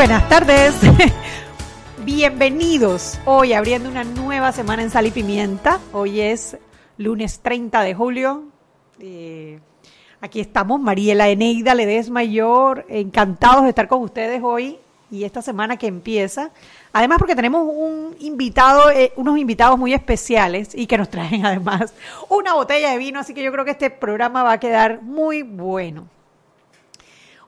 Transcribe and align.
buenas 0.00 0.30
tardes. 0.30 0.74
Bienvenidos 2.06 3.18
hoy 3.26 3.52
abriendo 3.52 3.90
una 3.90 4.02
nueva 4.02 4.50
semana 4.50 4.82
en 4.82 4.88
Sal 4.88 5.06
y 5.06 5.10
Pimienta. 5.10 5.78
Hoy 5.92 6.22
es 6.22 6.56
lunes 6.96 7.40
30 7.40 7.82
de 7.82 7.94
julio. 7.94 8.44
Eh, 8.98 9.60
aquí 10.22 10.40
estamos, 10.40 10.80
Mariela 10.80 11.28
Eneida 11.28 11.74
Ledesma 11.74 12.24
y 12.24 12.32
yo, 12.32 12.76
encantados 12.88 13.64
de 13.64 13.68
estar 13.68 13.88
con 13.88 14.00
ustedes 14.00 14.40
hoy 14.42 14.78
y 15.10 15.24
esta 15.24 15.42
semana 15.42 15.76
que 15.76 15.88
empieza. 15.88 16.50
Además 16.94 17.18
porque 17.18 17.36
tenemos 17.36 17.68
un 17.70 18.16
invitado, 18.20 18.90
eh, 18.90 19.12
unos 19.16 19.36
invitados 19.36 19.78
muy 19.78 19.92
especiales 19.92 20.74
y 20.74 20.86
que 20.86 20.96
nos 20.96 21.10
traen 21.10 21.44
además 21.44 21.92
una 22.30 22.54
botella 22.54 22.92
de 22.92 22.96
vino, 22.96 23.20
así 23.20 23.34
que 23.34 23.42
yo 23.42 23.52
creo 23.52 23.66
que 23.66 23.72
este 23.72 23.90
programa 23.90 24.44
va 24.44 24.52
a 24.52 24.60
quedar 24.60 25.02
muy 25.02 25.42
bueno. 25.42 26.08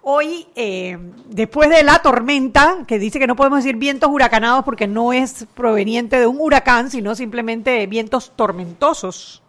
Hoy, 0.04 0.48
eh, 0.56 0.98
después 1.26 1.70
de 1.70 1.84
la 1.84 2.02
tormenta, 2.02 2.78
que 2.88 2.98
dice 2.98 3.20
que 3.20 3.28
no 3.28 3.36
podemos 3.36 3.62
decir 3.62 3.76
vientos 3.76 4.10
huracanados 4.10 4.64
porque 4.64 4.88
no 4.88 5.12
es 5.12 5.46
proveniente 5.54 6.18
de 6.18 6.26
un 6.26 6.38
huracán, 6.40 6.90
sino 6.90 7.14
simplemente 7.14 7.86
vientos 7.86 8.32
tormentosos. 8.34 9.42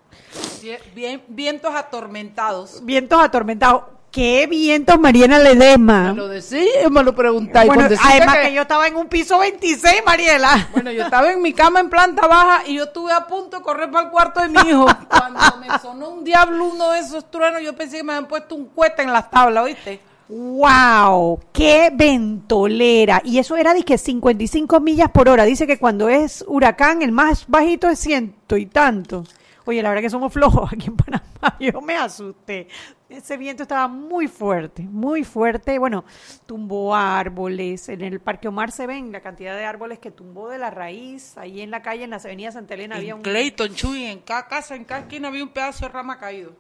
Bien, 0.94 1.24
vientos 1.28 1.74
atormentados. 1.74 2.86
Vientos 2.86 3.24
atormentados. 3.24 3.84
¿Qué 4.12 4.46
vientos, 4.46 5.00
Mariela 5.00 5.40
Ledesma? 5.40 6.14
Me 6.14 6.18
lo 6.18 6.28
decís, 6.28 6.70
me 6.92 7.02
lo 7.02 7.16
preguntáis. 7.16 7.68
Bueno, 7.68 7.90
además 8.00 8.38
que... 8.38 8.54
yo 8.54 8.62
estaba 8.62 8.86
en 8.86 8.96
un 8.96 9.08
piso 9.08 9.40
26, 9.40 10.04
Mariela. 10.06 10.70
Bueno, 10.72 10.92
yo 10.92 11.06
estaba 11.06 11.32
en 11.32 11.42
mi 11.42 11.52
cama 11.52 11.80
en 11.80 11.90
planta 11.90 12.28
baja 12.28 12.62
y 12.68 12.76
yo 12.76 12.84
estuve 12.84 13.12
a 13.12 13.26
punto 13.26 13.58
de 13.58 13.64
correr 13.64 13.90
para 13.90 14.06
el 14.06 14.12
cuarto 14.12 14.40
de 14.40 14.50
mi 14.50 14.70
hijo. 14.70 14.86
Cuando 15.10 15.40
me 15.60 15.80
sonó 15.80 16.10
un 16.10 16.24
diablo 16.24 16.66
uno 16.66 16.92
de 16.92 17.00
esos 17.00 17.32
truenos, 17.32 17.64
yo 17.64 17.74
pensé 17.74 17.98
que 17.98 18.04
me 18.04 18.14
habían 18.14 18.28
puesto 18.28 18.54
un 18.54 18.68
cuete 18.68 19.02
en 19.02 19.12
las 19.12 19.32
tablas, 19.32 19.64
¿oíste? 19.64 20.00
¡Wow! 20.34 21.40
¡Qué 21.54 21.92
ventolera! 21.94 23.22
Y 23.24 23.38
eso 23.38 23.56
era, 23.56 23.74
dije, 23.74 24.00
55 24.00 24.80
millas 24.80 25.12
por 25.12 25.30
hora. 25.30 25.44
Dice 25.46 25.68
que 25.68 25.78
cuando 25.78 26.10
es 26.10 26.44
huracán, 26.48 27.04
el 27.04 27.12
más 27.12 27.46
bajito 27.48 27.88
es 27.88 28.00
ciento 28.00 28.58
y 28.58 28.66
tanto. 28.66 29.26
Oye, 29.66 29.84
la 29.84 29.90
verdad 29.90 30.02
que 30.02 30.10
somos 30.10 30.34
flojos 30.34 30.74
aquí 30.74 30.88
en 30.88 30.98
Panamá. 30.98 31.24
Yo 31.60 31.82
me 31.82 31.96
asusté. 31.96 32.68
Ese 33.10 33.38
viento 33.38 33.62
estaba 33.62 33.88
muy 33.88 34.28
fuerte, 34.28 34.82
muy 34.82 35.24
fuerte. 35.24 35.78
Bueno, 35.78 36.04
tumbó 36.48 36.96
árboles. 36.96 37.88
En 37.90 38.02
el 38.02 38.20
Parque 38.20 38.48
Omar 38.48 38.72
se 38.72 38.88
ven 38.88 39.12
la 39.12 39.22
cantidad 39.22 39.56
de 39.56 39.66
árboles 39.66 40.00
que 40.00 40.10
tumbó 40.10 40.50
de 40.50 40.58
la 40.58 40.72
raíz. 40.72 41.38
Ahí 41.38 41.62
en 41.62 41.70
la 41.70 41.84
calle, 41.84 42.06
en 42.06 42.10
las 42.10 42.26
avenidas 42.26 42.56
Santa 42.56 42.74
Elena, 42.74 42.96
había 42.96 43.14
un. 43.14 43.22
Clayton, 43.22 43.76
Chuy, 43.76 44.06
en 44.06 44.22
cada 44.22 44.48
casa, 44.48 44.76
en 44.76 44.84
cada 44.84 45.02
esquina 45.02 45.28
había 45.28 45.44
un 45.44 45.50
pedazo 45.50 45.86
de 45.86 45.92
rama 45.92 46.18
caído. 46.18 46.56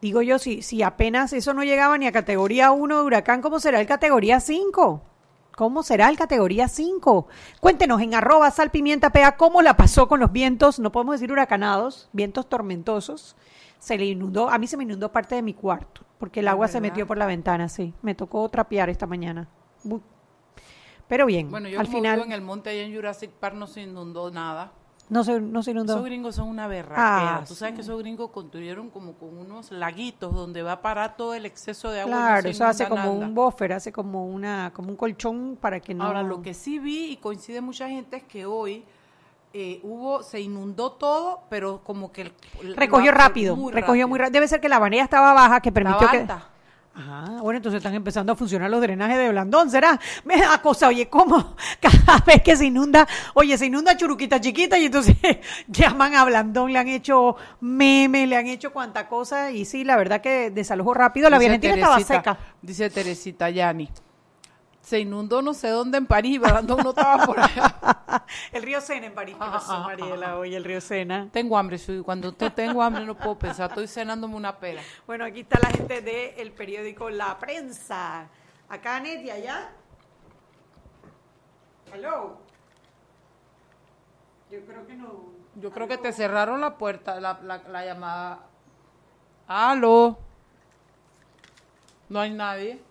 Digo 0.00 0.22
yo, 0.22 0.38
si, 0.38 0.62
si 0.62 0.82
apenas 0.82 1.32
eso 1.32 1.54
no 1.54 1.64
llegaba 1.64 1.98
ni 1.98 2.06
a 2.06 2.12
categoría 2.12 2.70
1 2.70 2.98
de 2.98 3.02
huracán, 3.02 3.42
¿cómo 3.42 3.58
será 3.58 3.80
el 3.80 3.86
categoría 3.86 4.38
5? 4.38 5.02
¿Cómo 5.56 5.82
será 5.82 6.08
el 6.08 6.16
categoría 6.16 6.68
5? 6.68 7.26
Cuéntenos 7.58 8.00
en 8.00 8.14
arroba 8.14 8.48
salpimientapea 8.52 9.36
cómo 9.36 9.60
la 9.60 9.76
pasó 9.76 10.06
con 10.06 10.20
los 10.20 10.30
vientos, 10.30 10.78
no 10.78 10.92
podemos 10.92 11.14
decir 11.16 11.32
huracanados, 11.32 12.08
vientos 12.12 12.48
tormentosos. 12.48 13.34
Se 13.80 13.98
le 13.98 14.06
inundó, 14.06 14.50
a 14.50 14.58
mí 14.58 14.68
se 14.68 14.76
me 14.76 14.84
inundó 14.84 15.10
parte 15.10 15.34
de 15.34 15.42
mi 15.42 15.54
cuarto, 15.54 16.02
porque 16.18 16.40
el 16.40 16.48
agua 16.48 16.68
se 16.68 16.80
metió 16.80 17.08
por 17.08 17.18
la 17.18 17.26
ventana, 17.26 17.68
sí. 17.68 17.92
Me 18.02 18.14
tocó 18.14 18.48
trapear 18.48 18.88
esta 18.88 19.08
mañana. 19.08 19.48
Pero 21.08 21.26
bien, 21.26 21.50
bueno, 21.50 21.68
yo 21.68 21.80
al 21.80 21.86
como 21.86 21.98
final... 21.98 22.16
Vivo 22.18 22.26
en 22.26 22.32
el 22.32 22.42
monte 22.42 22.70
allá 22.70 22.82
en 22.82 22.94
Jurassic 22.94 23.32
Park 23.32 23.56
no 23.56 23.66
se 23.66 23.80
inundó 23.80 24.30
nada. 24.30 24.72
No 25.08 25.24
se, 25.24 25.40
no 25.40 25.62
se 25.62 25.70
inundó. 25.70 25.94
Esos 25.94 26.04
gringos 26.04 26.34
son 26.34 26.48
una 26.48 26.66
berraquera. 26.66 27.44
Tú 27.46 27.54
sabes 27.54 27.74
que 27.74 27.80
esos 27.80 27.98
gringos 27.98 28.30
construyeron 28.30 28.90
como 28.90 29.14
con 29.14 29.36
unos 29.38 29.70
laguitos 29.70 30.34
donde 30.34 30.62
va 30.62 30.72
a 30.72 30.82
parar 30.82 31.16
todo 31.16 31.34
el 31.34 31.46
exceso 31.46 31.90
de 31.90 32.02
agua. 32.02 32.16
Claro, 32.16 32.48
eso 32.48 32.64
hace 32.64 32.88
como 32.88 33.12
un 33.12 33.34
buffer, 33.34 33.72
hace 33.72 33.92
como 33.92 34.26
una 34.26 34.70
como 34.74 34.90
un 34.90 34.96
colchón 34.96 35.56
para 35.60 35.80
que 35.80 35.94
no... 35.94 36.04
Ahora, 36.04 36.22
lo 36.22 36.42
que 36.42 36.54
sí 36.54 36.78
vi 36.78 37.12
y 37.12 37.16
coincide 37.16 37.60
mucha 37.60 37.88
gente 37.88 38.18
es 38.18 38.24
que 38.24 38.44
hoy 38.44 38.84
eh, 39.54 39.80
hubo, 39.82 40.22
se 40.22 40.40
inundó 40.40 40.92
todo, 40.92 41.44
pero 41.48 41.80
como 41.82 42.12
que... 42.12 42.32
El, 42.60 42.76
recogió 42.76 43.12
rápido, 43.12 43.56
recogió 43.70 44.06
muy 44.06 44.18
rápido. 44.18 44.32
Debe 44.32 44.48
ser 44.48 44.60
que 44.60 44.68
la 44.68 44.78
manera 44.78 45.04
estaba 45.04 45.32
baja 45.32 45.60
que 45.60 45.72
permitió 45.72 46.08
que... 46.08 46.18
Alta. 46.18 46.48
Ah, 47.00 47.38
bueno, 47.42 47.58
entonces 47.58 47.76
están 47.78 47.94
empezando 47.94 48.32
a 48.32 48.36
funcionar 48.36 48.68
los 48.68 48.80
drenajes 48.80 49.16
de 49.16 49.28
Blandón, 49.28 49.70
¿será? 49.70 50.00
Me 50.24 50.36
da 50.36 50.60
cosa, 50.60 50.88
oye, 50.88 51.08
¿cómo? 51.08 51.54
Cada 51.80 52.18
vez 52.26 52.42
que 52.42 52.56
se 52.56 52.66
inunda, 52.66 53.06
oye, 53.34 53.56
se 53.56 53.66
inunda 53.66 53.96
Churuquita 53.96 54.40
Chiquita 54.40 54.76
y 54.76 54.86
entonces 54.86 55.16
llaman 55.68 56.16
a 56.16 56.24
Blandón, 56.24 56.72
le 56.72 56.78
han 56.80 56.88
hecho 56.88 57.36
memes, 57.60 58.28
le 58.28 58.36
han 58.36 58.48
hecho 58.48 58.72
cuanta 58.72 59.08
cosa 59.08 59.52
y 59.52 59.64
sí, 59.64 59.84
la 59.84 59.96
verdad 59.96 60.20
que 60.20 60.50
desalojó 60.50 60.92
rápido, 60.92 61.30
la 61.30 61.38
Valentina 61.38 61.74
estaba 61.74 62.00
seca. 62.00 62.36
Dice 62.60 62.90
Teresita 62.90 63.48
Yani. 63.48 63.88
Se 64.88 64.98
inundó 64.98 65.42
no 65.42 65.52
sé 65.52 65.68
dónde 65.68 65.98
en 65.98 66.06
París, 66.06 66.40
Blandón 66.40 66.78
no 66.82 66.90
estaba 66.90 67.26
por 67.26 67.38
allá. 67.38 68.24
el 68.52 68.62
río 68.62 68.80
Sena 68.80 69.04
en 69.08 69.14
París, 69.14 69.36
¿qué 69.38 69.44
pasó, 69.44 69.80
Mariela? 69.80 70.38
Oye, 70.38 70.56
el 70.56 70.64
río 70.64 70.80
Sena. 70.80 71.28
Tengo 71.30 71.58
hambre, 71.58 71.78
cuando 72.02 72.32
tengo 72.32 72.82
hambre 72.82 73.04
no 73.04 73.14
puedo 73.14 73.38
pensar, 73.38 73.68
estoy 73.68 73.86
cenándome 73.86 74.34
una 74.34 74.58
pera. 74.58 74.80
Bueno, 75.06 75.26
aquí 75.26 75.40
está 75.40 75.58
la 75.60 75.68
gente 75.68 76.00
del 76.00 76.52
periódico 76.52 77.10
La 77.10 77.38
Prensa. 77.38 78.28
Acá, 78.70 78.98
Neti, 78.98 79.30
allá. 79.30 79.72
Hello. 81.92 82.38
Yo 84.50 84.64
creo 84.64 84.86
que 84.86 84.94
no. 84.94 85.24
Yo 85.56 85.70
creo 85.70 85.86
que 85.86 85.98
te 85.98 86.14
cerraron 86.14 86.62
la 86.62 86.78
puerta, 86.78 87.20
la, 87.20 87.38
la, 87.42 87.58
la 87.58 87.84
llamada. 87.84 88.40
Aló. 89.46 90.18
No 92.08 92.20
hay 92.20 92.30
nadie. 92.30 92.87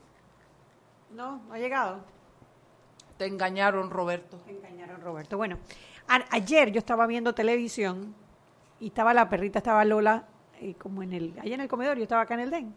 No, 1.18 1.42
no 1.48 1.54
ha 1.56 1.58
llegado. 1.58 2.02
Te 3.18 3.26
engañaron, 3.26 3.90
Roberto. 3.90 4.38
Te 4.46 4.52
engañaron, 4.52 5.02
Roberto. 5.02 5.36
Bueno, 5.36 5.58
a 6.08 6.24
ayer 6.30 6.72
yo 6.72 6.78
estaba 6.78 7.08
viendo 7.08 7.34
televisión 7.34 8.14
y 8.80 8.90
estaba 8.90 9.16
la 9.16 9.28
perrita, 9.28 9.58
estaba 9.58 9.84
Lola, 9.84 10.28
eh, 10.62 10.76
como 10.76 11.02
en 11.02 11.14
el, 11.14 11.34
allá 11.42 11.56
en 11.56 11.62
el 11.62 11.68
comedor, 11.68 11.98
yo 11.98 12.04
estaba 12.04 12.22
acá 12.22 12.36
en 12.36 12.42
el 12.42 12.52
den. 12.52 12.76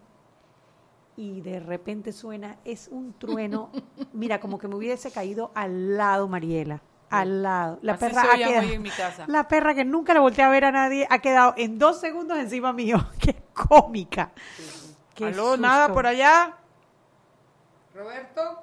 Y 1.18 1.42
de 1.42 1.60
repente 1.60 2.12
suena, 2.12 2.56
es 2.64 2.88
un 2.88 3.12
trueno, 3.12 3.70
mira, 4.14 4.40
como 4.40 4.58
que 4.58 4.68
me 4.68 4.76
hubiese 4.76 5.12
caído 5.12 5.52
al 5.54 5.98
lado, 5.98 6.26
Mariela. 6.26 6.80
Al 7.10 7.42
lado. 7.42 7.78
La 7.82 7.92
Así 7.92 8.06
perra 8.06 8.22
ha 8.22 8.36
quedado, 8.38 8.68
en 8.70 8.80
mi 8.80 8.90
casa. 8.90 9.26
La 9.28 9.48
perra 9.48 9.74
que 9.74 9.84
nunca 9.84 10.14
la 10.14 10.20
volteé 10.20 10.44
a 10.44 10.48
ver 10.48 10.64
a 10.64 10.72
nadie 10.72 11.06
ha 11.10 11.18
quedado 11.18 11.52
en 11.58 11.78
dos 11.78 12.00
segundos 12.00 12.38
encima 12.38 12.72
mío. 12.72 13.06
Qué 13.20 13.36
cómica. 13.52 14.32
Qué 15.14 15.26
¿Aló? 15.26 15.48
susto. 15.48 15.56
¿Nada 15.58 15.92
por 15.92 16.06
allá? 16.06 16.56
¿Roberto? 18.00 18.62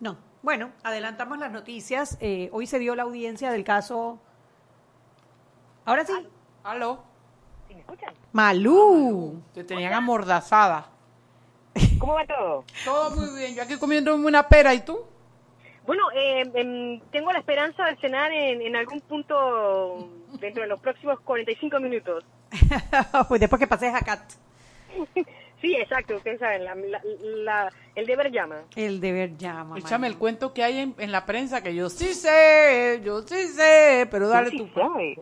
No. 0.00 0.16
Bueno, 0.42 0.72
adelantamos 0.82 1.38
las 1.38 1.52
noticias. 1.52 2.16
Eh, 2.22 2.48
hoy 2.50 2.66
se 2.66 2.78
dio 2.78 2.94
la 2.94 3.02
audiencia 3.02 3.52
del 3.52 3.62
caso. 3.62 4.18
Ahora 5.84 6.06
sí. 6.06 6.14
¿Aló? 6.64 7.04
¿Sí 7.68 7.74
me 7.74 7.80
escuchan? 7.80 8.14
Malú. 8.32 9.42
Te 9.52 9.64
tenían 9.64 9.92
amordazada. 9.92 10.86
¿Cómo 11.98 12.14
va 12.14 12.26
todo? 12.26 12.64
Todo 12.86 13.10
muy 13.16 13.38
bien. 13.38 13.54
Yo 13.54 13.64
aquí 13.64 13.76
comiéndome 13.76 14.24
una 14.26 14.48
pera, 14.48 14.72
¿y 14.72 14.80
tú? 14.80 15.04
Bueno, 15.84 16.10
eh, 16.12 16.50
em, 16.54 17.00
tengo 17.10 17.32
la 17.32 17.40
esperanza 17.40 17.84
de 17.84 17.96
cenar 17.96 18.32
en, 18.32 18.62
en 18.62 18.76
algún 18.76 19.02
punto 19.02 20.08
dentro 20.40 20.62
de 20.62 20.68
los 20.70 20.80
próximos 20.80 21.20
45 21.20 21.78
minutos. 21.80 22.24
pues 23.28 23.40
después 23.40 23.60
que 23.60 23.66
pases 23.66 23.94
a 23.94 24.00
Cat. 24.00 24.22
Sí, 25.60 25.74
exacto, 25.76 26.16
ustedes 26.16 26.40
saben, 26.40 26.64
la, 26.64 26.74
la- 26.74 27.02
la- 27.22 27.72
el 27.94 28.06
deber 28.06 28.30
llama. 28.32 28.62
El 28.76 29.00
deber 29.00 29.36
llama. 29.36 29.76
Échame 29.78 30.06
el 30.06 30.16
cuento 30.16 30.54
que 30.54 30.62
hay 30.64 30.78
en, 30.78 30.94
en 30.98 31.12
la 31.12 31.26
prensa, 31.26 31.62
que 31.62 31.74
yo 31.74 31.90
sí 31.90 32.14
sé, 32.14 33.00
yo 33.04 33.20
sí 33.22 33.46
sé, 33.48 34.08
pero 34.10 34.28
dale 34.28 34.50
Sí 34.50 34.56
tú. 34.58 34.68
sabe. 34.74 35.18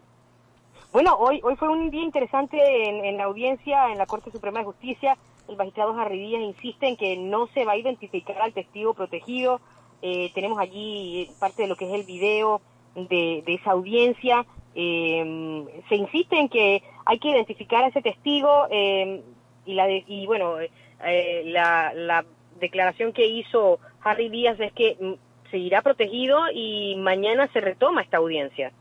Bueno, 0.92 1.16
hoy 1.18 1.40
hoy 1.42 1.56
fue 1.56 1.68
un 1.68 1.90
día 1.90 2.02
interesante 2.02 2.56
en, 2.88 3.04
en 3.04 3.16
la 3.18 3.24
audiencia 3.24 3.90
en 3.90 3.98
la 3.98 4.06
Corte 4.06 4.30
Suprema 4.30 4.60
de 4.60 4.64
Justicia. 4.66 5.16
El 5.48 5.56
magistrado 5.56 5.94
Jarry 5.94 6.18
Díaz 6.18 6.42
insiste 6.42 6.86
en 6.88 6.96
que 6.96 7.16
no 7.16 7.46
se 7.48 7.64
va 7.64 7.72
a 7.72 7.76
identificar 7.76 8.40
al 8.40 8.52
testigo 8.52 8.94
protegido. 8.94 9.60
Eh, 10.02 10.30
tenemos 10.34 10.58
allí 10.58 11.28
parte 11.40 11.62
de 11.62 11.68
lo 11.68 11.76
que 11.76 11.86
es 11.86 11.92
el 11.92 12.04
video 12.06 12.60
de, 12.94 13.42
de 13.44 13.54
esa 13.54 13.72
audiencia. 13.72 14.46
Eh, 14.74 15.64
se 15.88 15.96
insiste 15.96 16.38
en 16.38 16.48
que 16.48 16.82
hay 17.04 17.18
que 17.18 17.30
identificar 17.30 17.84
a 17.84 17.88
ese 17.88 18.00
testigo 18.02 18.66
eh, 18.70 19.22
y, 19.70 19.74
la 19.74 19.86
de- 19.86 20.04
y 20.06 20.26
bueno, 20.26 20.56
eh, 20.60 21.42
la, 21.46 21.92
la 21.94 22.24
declaración 22.60 23.12
que 23.12 23.26
hizo 23.26 23.78
Harry 24.02 24.28
Díaz 24.28 24.58
es 24.60 24.72
que 24.72 24.96
mm, 25.00 25.50
seguirá 25.50 25.82
protegido 25.82 26.38
y 26.52 26.96
mañana 26.96 27.48
se 27.52 27.60
retoma 27.60 28.02
esta 28.02 28.16
audiencia. 28.16 28.72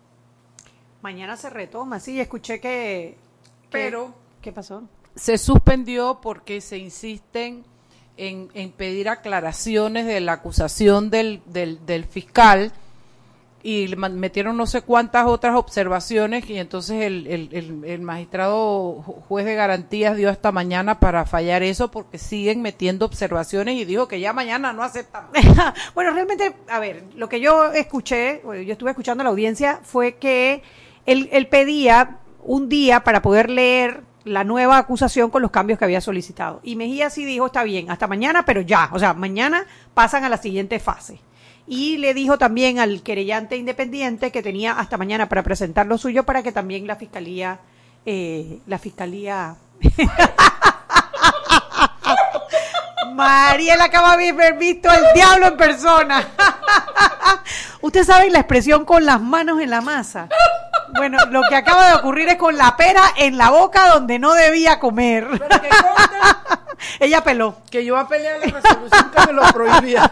Mañana 1.01 1.37
se 1.37 1.49
retoma. 1.49 1.99
Sí, 1.99 2.19
escuché 2.19 2.59
que. 2.59 3.15
que- 3.63 3.69
Pero- 3.69 4.13
¿Qué 4.41 4.51
pasó? 4.51 4.83
Se 5.15 5.37
suspendió 5.37 6.19
porque 6.21 6.61
se 6.61 6.77
insisten 6.77 7.63
en, 8.17 8.49
en 8.53 8.71
pedir 8.71 9.09
aclaraciones 9.09 10.05
de 10.05 10.19
la 10.21 10.33
acusación 10.33 11.09
del, 11.09 11.41
del, 11.47 11.85
del 11.85 12.05
fiscal 12.05 12.71
y 13.63 13.87
metieron 13.95 14.55
no 14.55 14.65
sé 14.67 14.81
cuántas 14.81 15.25
otras 15.25 15.55
observaciones 15.55 16.49
y 16.49 16.57
entonces 16.57 17.03
el, 17.03 17.27
el, 17.27 17.83
el, 17.85 18.01
magistrado 18.01 18.97
ju- 19.03 19.21
juez 19.27 19.45
de 19.45 19.55
garantías 19.55 20.15
dio 20.15 20.29
hasta 20.29 20.51
mañana 20.51 20.99
para 20.99 21.25
fallar 21.25 21.63
eso 21.63 21.89
porque 21.91 22.17
siguen 22.17 22.61
metiendo 22.61 23.05
observaciones 23.05 23.75
y 23.75 23.83
dijo 23.85 24.07
que 24.07 24.19
ya 24.19 24.31
mañana 24.31 24.73
no 24.73 24.83
aceptan. 24.83 25.27
bueno, 25.95 26.11
realmente, 26.11 26.55
a 26.69 26.79
ver, 26.79 27.03
lo 27.15 27.27
que 27.29 27.39
yo 27.39 27.71
escuché, 27.73 28.41
yo 28.43 28.71
estuve 28.73 28.91
escuchando 28.91 29.21
a 29.21 29.25
la 29.25 29.31
audiencia, 29.31 29.79
fue 29.83 30.15
que 30.15 30.61
él, 31.05 31.27
él 31.31 31.47
pedía 31.47 32.19
un 32.43 32.69
día 32.69 33.03
para 33.03 33.21
poder 33.21 33.49
leer 33.49 34.01
la 34.23 34.43
nueva 34.43 34.77
acusación 34.77 35.29
con 35.29 35.41
los 35.41 35.51
cambios 35.51 35.79
que 35.79 35.85
había 35.85 36.01
solicitado. 36.01 36.59
Y 36.63 36.75
Mejía 36.75 37.09
sí 37.09 37.25
dijo, 37.25 37.47
está 37.47 37.63
bien, 37.63 37.89
hasta 37.89 38.07
mañana, 38.07 38.45
pero 38.45 38.61
ya, 38.61 38.89
o 38.93 38.99
sea, 38.99 39.13
mañana 39.13 39.65
pasan 39.93 40.25
a 40.25 40.29
la 40.29 40.37
siguiente 40.37 40.79
fase. 40.79 41.19
Y 41.67 41.97
le 41.97 42.13
dijo 42.13 42.37
también 42.37 42.79
al 42.79 43.01
querellante 43.01 43.57
independiente 43.57 44.31
que 44.31 44.41
tenía 44.41 44.79
hasta 44.79 44.97
mañana 44.97 45.27
para 45.27 45.43
presentar 45.43 45.85
lo 45.85 45.97
suyo 45.97 46.23
para 46.23 46.41
que 46.41 46.53
también 46.53 46.87
la 46.87 46.95
fiscalía, 46.95 47.59
eh, 48.05 48.59
la 48.67 48.79
fiscalía 48.79 49.57
Mariela 53.13 53.85
acaba 53.85 54.15
de 54.15 54.29
haber 54.29 54.57
visto 54.57 54.89
al 54.89 55.03
diablo 55.13 55.47
en 55.47 55.57
persona. 55.57 56.27
Usted 57.81 58.03
sabe 58.03 58.29
la 58.29 58.39
expresión 58.39 58.85
con 58.85 59.05
las 59.05 59.19
manos 59.19 59.59
en 59.59 59.71
la 59.71 59.81
masa. 59.81 60.29
Bueno, 60.95 61.17
lo 61.31 61.41
que 61.49 61.55
acaba 61.55 61.89
de 61.89 61.95
ocurrir 61.95 62.29
es 62.29 62.35
con 62.35 62.55
la 62.57 62.77
pera 62.77 63.01
en 63.17 63.37
la 63.37 63.49
boca 63.49 63.89
donde 63.89 64.19
no 64.19 64.33
debía 64.33 64.79
comer. 64.79 65.27
Pero 65.31 65.61
que 65.61 65.69
conste 65.69 66.17
Ella 66.99 67.23
peló. 67.23 67.57
que 67.71 67.83
yo 67.83 67.95
voy 67.95 68.03
a 68.03 68.07
pelear 68.07 68.39
la 68.39 68.59
resolución 68.59 69.11
que 69.11 69.25
me 69.25 69.33
lo 69.33 69.41
prohibía. 69.51 70.11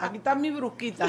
Aquí 0.00 0.18
está 0.18 0.34
mi 0.34 0.50
brusquita. 0.50 1.06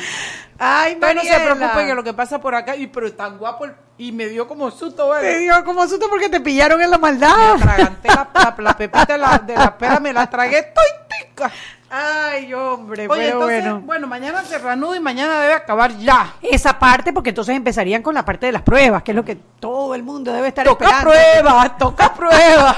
Ay, 0.58 0.94
Usted 0.96 1.16
no 1.16 1.22
se 1.22 1.40
preocupe 1.40 1.86
que 1.86 1.94
lo 1.96 2.04
que 2.04 2.14
pasa 2.14 2.40
por 2.42 2.56
acá, 2.56 2.76
y 2.76 2.88
pero 2.88 3.06
es 3.08 3.16
tan 3.16 3.38
guapo 3.38 3.66
el- 3.66 3.76
y 3.98 4.12
me 4.12 4.26
dio 4.28 4.48
como 4.48 4.72
susto, 4.72 5.12
Te 5.14 5.22
¿verdad? 5.22 5.40
dio 5.40 5.64
como 5.66 5.88
susto 5.88 6.08
porque 6.10 6.30
te 6.30 6.40
pillaron 6.40 6.82
en 6.82 6.90
la 6.90 6.98
Me 6.98 7.02
maldad. 7.02 7.54
atraganté 7.56 8.08
la, 8.08 8.28
la, 8.34 8.56
la 8.58 8.74
pepita 8.78 9.06
de 9.06 9.18
la, 9.18 9.38
de 9.40 9.56
la 9.56 9.78
pera, 9.78 10.00
me 10.00 10.12
la 10.14 10.28
tragué 10.30 10.64
toitica. 10.74 11.52
Ay, 11.92 12.54
hombre, 12.54 13.08
Oye, 13.08 13.20
pero 13.20 13.34
entonces, 13.34 13.64
bueno. 13.64 13.82
bueno. 13.82 14.08
mañana 14.08 14.44
se 14.44 14.58
reanuda 14.60 14.96
y 14.96 15.00
mañana 15.00 15.40
debe 15.42 15.54
acabar 15.54 15.96
ya. 15.98 16.34
Esa 16.42 16.78
parte, 16.80 17.12
porque 17.14 17.30
entonces 17.30 17.56
empezarían 17.56 18.02
con 18.04 18.14
la 18.16 18.24
parte 18.26 18.46
de 18.46 18.52
las 18.52 18.62
pruebas, 18.62 19.02
que 19.04 19.12
es 19.12 19.16
lo 19.16 19.26
que 19.26 19.36
todo 19.36 19.96
el 19.96 20.04
mundo 20.04 20.32
debe 20.32 20.48
estar 20.50 20.66
Toca 20.66 20.86
esperando. 20.86 21.12
prueba, 21.12 21.78
toca 21.78 22.14
prueba. 22.14 22.76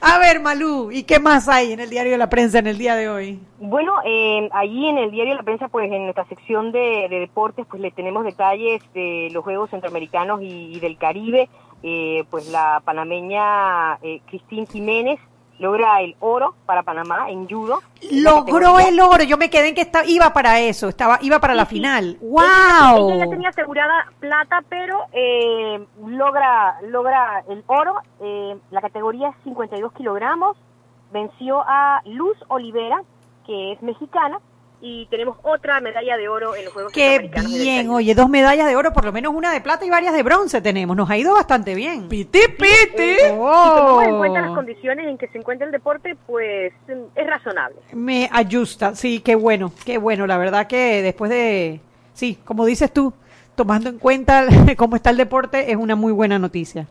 A 0.02 0.18
ver, 0.18 0.40
Malú, 0.40 0.92
¿y 0.92 1.04
qué 1.04 1.20
más 1.20 1.50
hay 1.50 1.74
en 1.74 1.80
el 1.80 1.90
diario 1.90 2.14
de 2.14 2.18
la 2.18 2.30
prensa 2.30 2.60
en 2.60 2.68
el 2.68 2.78
día 2.78 2.96
de 2.96 3.10
hoy? 3.10 3.40
Bueno, 3.60 3.94
eh, 4.06 4.48
allí 4.54 4.88
en 4.88 4.98
el 4.98 5.12
diario 5.12 5.36
La 5.36 5.44
Prensa, 5.44 5.68
pues 5.68 5.92
en 5.92 6.04
nuestra 6.04 6.26
sección 6.26 6.72
de, 6.72 7.08
de 7.10 7.20
deportes, 7.20 7.66
pues 7.70 7.82
le 7.82 7.92
tenemos 7.92 8.24
detalles 8.24 8.82
de 8.94 9.30
los 9.32 9.44
Juegos 9.44 9.70
Centroamericanos 9.70 10.42
y, 10.42 10.76
y 10.76 10.80
del 10.80 10.98
Caribe. 10.98 11.50
Eh, 11.82 12.26
pues 12.30 12.50
la 12.50 12.82
panameña 12.84 13.96
eh, 14.02 14.20
Cristín 14.28 14.68
Jiménez 14.68 15.18
logra 15.60 16.02
el 16.02 16.16
oro 16.20 16.56
para 16.66 16.84
Panamá 16.84 17.30
en 17.30 17.48
judo. 17.48 17.80
Logró 18.12 18.80
el 18.80 19.00
oro. 19.00 19.24
Yo 19.24 19.38
me 19.38 19.50
quedé 19.50 19.70
en 19.70 19.76
que 19.76 19.82
estaba, 19.82 20.06
iba 20.06 20.34
para 20.34 20.60
eso, 20.60 20.88
estaba, 20.88 21.20
iba 21.22 21.40
para 21.40 21.54
la 21.54 21.66
Sí, 21.66 21.76
final. 21.76 22.18
¡Wow! 22.22 23.12
ella 23.12 23.26
ya 23.26 23.30
tenía 23.30 23.50
asegurada 23.50 24.06
plata, 24.20 24.64
pero 24.70 25.06
eh, 25.12 25.86
logra 26.06 26.80
logra 26.84 27.44
el 27.50 27.64
oro. 27.68 27.96
Eh, 28.22 28.58
la 28.72 28.82
categoría 28.82 29.30
es 29.30 29.36
52 29.44 29.94
kilogramos. 29.94 30.58
Venció 31.12 31.62
a 31.68 32.02
Luz 32.06 32.38
Olivera, 32.48 33.02
que 33.46 33.74
es 33.74 33.82
mexicana, 33.82 34.40
y 34.82 35.08
tenemos 35.08 35.38
otra 35.44 35.82
medalla 35.82 36.16
de 36.16 36.30
oro 36.30 36.56
en 36.56 36.64
los 36.66 36.74
Juegos 36.74 36.94
Qué 36.94 37.30
bien, 37.46 37.90
oye, 37.90 38.16
dos 38.16 38.30
medallas 38.30 38.68
de 38.68 38.76
oro, 38.76 38.94
por 38.94 39.04
lo 39.04 39.12
menos 39.12 39.34
una 39.34 39.52
de 39.52 39.60
plata 39.62 39.86
y 39.86 39.90
varias 39.90 40.14
de 40.14 40.24
bronce 40.24 40.62
tenemos. 40.62 40.96
Nos 40.96 41.10
ha 41.10 41.18
ido 41.18 41.34
bastante 41.34 41.76
bien. 41.76 42.08
Piti, 42.08 42.40
piti. 42.58 43.16
Si 43.20 43.28
tomamos 43.30 44.04
en 44.04 44.14
Oh. 44.14 44.18
cuenta 44.20 44.42
las 44.42 44.56
condiciones 44.56 45.08
en 45.08 45.18
que 45.18 45.28
se 45.28 45.38
encuentra 45.38 45.66
el 45.66 45.72
deporte, 45.72 46.16
pues 46.26 46.74
es 47.16 47.28
razonable. 47.28 47.78
Me 47.94 48.30
ayusta, 48.32 48.96
sí, 48.96 49.20
qué 49.20 49.36
bueno, 49.36 49.72
qué 49.86 49.98
bueno. 49.98 50.26
La 50.28 50.38
verdad 50.38 50.68
que 50.68 51.02
después 51.02 51.30
de, 51.30 51.82
sí, 52.14 52.40
como 52.46 52.66
dices 52.66 52.94
tú, 52.94 53.14
tomando 53.56 53.90
en 53.90 54.00
cuenta 54.00 54.46
cómo 54.78 54.96
está 54.96 55.10
el 55.10 55.18
deporte, 55.18 55.72
es 55.72 55.78
una 55.78 55.96
muy 55.98 56.14
buena 56.14 56.40
noticia. 56.40 56.88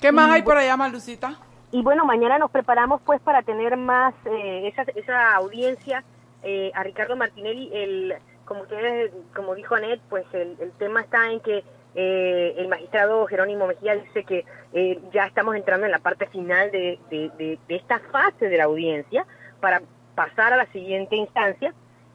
¿Qué 0.00 0.12
más 0.12 0.30
hay 0.30 0.42
por 0.42 0.58
allá, 0.58 0.76
Malucita? 0.76 1.38
Y 1.72 1.82
bueno, 1.82 2.04
mañana 2.04 2.38
nos 2.38 2.50
preparamos 2.50 3.00
pues 3.06 3.20
para 3.22 3.42
tener 3.42 3.76
más 3.76 4.14
eh, 4.26 4.68
esa, 4.68 4.82
esa 4.94 5.32
audiencia 5.34 6.04
eh, 6.44 6.70
a 6.74 6.82
Ricardo 6.82 7.16
Martinelli. 7.16 7.70
El, 7.72 8.14
como 8.44 8.62
ustedes, 8.62 9.12
como 9.34 9.54
dijo 9.54 9.74
Anet, 9.74 10.00
pues 10.08 10.24
el, 10.32 10.56
tema 10.78 11.00
está 11.00 11.30
en 11.30 11.40
que 11.40 11.64
eh, 11.94 12.54
el 12.58 12.68
magistrado 12.68 13.26
Jerónimo 13.26 13.66
Mejía 13.66 13.94
dice 13.96 14.24
que 14.24 14.44
eh, 14.72 14.98
ya 15.12 15.26
estamos 15.26 15.54
entrando 15.56 15.86
en 15.86 15.92
la 15.92 16.00
parte 16.00 16.26
final 16.26 16.70
de- 16.70 16.98
de 17.10 17.58
esta 17.68 18.00
fase 18.00 18.48
de 18.48 18.56
la 18.58 18.64
audiencia 18.64 19.26
para 19.60 19.80
pasar 20.14 20.52
a 20.52 20.56
la 20.56 20.66
siguiente 20.66 21.16
instancia. 21.16 21.72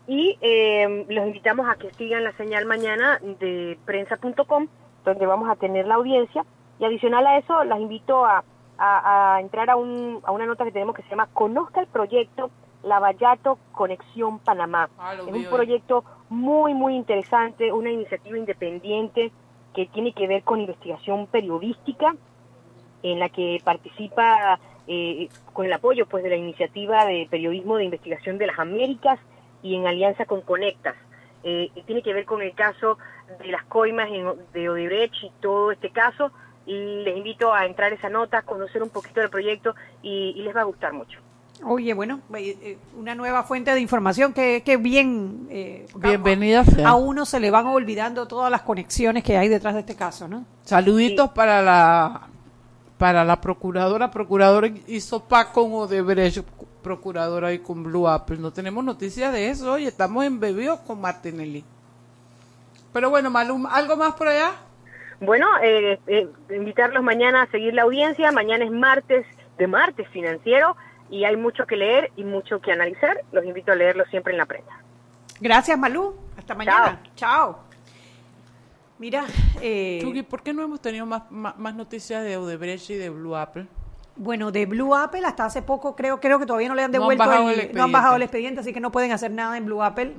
Y 0.08 0.38
eh, 0.42 1.06
los 1.08 1.26
invitamos 1.28 1.70
a 1.70 1.76
que 1.76 1.92
sigan 1.94 2.24
la 2.24 2.32
señal 2.34 2.66
mañana 2.66 3.20
de 3.40 3.78
prensa.com, 3.86 4.68
donde 5.06 5.26
vamos 5.28 5.50
a 5.50 5.56
tener 5.56 5.86
la 5.88 5.96
audiencia. 5.96 6.44
Y 6.80 6.86
adicional 6.86 7.26
a 7.28 7.38
eso, 7.38 7.64
las 7.64 7.80
invito 7.80 8.26
a, 8.26 8.44
a- 8.78 9.36
a 9.36 9.42
entrar 9.42 9.70
a, 9.70 9.76
un, 9.76 10.20
a 10.24 10.32
una 10.32 10.46
nota 10.46 10.64
que 10.66 10.72
tenemos 10.72 10.96
que 10.96 11.04
se 11.04 11.10
llama 11.10 11.30
Conozca 11.34 11.82
el 11.82 11.88
proyecto 11.88 12.50
Lavallato 12.84 13.58
Conexión 13.72 14.40
Panamá. 14.40 14.90
Ah, 14.98 15.14
es 15.14 15.20
un 15.22 15.46
proyecto 15.56 16.04
muy, 16.30 16.74
muy 16.74 16.96
interesante, 16.96 17.72
una 17.74 17.92
iniciativa 17.92 18.38
independiente 18.38 19.32
que 19.74 19.86
tiene 19.88 20.14
que 20.14 20.28
ver 20.28 20.44
con 20.44 20.60
investigación 20.60 21.28
periodística, 21.28 22.16
en 23.04 23.20
la 23.20 23.30
que 23.30 23.62
participa 23.64 24.60
eh, 24.88 25.30
con 25.54 25.66
el 25.66 25.74
apoyo 25.74 26.06
pues 26.08 26.24
de 26.24 26.30
la 26.30 26.36
iniciativa 26.36 27.06
de 27.06 27.28
periodismo 27.30 27.78
de 27.78 27.86
investigación 27.86 28.38
de 28.38 28.48
las 28.48 28.60
Américas 28.60 29.20
y 29.62 29.76
en 29.76 29.88
alianza 29.88 30.26
con 30.26 30.42
Conectas. 30.42 30.96
Eh, 31.44 31.70
tiene 31.86 32.02
que 32.02 32.14
ver 32.14 32.26
con 32.26 32.42
el 32.42 32.54
caso 32.54 32.98
de 33.40 33.48
las 33.48 33.64
coimas 33.66 34.10
en- 34.12 34.34
de 34.52 34.70
Odebrecht 34.70 35.24
y 35.24 35.32
todo 35.42 35.72
este 35.72 35.90
caso. 35.92 36.32
Y 36.66 36.74
les 37.04 37.16
invito 37.18 37.54
a 37.54 37.66
entrar 37.66 37.94
esa 37.94 38.10
nota, 38.10 38.42
conocer 38.42 38.84
un 38.84 38.90
poquito 38.90 39.22
del 39.22 39.30
proyecto 39.30 39.74
y, 40.02 40.34
y 40.36 40.42
les 40.44 40.56
va 40.56 40.62
a 40.62 40.66
gustar 40.66 40.92
mucho. 40.94 41.20
Oye, 41.64 41.94
bueno, 41.94 42.22
eh, 42.36 42.58
eh, 42.62 42.78
una 42.98 43.16
nueva 43.16 43.44
fuente 43.44 43.74
de 43.74 43.82
información 43.82 44.34
que, 44.34 44.64
que 44.64 44.78
bien... 44.78 45.48
eh, 45.50 45.86
Bienvenida 45.96 46.64
A 46.86 46.96
uno 46.96 47.26
se 47.26 47.40
le 47.40 47.52
van 47.52 47.68
olvidando 47.68 48.28
todas 48.28 48.50
las 48.50 48.62
conexiones 48.62 49.24
que 49.24 49.38
hay 49.38 49.50
detrás 49.50 49.74
de 49.74 49.82
este 49.82 49.96
caso, 49.96 50.28
¿no? 50.28 50.46
Saluditos 50.64 51.32
para 51.32 51.62
la 51.62 52.28
para 52.98 53.24
la 53.24 53.40
procuradora. 53.40 54.12
Procuradora 54.12 54.70
hizo 54.88 55.24
pa 55.24 55.52
con 55.52 55.74
Odebrecht, 55.74 56.44
procuradora 56.82 57.54
y 57.54 57.60
con 57.60 57.84
Blue 57.84 58.08
Apple. 58.08 58.38
No 58.38 58.52
tenemos 58.52 58.84
noticias 58.84 59.34
de 59.34 59.50
eso. 59.50 59.74
Oye, 59.74 59.88
estamos 59.88 60.26
embebidos 60.26 60.80
con 60.82 61.02
Martinelli. 61.02 61.64
Pero 62.94 63.10
bueno, 63.10 63.30
Malum, 63.30 63.66
¿algo 63.68 63.96
más 63.96 64.14
por 64.14 64.28
allá? 64.28 64.52
Bueno, 65.22 65.46
eh, 65.62 66.00
eh, 66.08 66.30
invitarlos 66.56 67.04
mañana 67.04 67.44
a 67.44 67.52
seguir 67.52 67.74
la 67.74 67.84
audiencia. 67.84 68.32
Mañana 68.32 68.66
es 68.66 68.72
martes 68.72 69.26
de 69.58 69.68
martes 69.68 70.08
financiero 70.10 70.76
y 71.10 71.26
hay 71.26 71.36
mucho 71.36 71.66
que 71.66 71.76
leer 71.76 72.12
y 72.16 72.24
mucho 72.24 72.60
que 72.60 72.72
analizar. 72.72 73.22
Los 73.32 73.46
invito 73.46 73.72
a 73.72 73.76
leerlo 73.76 74.06
siempre 74.06 74.34
en 74.34 74.38
la 74.38 74.46
prensa. 74.46 74.72
Gracias, 75.40 75.78
Malú. 75.78 76.16
Hasta 76.38 76.56
mañana. 76.56 77.02
Chao. 77.16 77.60
Mira, 78.98 79.26
eh, 79.62 80.00
Chucky, 80.02 80.24
¿por 80.24 80.44
qué 80.44 80.54
no 80.54 80.62
hemos 80.62 80.82
tenido 80.82 81.06
más, 81.06 81.32
más, 81.32 81.58
más 81.58 81.74
noticias 81.74 82.22
de 82.24 82.36
Odebrecht 82.36 82.90
y 82.90 82.96
de 82.96 83.10
Blue 83.10 83.36
Apple? 83.36 83.66
Bueno, 84.20 84.52
de 84.52 84.66
Blue 84.68 84.94
Apple 84.96 85.22
hasta 85.26 85.46
hace 85.46 85.62
poco 85.64 85.96
creo 85.96 86.20
creo 86.20 86.38
que 86.38 86.46
todavía 86.46 86.68
no 86.68 86.76
le 86.76 86.84
han 86.84 86.92
No 86.92 86.98
han 86.98 87.02
devuelto 87.10 87.24
bajado 87.26 87.50
el, 87.50 87.60
el 87.62 87.76
no 87.76 87.84
han 87.86 87.92
bajado 87.92 88.16
el 88.18 88.22
expediente. 88.22 88.60
así 88.62 88.74
que 88.74 88.80
no 88.80 88.92
pueden 88.92 89.12
hacer 89.12 89.32
nada 89.32 89.58
en 89.58 89.66
Blue 89.66 89.82
Apple. 89.82 90.14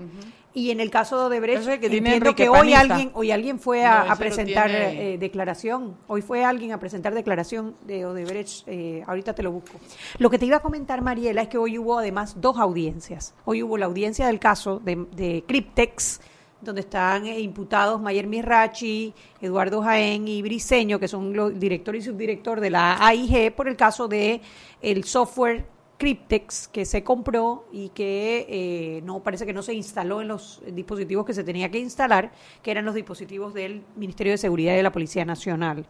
Y 0.52 0.72
en 0.72 0.80
el 0.80 0.90
caso 0.90 1.16
de 1.16 1.24
Odebrecht, 1.26 1.60
Ese 1.62 1.78
que 1.78 1.86
entiendo 1.96 2.34
que 2.34 2.48
hoy 2.48 2.72
alguien 2.74 3.12
hoy 3.14 3.30
alguien 3.30 3.60
fue 3.60 3.86
a, 3.86 4.12
presentar 4.16 4.68
tiene- 4.68 5.14
eh, 5.14 5.18
declaración. 5.18 5.96
Hoy 6.08 6.22
fue 6.22 6.44
alguien 6.44 6.72
a 6.72 6.80
presentar 6.80 7.14
declaración 7.14 7.76
de 7.86 8.04
Odebrecht. 8.04 8.66
eh, 8.66 9.04
ahorita 9.06 9.32
te 9.34 9.44
lo 9.44 9.52
busco. 9.52 9.78
Lo 10.18 10.28
que 10.28 10.38
te 10.40 10.46
iba 10.46 10.56
a 10.56 10.60
comentar, 10.60 11.02
Mariela, 11.02 11.42
es 11.42 11.48
que 11.48 11.56
hoy 11.58 11.78
hubo 11.78 11.98
además 12.00 12.40
dos 12.40 12.58
audiencias. 12.58 13.32
Hoy 13.44 13.62
hubo 13.62 13.78
la 13.78 13.86
audiencia 13.86 14.26
del 14.26 14.40
caso 14.40 14.80
de, 14.80 15.06
de 15.14 15.44
Cryptex, 15.46 16.20
donde 16.60 16.82
están 16.82 17.26
eh, 17.26 17.40
imputados 17.40 18.00
Mayer 18.00 18.26
Mirrachi, 18.26 19.14
Eduardo 19.40 19.82
Jaén 19.82 20.28
y 20.28 20.42
Briseño, 20.42 20.98
que 20.98 21.08
son 21.08 21.34
los 21.34 21.58
director 21.58 21.96
y 21.96 22.02
subdirector 22.02 22.60
de 22.60 22.70
la 22.70 23.04
AIG, 23.06 23.54
por 23.54 23.68
el 23.68 23.76
caso 23.76 24.08
de 24.08 24.40
el 24.80 25.04
software 25.04 25.66
Cryptex 26.00 26.66
que 26.68 26.86
se 26.86 27.04
compró 27.04 27.66
y 27.70 27.90
que 27.90 28.46
eh, 28.48 29.02
no 29.04 29.22
parece 29.22 29.44
que 29.44 29.52
no 29.52 29.62
se 29.62 29.74
instaló 29.74 30.22
en 30.22 30.28
los 30.28 30.62
dispositivos 30.66 31.26
que 31.26 31.34
se 31.34 31.44
tenía 31.44 31.70
que 31.70 31.78
instalar, 31.78 32.32
que 32.62 32.70
eran 32.70 32.86
los 32.86 32.94
dispositivos 32.94 33.52
del 33.52 33.84
Ministerio 33.96 34.32
de 34.32 34.38
Seguridad 34.38 34.72
y 34.72 34.76
de 34.76 34.82
la 34.82 34.92
Policía 34.92 35.26
Nacional. 35.26 35.86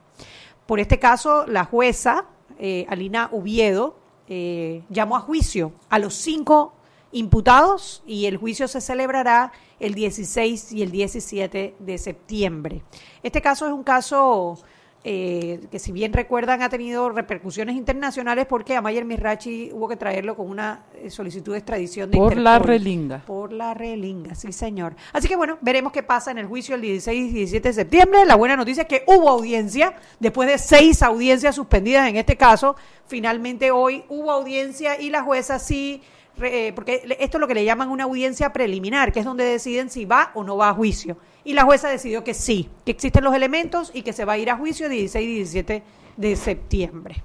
Por 0.66 0.80
este 0.80 0.98
caso, 0.98 1.46
la 1.46 1.64
jueza, 1.64 2.26
eh, 2.58 2.86
Alina 2.88 3.28
Oviedo, 3.32 3.96
eh, 4.28 4.82
llamó 4.88 5.16
a 5.16 5.20
juicio 5.20 5.72
a 5.88 6.00
los 6.00 6.14
cinco 6.14 6.74
imputados 7.12 8.02
y 8.06 8.26
el 8.26 8.36
juicio 8.36 8.68
se 8.68 8.80
celebrará 8.80 9.52
el 9.78 9.94
16 9.94 10.72
y 10.72 10.82
el 10.82 10.90
17 10.90 11.74
de 11.78 11.98
septiembre. 11.98 12.82
Este 13.22 13.40
caso 13.40 13.66
es 13.66 13.72
un 13.72 13.82
caso 13.82 14.58
eh, 15.02 15.60
que 15.70 15.78
si 15.78 15.92
bien 15.92 16.12
recuerdan 16.12 16.60
ha 16.60 16.68
tenido 16.68 17.08
repercusiones 17.08 17.74
internacionales 17.74 18.44
porque 18.46 18.76
a 18.76 18.82
Mayer 18.82 19.06
Mirachi 19.06 19.70
hubo 19.72 19.88
que 19.88 19.96
traerlo 19.96 20.36
con 20.36 20.50
una 20.50 20.84
eh, 20.94 21.08
solicitud 21.08 21.52
de 21.52 21.58
extradición 21.58 22.10
de 22.10 22.18
Por 22.18 22.36
la 22.36 22.58
relinga. 22.58 23.24
Por 23.24 23.50
la 23.50 23.72
relinga, 23.72 24.34
sí 24.34 24.52
señor. 24.52 24.94
Así 25.14 25.26
que 25.26 25.36
bueno, 25.36 25.56
veremos 25.62 25.90
qué 25.90 26.02
pasa 26.02 26.30
en 26.30 26.36
el 26.36 26.46
juicio 26.46 26.74
el 26.74 26.82
16 26.82 27.30
y 27.30 27.34
17 27.34 27.68
de 27.68 27.72
septiembre. 27.72 28.26
La 28.26 28.34
buena 28.34 28.56
noticia 28.56 28.82
es 28.82 28.88
que 28.88 29.04
hubo 29.06 29.30
audiencia, 29.30 29.94
después 30.18 30.46
de 30.50 30.58
seis 30.58 31.02
audiencias 31.02 31.54
suspendidas 31.54 32.06
en 32.06 32.16
este 32.16 32.36
caso, 32.36 32.76
finalmente 33.06 33.70
hoy 33.70 34.04
hubo 34.10 34.30
audiencia 34.30 35.00
y 35.00 35.08
la 35.08 35.22
jueza 35.22 35.58
sí 35.58 36.02
eh, 36.42 36.72
porque 36.74 37.02
esto 37.20 37.36
es 37.38 37.40
lo 37.40 37.46
que 37.48 37.54
le 37.54 37.64
llaman 37.64 37.88
una 37.90 38.04
audiencia 38.04 38.52
preliminar, 38.52 39.12
que 39.12 39.20
es 39.20 39.24
donde 39.24 39.44
deciden 39.44 39.90
si 39.90 40.04
va 40.04 40.30
o 40.34 40.42
no 40.44 40.56
va 40.56 40.68
a 40.70 40.74
juicio. 40.74 41.16
Y 41.44 41.52
la 41.54 41.64
jueza 41.64 41.88
decidió 41.88 42.22
que 42.24 42.34
sí, 42.34 42.68
que 42.84 42.90
existen 42.92 43.24
los 43.24 43.34
elementos 43.34 43.90
y 43.94 44.02
que 44.02 44.12
se 44.12 44.24
va 44.24 44.34
a 44.34 44.38
ir 44.38 44.50
a 44.50 44.56
juicio 44.56 44.86
el 44.86 44.92
16 44.92 45.24
y 45.28 45.34
17 45.36 45.82
de 46.16 46.36
septiembre. 46.36 47.22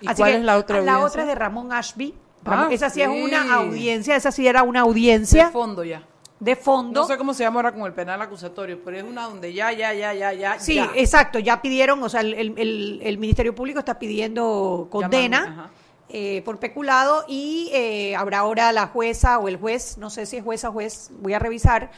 ¿Y 0.00 0.06
cuál 0.14 0.32
es 0.34 0.42
la 0.42 0.56
otra 0.58 0.76
La 0.80 0.94
audiencia? 0.94 1.06
otra 1.06 1.22
es 1.22 1.28
de 1.28 1.34
Ramón 1.34 1.72
Ashby. 1.72 2.14
Ah, 2.44 2.68
esa 2.70 2.88
sí, 2.88 3.02
es 3.02 3.08
una 3.08 3.54
audiencia, 3.56 4.16
esa 4.16 4.30
sí 4.32 4.46
era 4.46 4.62
una 4.62 4.80
De 4.80 4.86
audiencia 4.88 5.50
fondo 5.50 5.84
ya. 5.84 6.02
de 6.40 6.54
fondo. 6.56 7.00
No 7.02 7.06
sé 7.06 7.18
cómo 7.18 7.34
se 7.34 7.42
llama 7.42 7.56
ahora 7.58 7.72
con 7.72 7.82
el 7.82 7.92
penal 7.92 8.22
acusatorio, 8.22 8.78
pero 8.84 8.96
es 8.96 9.02
una 9.02 9.24
donde 9.24 9.52
ya, 9.52 9.72
ya, 9.72 9.92
ya, 9.92 10.14
ya, 10.14 10.32
ya. 10.32 10.58
Sí, 10.60 10.76
ya. 10.76 10.90
exacto, 10.94 11.40
ya 11.40 11.60
pidieron, 11.60 12.00
o 12.02 12.08
sea, 12.08 12.20
el, 12.20 12.34
el- 12.34 13.00
el- 13.02 13.18
Ministerio 13.18 13.54
Público 13.54 13.80
está 13.80 13.98
pidiendo 13.98 14.86
condena 14.88 15.40
Llaman, 15.40 15.58
ajá. 15.58 15.70
Eh, 16.10 16.42
por 16.44 16.58
peculado 16.58 17.24
y 17.28 17.70
eh, 17.72 18.16
habrá 18.16 18.38
ahora 18.38 18.72
la 18.72 18.86
jueza 18.86 19.38
o 19.38 19.48
el 19.48 19.56
juez, 19.56 19.98
no 19.98 20.10
sé 20.10 20.26
si 20.26 20.36
es 20.38 20.44
jueza 20.44 20.70
o 20.70 20.72
juez, 20.72 21.10
voy 21.20 21.34
a 21.34 21.38
revisar, 21.38 21.90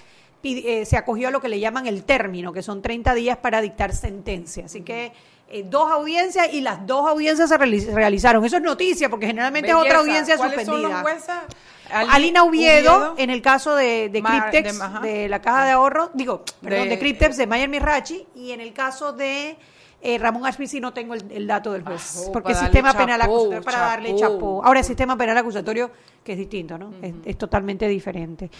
eh, 0.42 0.84
se 0.86 0.96
acogió 0.96 1.28
a 1.28 1.30
lo 1.30 1.40
que 1.40 1.48
le 1.48 1.60
llaman 1.60 1.86
el 1.86 2.04
término, 2.04 2.52
que 2.52 2.62
son 2.62 2.82
30 2.82 3.14
días 3.14 3.36
para 3.38 3.60
dictar 3.60 3.94
sentencia. 3.94 4.64
Así 4.66 4.82
que 4.82 5.12
eh, 5.48 5.64
dos 5.66 5.90
audiencias 5.92 6.52
y 6.52 6.60
las 6.60 6.86
dos 6.86 7.08
audiencias 7.08 7.48
se 7.48 7.58
reali- 7.58 7.92
realizaron. 7.92 8.44
Eso 8.44 8.56
es 8.56 8.62
noticia, 8.62 9.08
porque 9.10 9.26
generalmente 9.26 9.68
es 9.70 9.74
otra 9.74 9.98
audiencia 9.98 10.36
¿Cuáles 10.36 10.64
son 10.64 10.74
suspendida. 10.76 11.02
los 11.02 11.02
jueces? 11.02 11.28
Ali- 11.30 11.44
Ali- 11.92 12.08
Alina 12.12 12.44
Oviedo, 12.44 12.94
Oviedo. 12.96 13.14
en 13.18 13.30
el 13.30 13.42
caso 13.42 13.74
de, 13.74 14.08
de 14.10 14.22
Mar- 14.22 14.50
Cryptex, 14.50 14.78
de- 15.02 15.28
la 15.28 15.40
caja 15.42 15.64
de 15.64 15.70
ahorro, 15.72 16.10
digo, 16.14 16.44
perdón, 16.62 16.84
de, 16.84 16.90
De- 16.90 16.98
Cryptex, 17.00 17.36
de 17.36 17.46
Mayer 17.48 17.68
Mirachi, 17.68 18.26
y 18.36 18.52
en 18.52 18.60
el 18.60 18.72
caso 18.72 19.12
de 19.12 19.56
eh, 20.02 20.18
Ramón 20.18 20.46
Ashby 20.46 20.66
sí 20.66 20.80
no 20.80 20.92
tengo 20.92 21.14
el, 21.14 21.30
el 21.30 21.46
dato 21.46 21.72
del 21.72 21.82
juez, 21.82 22.16
Ah, 22.16 22.22
oh, 22.28 22.32
porque 22.32 22.52
el 22.52 22.58
sistema 22.58 22.92
penal 22.94 23.20
acusatorio, 23.20 23.62
para 23.62 23.78
darle 23.80 24.14
chapó. 24.16 24.64
Ahora 24.64 24.80
el 24.80 24.86
sistema 24.86 25.16
penal 25.16 25.36
acusatorio, 25.36 25.90
que 26.24 26.32
es 26.32 26.38
distinto, 26.38 26.78
¿no? 26.78 26.92
es, 27.02 27.14
es 27.24 27.38
totalmente 27.38 27.86
diferente. 27.88 28.50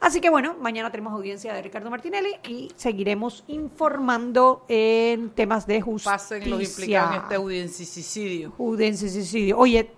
Así 0.00 0.20
que 0.20 0.30
bueno, 0.30 0.56
mañana 0.60 0.90
tenemos 0.90 1.12
audiencia 1.12 1.54
de 1.54 1.62
Ricardo 1.62 1.88
Martinelli 1.88 2.34
y 2.48 2.70
seguiremos 2.76 3.44
informando 3.46 4.64
en 4.68 5.30
temas 5.30 5.66
de 5.66 5.80
justicia. 5.80 6.12
Pasen 6.12 6.50
los 6.50 6.62
implicados 6.62 7.14
en 7.14 7.22
este 7.22 7.34
audiencicidio. 7.36 8.52
Oye, 9.56 9.90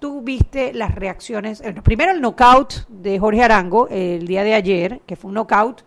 tú 0.00 0.20
viste 0.22 0.72
las 0.72 0.94
reacciones. 0.94 1.62
primero 1.84 2.10
el 2.10 2.20
knockout 2.20 2.88
de 2.88 3.18
Jorge 3.20 3.42
Arango 3.42 3.86
el 3.88 4.26
día 4.26 4.42
de 4.42 4.54
ayer, 4.54 5.00
que 5.06 5.14
fue 5.14 5.28
un 5.28 5.34
knockout 5.34 5.82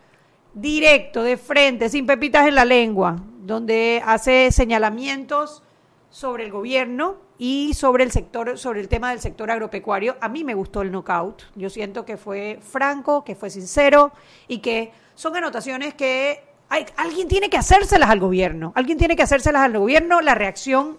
directo, 0.54 1.24
de 1.24 1.38
frente, 1.38 1.90
sin 1.90 2.06
pepitas 2.06 2.48
en 2.48 2.56
la 2.56 2.66
lengua, 2.66 3.18
donde 3.42 4.02
hace 4.06 4.52
señalamientos 4.52 5.64
sobre 6.10 6.44
el 6.46 6.52
gobierno 6.52 7.16
y 7.40 7.74
sobre 7.74 8.04
el 8.04 8.12
sector, 8.12 8.58
sobre 8.58 8.80
el 8.80 8.88
tema 8.88 9.10
del 9.10 9.20
sector 9.20 9.50
agropecuario. 9.50 10.16
A 10.22 10.30
mí 10.30 10.44
me 10.44 10.54
gustó 10.54 10.82
el 10.82 10.92
knockout. 10.92 11.44
Yo 11.56 11.70
siento 11.70 12.06
que 12.06 12.18
fue 12.18 12.60
franco, 12.62 13.24
que 13.24 13.36
fue 13.36 13.50
sincero 13.50 14.12
y 14.48 14.60
que 14.60 14.92
son 15.16 15.36
anotaciones 15.36 15.96
que 15.96 16.44
hay- 16.70 16.86
alguien 16.98 17.28
tiene 17.28 17.50
que 17.50 17.58
hacérselas 17.58 18.10
al 18.10 18.20
gobierno. 18.20 18.72
Alguien 18.76 18.98
tiene 18.98 19.16
que 19.16 19.24
hacérselas 19.24 19.64
al 19.64 19.78
gobierno. 19.78 20.22
La 20.22 20.36
reacción 20.36 20.98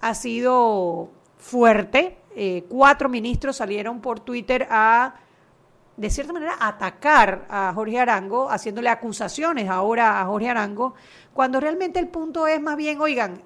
ha 0.00 0.14
sido 0.14 1.10
fuerte. 1.38 2.18
Eh, 2.34 2.64
cuatro 2.68 3.08
ministros 3.08 3.56
salieron 3.56 4.00
por 4.00 4.20
Twitter 4.20 4.66
a, 4.70 5.14
de 5.98 6.10
cierta 6.10 6.32
manera, 6.32 6.56
atacar 6.60 7.44
a 7.50 7.72
Jorge 7.74 7.98
Arango, 7.98 8.48
haciéndole 8.48 8.88
acusaciones 8.88 9.68
ahora 9.68 10.20
a 10.20 10.26
Jorge 10.26 10.48
Arango, 10.48 10.94
cuando 11.34 11.58
realmente 11.58 11.98
el 11.98 12.06
punto 12.06 12.46
es 12.46 12.62
más 12.62 12.76
bien, 12.76 13.00
oigan, 13.00 13.42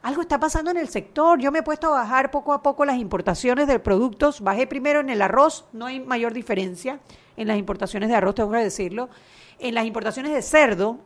algo 0.00 0.22
está 0.22 0.38
pasando 0.38 0.70
en 0.70 0.76
el 0.76 0.88
sector. 0.88 1.40
Yo 1.40 1.50
me 1.50 1.58
he 1.58 1.62
puesto 1.64 1.88
a 1.88 2.02
bajar 2.02 2.30
poco 2.30 2.52
a 2.52 2.62
poco 2.62 2.84
las 2.84 2.98
importaciones 2.98 3.66
de 3.66 3.80
productos. 3.80 4.40
Bajé 4.40 4.68
primero 4.68 5.00
en 5.00 5.10
el 5.10 5.20
arroz, 5.20 5.66
no 5.72 5.86
hay 5.86 5.98
mayor 5.98 6.32
diferencia 6.32 7.00
en 7.36 7.48
las 7.48 7.58
importaciones 7.58 8.10
de 8.10 8.14
arroz, 8.14 8.36
tengo 8.36 8.52
que 8.52 8.58
decirlo. 8.58 9.08
En 9.58 9.74
las 9.74 9.86
importaciones 9.86 10.32
de 10.32 10.42
cerdo, 10.42 11.00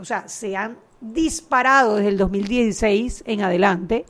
o 0.00 0.04
sea, 0.04 0.28
se 0.28 0.56
han 0.56 0.78
disparado 1.02 1.96
desde 1.96 2.08
el 2.08 2.16
2016 2.16 3.24
en 3.26 3.42
adelante. 3.42 4.06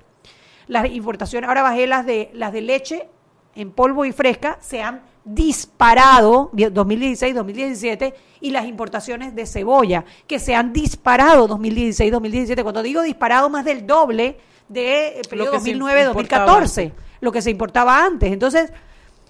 Las 0.69 0.89
importaciones, 0.89 1.49
ahora 1.49 1.63
bajé 1.63 1.89
las 1.89 2.07
de 2.07 2.31
las 2.33 2.53
de 2.53 2.61
leche 2.61 3.09
en 3.57 3.73
polvo 3.73 4.05
y 4.05 4.13
fresca, 4.13 4.59
se 4.61 4.81
han 4.81 5.03
disparado 5.25 6.51
2016-2017 6.53 8.15
y 8.41 8.51
las 8.51 8.67
importaciones 8.67 9.35
de 9.35 9.47
cebolla 9.47 10.05
que 10.27 10.39
se 10.39 10.55
han 10.55 10.73
disparado 10.73 11.49
2016-2017. 11.49 12.63
Cuando 12.63 12.83
digo 12.83 13.03
disparado, 13.03 13.49
más 13.49 13.65
del 13.65 13.87
doble 13.87 14.39
de 14.69 15.19
el 15.19 15.29
periodo 15.29 15.53
que 15.53 15.61
se 15.61 15.75
2009-2014, 15.75 16.93
lo 17.21 17.33
que 17.33 17.43
se 17.43 17.51
importaba 17.51 18.05
antes. 18.05 18.33
Entonces, 18.33 18.71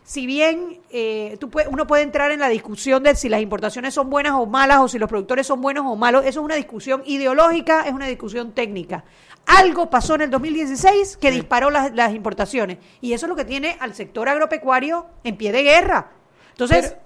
si 0.06 0.26
bien 0.26 0.80
eh, 0.90 1.36
tú 1.40 1.48
puede- 1.50 1.66
uno 1.68 1.86
puede 1.86 2.02
entrar 2.02 2.30
en 2.30 2.38
la 2.40 2.48
discusión 2.48 3.02
de 3.02 3.14
si 3.16 3.28
las 3.30 3.40
importaciones 3.40 3.94
son 3.94 4.10
buenas 4.10 4.34
o 4.34 4.44
malas 4.46 4.80
o 4.80 4.88
si 4.88 4.98
los 4.98 5.08
productores 5.08 5.46
son 5.46 5.60
buenos 5.62 5.84
o 5.86 5.96
malos, 5.96 6.26
eso 6.26 6.40
es 6.40 6.44
una 6.44 6.54
discusión 6.56 7.02
ideológica, 7.06 7.82
es 7.86 7.92
una 7.92 8.06
discusión 8.06 8.52
técnica. 8.52 9.04
Algo 9.46 9.88
pasó 9.90 10.14
en 10.14 10.22
el 10.22 10.30
2016 10.30 11.16
que 11.16 11.30
disparó 11.30 11.70
las, 11.70 11.94
las 11.94 12.14
importaciones 12.14 12.78
y 13.00 13.14
eso 13.14 13.26
es 13.26 13.30
lo 13.30 13.36
que 13.36 13.44
tiene 13.44 13.76
al 13.80 13.94
sector 13.94 14.28
agropecuario 14.28 15.06
en 15.24 15.36
pie 15.36 15.52
de 15.52 15.62
guerra. 15.62 16.12
Entonces, 16.50 16.96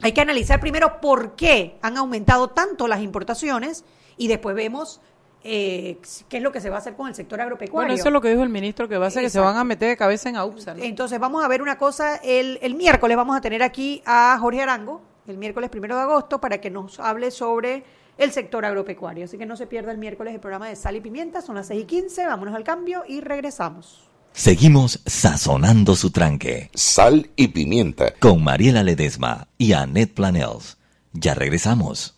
hay 0.00 0.12
que 0.12 0.20
analizar 0.20 0.60
primero 0.60 1.00
por 1.00 1.34
qué 1.34 1.76
han 1.82 1.96
aumentado 1.96 2.48
tanto 2.50 2.86
las 2.88 3.00
importaciones 3.02 3.84
y 4.16 4.28
después 4.28 4.54
vemos 4.54 5.00
eh, 5.44 5.98
qué 6.28 6.38
es 6.38 6.42
lo 6.42 6.52
que 6.52 6.60
se 6.60 6.70
va 6.70 6.76
a 6.76 6.78
hacer 6.80 6.94
con 6.94 7.08
el 7.08 7.14
sector 7.14 7.40
agropecuario. 7.40 7.88
Bueno, 7.88 7.94
eso 7.94 8.08
es 8.08 8.12
lo 8.12 8.20
que 8.20 8.30
dijo 8.30 8.42
el 8.42 8.48
ministro, 8.48 8.88
que 8.88 8.98
va 8.98 9.06
a 9.06 9.10
ser 9.10 9.22
que 9.22 9.30
se 9.30 9.40
van 9.40 9.56
a 9.56 9.64
meter 9.64 9.88
de 9.90 9.96
cabeza 9.96 10.28
en 10.28 10.36
AUPSA. 10.36 10.74
¿no? 10.74 10.82
Entonces 10.82 11.18
vamos 11.18 11.44
a 11.44 11.48
ver 11.48 11.62
una 11.62 11.78
cosa, 11.78 12.16
el, 12.16 12.58
el 12.62 12.74
miércoles 12.74 13.16
vamos 13.16 13.36
a 13.36 13.40
tener 13.40 13.62
aquí 13.62 14.02
a 14.04 14.36
Jorge 14.40 14.62
Arango, 14.62 15.00
el 15.26 15.38
miércoles 15.38 15.70
primero 15.70 15.96
de 15.96 16.02
agosto, 16.02 16.40
para 16.40 16.60
que 16.60 16.70
nos 16.70 16.98
hable 17.00 17.30
sobre 17.30 17.84
el 18.18 18.32
sector 18.32 18.64
agropecuario. 18.64 19.24
Así 19.24 19.38
que 19.38 19.46
no 19.46 19.56
se 19.56 19.66
pierda 19.66 19.92
el 19.92 19.98
miércoles 19.98 20.34
el 20.34 20.40
programa 20.40 20.68
de 20.68 20.76
Sal 20.76 20.96
y 20.96 21.00
Pimienta, 21.00 21.40
son 21.40 21.54
las 21.54 21.68
6 21.68 21.82
y 21.82 21.84
15, 21.86 22.26
vámonos 22.26 22.54
al 22.54 22.64
cambio 22.64 23.04
y 23.06 23.20
regresamos. 23.20 24.04
Seguimos 24.32 25.00
sazonando 25.06 25.96
su 25.96 26.10
tranque 26.10 26.70
Sal 26.74 27.30
y 27.36 27.48
pimienta. 27.48 28.12
con 28.20 28.44
Mariela 28.44 28.82
Ledesma 28.82 29.48
y 29.56 29.72
Annette 29.72 30.14
Planels. 30.14 30.76
Ya 31.12 31.34
regresamos. 31.34 32.17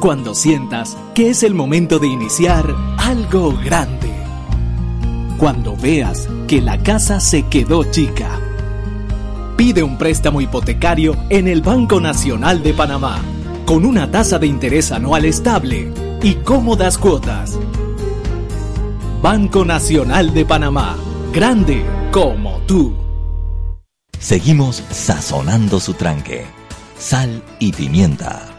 Cuando 0.00 0.34
sientas 0.34 0.96
que 1.14 1.28
es 1.28 1.42
el 1.42 1.54
momento 1.54 1.98
de 1.98 2.06
iniciar 2.06 2.74
algo 2.96 3.54
grande. 3.62 4.10
Cuando 5.36 5.76
veas 5.76 6.26
que 6.48 6.62
la 6.62 6.82
casa 6.82 7.20
se 7.20 7.42
quedó 7.42 7.84
chica. 7.84 8.40
Pide 9.58 9.82
un 9.82 9.98
préstamo 9.98 10.40
hipotecario 10.40 11.18
en 11.28 11.48
el 11.48 11.60
Banco 11.60 12.00
Nacional 12.00 12.62
de 12.62 12.72
Panamá, 12.72 13.20
con 13.66 13.84
una 13.84 14.10
tasa 14.10 14.38
de 14.38 14.46
interés 14.46 14.90
anual 14.90 15.26
estable 15.26 15.92
y 16.22 16.36
cómodas 16.36 16.96
cuotas. 16.96 17.58
Banco 19.20 19.66
Nacional 19.66 20.32
de 20.32 20.46
Panamá, 20.46 20.96
grande 21.30 21.84
como 22.10 22.60
tú. 22.60 22.94
Seguimos 24.18 24.82
sazonando 24.90 25.78
su 25.78 25.92
tranque. 25.92 26.46
Sal 26.96 27.42
y 27.58 27.72
pimienta. 27.72 28.49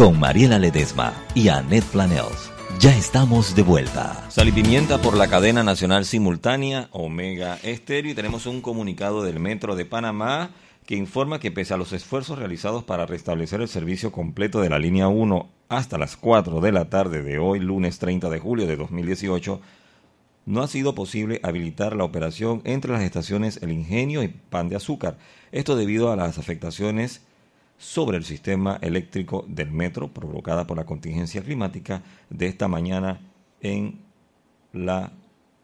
Con 0.00 0.18
Mariela 0.18 0.58
Ledesma 0.58 1.12
y 1.34 1.48
Annette 1.48 1.84
Planels. 1.84 2.50
Ya 2.78 2.96
estamos 2.96 3.54
de 3.54 3.60
vuelta. 3.60 4.30
Sal 4.30 4.48
y 4.48 4.52
pimienta 4.52 4.96
por 4.96 5.14
la 5.14 5.28
cadena 5.28 5.62
nacional 5.62 6.06
simultánea 6.06 6.88
Omega 6.92 7.58
Estéreo 7.62 8.12
y 8.12 8.14
tenemos 8.14 8.46
un 8.46 8.62
comunicado 8.62 9.22
del 9.22 9.40
Metro 9.40 9.76
de 9.76 9.84
Panamá 9.84 10.52
que 10.86 10.96
informa 10.96 11.38
que 11.38 11.50
pese 11.50 11.74
a 11.74 11.76
los 11.76 11.92
esfuerzos 11.92 12.38
realizados 12.38 12.82
para 12.82 13.04
restablecer 13.04 13.60
el 13.60 13.68
servicio 13.68 14.10
completo 14.10 14.62
de 14.62 14.70
la 14.70 14.78
línea 14.78 15.08
1 15.08 15.50
hasta 15.68 15.98
las 15.98 16.16
4 16.16 16.62
de 16.62 16.72
la 16.72 16.88
tarde 16.88 17.20
de 17.22 17.38
hoy, 17.38 17.60
lunes 17.60 17.98
30 17.98 18.30
de 18.30 18.38
julio 18.38 18.66
de 18.66 18.76
2018, 18.76 19.60
no 20.46 20.62
ha 20.62 20.68
sido 20.68 20.94
posible 20.94 21.40
habilitar 21.42 21.94
la 21.94 22.04
operación 22.04 22.62
entre 22.64 22.90
las 22.90 23.02
estaciones 23.02 23.58
El 23.60 23.70
Ingenio 23.70 24.22
y 24.22 24.28
Pan 24.28 24.70
de 24.70 24.76
Azúcar. 24.76 25.18
Esto 25.52 25.76
debido 25.76 26.10
a 26.10 26.16
las 26.16 26.38
afectaciones 26.38 27.20
sobre 27.80 28.18
el 28.18 28.24
sistema 28.24 28.78
eléctrico 28.82 29.46
del 29.48 29.72
metro 29.72 30.08
provocada 30.08 30.66
por 30.66 30.76
la 30.76 30.84
contingencia 30.84 31.42
climática 31.42 32.02
de 32.28 32.46
esta 32.46 32.68
mañana 32.68 33.20
en 33.62 33.98
la 34.74 35.12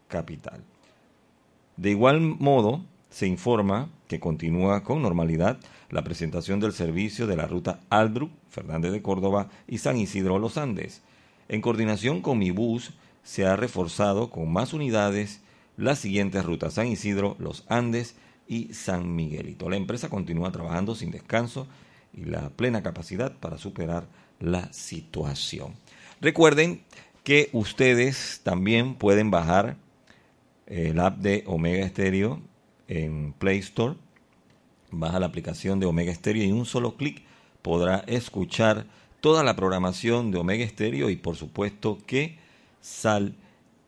capital. 0.07 0.63
De 1.77 1.91
igual 1.91 2.19
modo, 2.19 2.83
se 3.11 3.27
informa 3.27 3.89
que 4.07 4.19
continúa 4.19 4.83
con 4.83 5.03
normalidad 5.03 5.59
la 5.91 6.03
presentación 6.03 6.59
del 6.59 6.73
servicio 6.73 7.27
de 7.27 7.37
la 7.37 7.45
ruta 7.45 7.81
Aldruc, 7.91 8.31
Fernández 8.49 8.91
de 8.91 9.03
Córdoba 9.03 9.49
y 9.67 9.77
San 9.77 9.97
Isidro 9.97 10.39
Los 10.39 10.57
Andes. 10.57 11.03
En 11.49 11.61
coordinación 11.61 12.21
con 12.21 12.39
mi 12.39 12.49
bus, 12.49 12.93
se 13.21 13.45
ha 13.45 13.55
reforzado 13.55 14.31
con 14.31 14.51
más 14.51 14.73
unidades 14.73 15.41
las 15.77 15.99
siguientes 15.99 16.43
rutas 16.43 16.73
San 16.73 16.87
Isidro, 16.87 17.35
Los 17.37 17.63
Andes 17.69 18.15
y 18.47 18.73
San 18.73 19.15
Miguelito. 19.15 19.69
La 19.69 19.75
empresa 19.75 20.09
continúa 20.09 20.51
trabajando 20.51 20.95
sin 20.95 21.11
descanso 21.11 21.67
y 22.17 22.25
la 22.25 22.49
plena 22.49 22.83
capacidad 22.83 23.31
para 23.37 23.57
superar 23.57 24.07
la 24.39 24.71
situación. 24.73 25.75
Recuerden 26.19 26.81
que 27.23 27.49
ustedes 27.53 28.41
también 28.43 28.95
pueden 28.95 29.31
bajar 29.31 29.77
el 30.65 30.99
app 30.99 31.17
de 31.19 31.43
Omega 31.45 31.87
Stereo 31.87 32.41
en 32.87 33.33
Play 33.33 33.59
Store. 33.59 33.95
Baja 34.89 35.19
la 35.19 35.27
aplicación 35.27 35.79
de 35.79 35.85
Omega 35.85 36.13
Stereo 36.13 36.43
y 36.43 36.51
un 36.51 36.65
solo 36.65 36.95
clic 36.95 37.23
podrá 37.61 37.99
escuchar 38.07 38.85
toda 39.21 39.43
la 39.43 39.55
programación 39.55 40.31
de 40.31 40.37
Omega 40.37 40.67
Stereo 40.67 41.09
y 41.09 41.17
por 41.17 41.35
supuesto 41.35 41.97
que 42.05 42.37
sal 42.81 43.35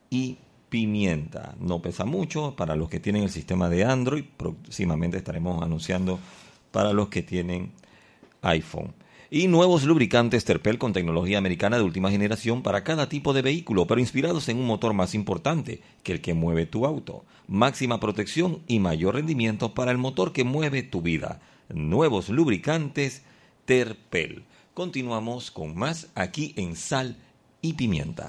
y 0.10 0.38
pimienta. 0.69 1.56
No 1.60 1.82
pesa 1.82 2.06
mucho 2.06 2.56
para 2.56 2.75
los 2.75 2.89
que 2.89 2.99
tienen 2.99 3.23
el 3.23 3.30
sistema 3.30 3.69
de 3.69 3.86
Android. 3.86 4.25
Próximamente 4.38 5.17
estaremos 5.17 5.63
anunciando 5.63 6.19
para 6.71 6.93
los 6.93 7.10
que 7.10 7.23
tienen 7.23 7.71
iPhone. 8.41 8.93
Y 9.32 9.47
nuevos 9.47 9.84
lubricantes 9.84 10.43
Terpel 10.43 10.80
con 10.80 10.91
tecnología 10.91 11.38
americana 11.38 11.78
de 11.78 11.84
última 11.84 12.10
generación 12.10 12.63
para 12.63 12.84
cada 12.84 13.10
tipo 13.10 13.32
de 13.32 13.43
vehículo, 13.43 13.86
pero 13.86 14.02
inspirados 14.02 14.49
en 14.49 14.58
un 14.58 14.65
motor 14.65 14.93
más 14.93 15.13
importante 15.13 15.82
que 16.02 16.13
el 16.13 16.21
que 16.21 16.34
mueve 16.34 16.65
tu 16.65 16.88
auto. 16.88 17.25
Máxima 17.47 17.99
protección 17.99 18.63
y 18.65 18.80
mayor 18.80 19.15
rendimiento 19.15 19.75
para 19.75 19.91
el 19.91 19.99
motor 19.99 20.34
que 20.34 20.43
mueve 20.43 20.82
tu 20.82 21.04
vida. 21.04 21.41
Nuevos 21.69 22.30
lubricantes 22.30 23.21
Terpel. 23.65 24.45
Continuamos 24.73 25.52
con 25.52 25.78
más 25.78 26.08
aquí 26.15 26.54
en 26.58 26.75
Sal 26.75 27.15
y 27.62 27.73
Pimienta. 27.73 28.25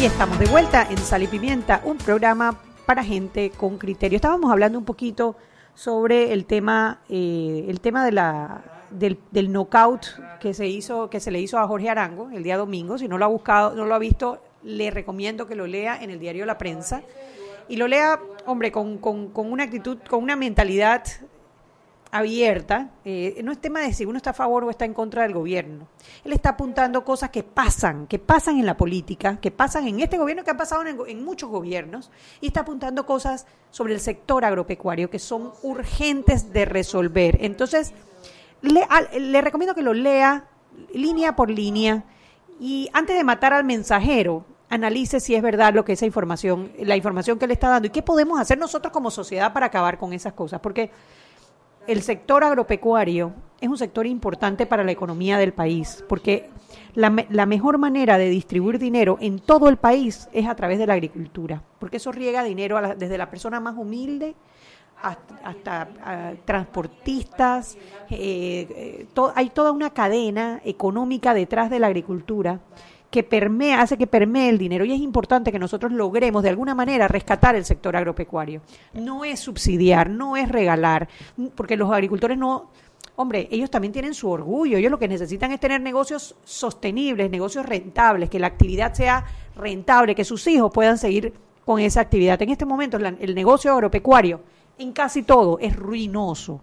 Y 0.00 0.06
estamos 0.06 0.38
de 0.38 0.46
vuelta 0.46 0.88
en 0.90 0.96
Sal 0.96 1.24
y 1.24 1.26
Pimienta, 1.26 1.82
un 1.84 1.98
programa 1.98 2.58
para 2.92 3.04
gente 3.04 3.48
con 3.56 3.78
criterio. 3.78 4.16
Estábamos 4.16 4.52
hablando 4.52 4.78
un 4.78 4.84
poquito 4.84 5.34
sobre 5.74 6.34
el 6.34 6.44
tema, 6.44 7.00
eh, 7.08 7.64
el 7.66 7.80
tema 7.80 8.04
de 8.04 8.12
la, 8.12 8.62
del, 8.90 9.18
del 9.30 9.50
knockout 9.50 10.04
que 10.40 10.52
se 10.52 10.66
hizo, 10.66 11.08
que 11.08 11.18
se 11.18 11.30
le 11.30 11.40
hizo 11.40 11.58
a 11.58 11.66
Jorge 11.66 11.88
Arango 11.88 12.28
el 12.34 12.42
día 12.42 12.58
domingo. 12.58 12.98
Si 12.98 13.08
no 13.08 13.16
lo 13.16 13.24
ha 13.24 13.28
buscado, 13.28 13.74
no 13.74 13.86
lo 13.86 13.94
ha 13.94 13.98
visto, 13.98 14.42
le 14.62 14.90
recomiendo 14.90 15.46
que 15.46 15.54
lo 15.54 15.66
lea 15.66 16.02
en 16.02 16.10
el 16.10 16.18
diario 16.18 16.44
La 16.44 16.58
Prensa. 16.58 17.00
Y 17.66 17.76
lo 17.76 17.88
lea, 17.88 18.20
hombre, 18.44 18.70
con, 18.70 18.98
con, 18.98 19.28
con 19.28 19.50
una 19.50 19.64
actitud, 19.64 19.96
con 20.06 20.22
una 20.22 20.36
mentalidad 20.36 21.02
abierta, 22.12 22.90
eh, 23.06 23.40
no 23.42 23.52
es 23.52 23.58
tema 23.58 23.80
de 23.80 23.94
si 23.94 24.04
uno 24.04 24.18
está 24.18 24.30
a 24.30 24.34
favor 24.34 24.64
o 24.64 24.70
está 24.70 24.84
en 24.84 24.92
contra 24.92 25.22
del 25.22 25.32
gobierno. 25.32 25.88
Él 26.24 26.34
está 26.34 26.50
apuntando 26.50 27.06
cosas 27.06 27.30
que 27.30 27.42
pasan, 27.42 28.06
que 28.06 28.18
pasan 28.18 28.58
en 28.58 28.66
la 28.66 28.76
política, 28.76 29.40
que 29.40 29.50
pasan 29.50 29.88
en 29.88 29.98
este 29.98 30.18
gobierno, 30.18 30.44
que 30.44 30.50
han 30.50 30.58
pasado 30.58 30.84
en, 30.84 31.24
muchos 31.24 31.48
gobiernos, 31.48 32.10
y 32.42 32.48
está 32.48 32.60
apuntando 32.60 33.06
cosas 33.06 33.46
sobre 33.70 33.94
el 33.94 34.00
sector 34.00 34.44
agropecuario 34.44 35.08
que 35.08 35.18
son 35.18 35.52
urgentes 35.62 36.52
de 36.52 36.66
resolver. 36.66 37.38
Entonces, 37.40 37.94
le, 38.60 38.86
le 39.18 39.40
recomiendo 39.40 39.74
que 39.74 39.82
lo 39.82 39.94
lea 39.94 40.44
línea 40.92 41.34
por 41.34 41.48
línea 41.48 42.04
y 42.60 42.90
antes 42.92 43.16
de 43.16 43.24
matar 43.24 43.54
al 43.54 43.64
mensajero, 43.64 44.44
analice 44.68 45.18
si 45.18 45.34
es 45.34 45.42
verdad 45.42 45.72
lo 45.72 45.86
que 45.86 45.94
esa 45.94 46.04
información, 46.04 46.72
la 46.78 46.94
información 46.94 47.38
que 47.38 47.46
le 47.46 47.54
está 47.54 47.70
dando 47.70 47.88
y 47.88 47.90
qué 47.90 48.02
podemos 48.02 48.38
hacer 48.38 48.58
nosotros 48.58 48.92
como 48.92 49.10
sociedad 49.10 49.54
para 49.54 49.66
acabar 49.66 49.96
con 49.98 50.12
esas 50.12 50.34
cosas, 50.34 50.60
porque 50.60 50.90
el 51.86 52.02
sector 52.02 52.44
agropecuario 52.44 53.32
es 53.60 53.68
un 53.68 53.78
sector 53.78 54.06
importante 54.06 54.66
para 54.66 54.84
la 54.84 54.92
economía 54.92 55.38
del 55.38 55.52
país, 55.52 56.04
porque 56.08 56.50
la, 56.94 57.14
la 57.30 57.46
mejor 57.46 57.78
manera 57.78 58.18
de 58.18 58.28
distribuir 58.28 58.78
dinero 58.78 59.18
en 59.20 59.38
todo 59.38 59.68
el 59.68 59.76
país 59.76 60.28
es 60.32 60.46
a 60.48 60.54
través 60.56 60.78
de 60.78 60.86
la 60.86 60.94
agricultura, 60.94 61.62
porque 61.78 61.98
eso 61.98 62.12
riega 62.12 62.42
dinero 62.44 62.80
la- 62.80 62.94
desde 62.94 63.18
la 63.18 63.30
persona 63.30 63.60
más 63.60 63.76
humilde 63.76 64.34
hasta, 65.02 65.88
ah, 66.04 66.32
transportistas, 66.44 67.76
eh, 68.10 68.66
eh, 68.70 69.06
hay 69.34 69.50
toda 69.50 69.72
una 69.72 69.90
cadena 69.90 70.60
económica 70.64 71.34
detrás 71.34 71.70
de 71.70 71.80
la 71.80 71.88
agricultura 71.88 72.60
que 73.12 73.22
permea, 73.22 73.82
hace 73.82 73.98
que 73.98 74.06
permee 74.06 74.48
el 74.48 74.56
dinero 74.56 74.86
y 74.86 74.92
es 74.92 75.00
importante 75.00 75.52
que 75.52 75.58
nosotros 75.58 75.92
logremos 75.92 76.42
de 76.42 76.48
alguna 76.48 76.74
manera 76.74 77.08
rescatar 77.08 77.54
el 77.54 77.66
sector 77.66 77.94
agropecuario. 77.94 78.62
No 78.94 79.26
es 79.26 79.38
subsidiar, 79.38 80.08
no 80.08 80.34
es 80.34 80.48
regalar, 80.48 81.10
porque 81.54 81.76
los 81.76 81.92
agricultores 81.92 82.38
no, 82.38 82.70
hombre, 83.14 83.48
ellos 83.50 83.70
también 83.70 83.92
tienen 83.92 84.14
su 84.14 84.30
orgullo, 84.30 84.78
ellos 84.78 84.90
lo 84.90 84.98
que 84.98 85.08
necesitan 85.08 85.52
es 85.52 85.60
tener 85.60 85.82
negocios 85.82 86.36
sostenibles, 86.42 87.30
negocios 87.30 87.66
rentables, 87.66 88.30
que 88.30 88.38
la 88.38 88.46
actividad 88.46 88.94
sea 88.94 89.26
rentable, 89.56 90.14
que 90.14 90.24
sus 90.24 90.46
hijos 90.46 90.72
puedan 90.72 90.96
seguir 90.96 91.34
con 91.66 91.80
esa 91.80 92.00
actividad. 92.00 92.40
En 92.40 92.48
este 92.48 92.64
momento 92.64 92.96
el 92.96 93.34
negocio 93.34 93.74
agropecuario 93.74 94.40
en 94.78 94.92
casi 94.92 95.22
todo 95.22 95.58
es 95.58 95.76
ruinoso. 95.76 96.62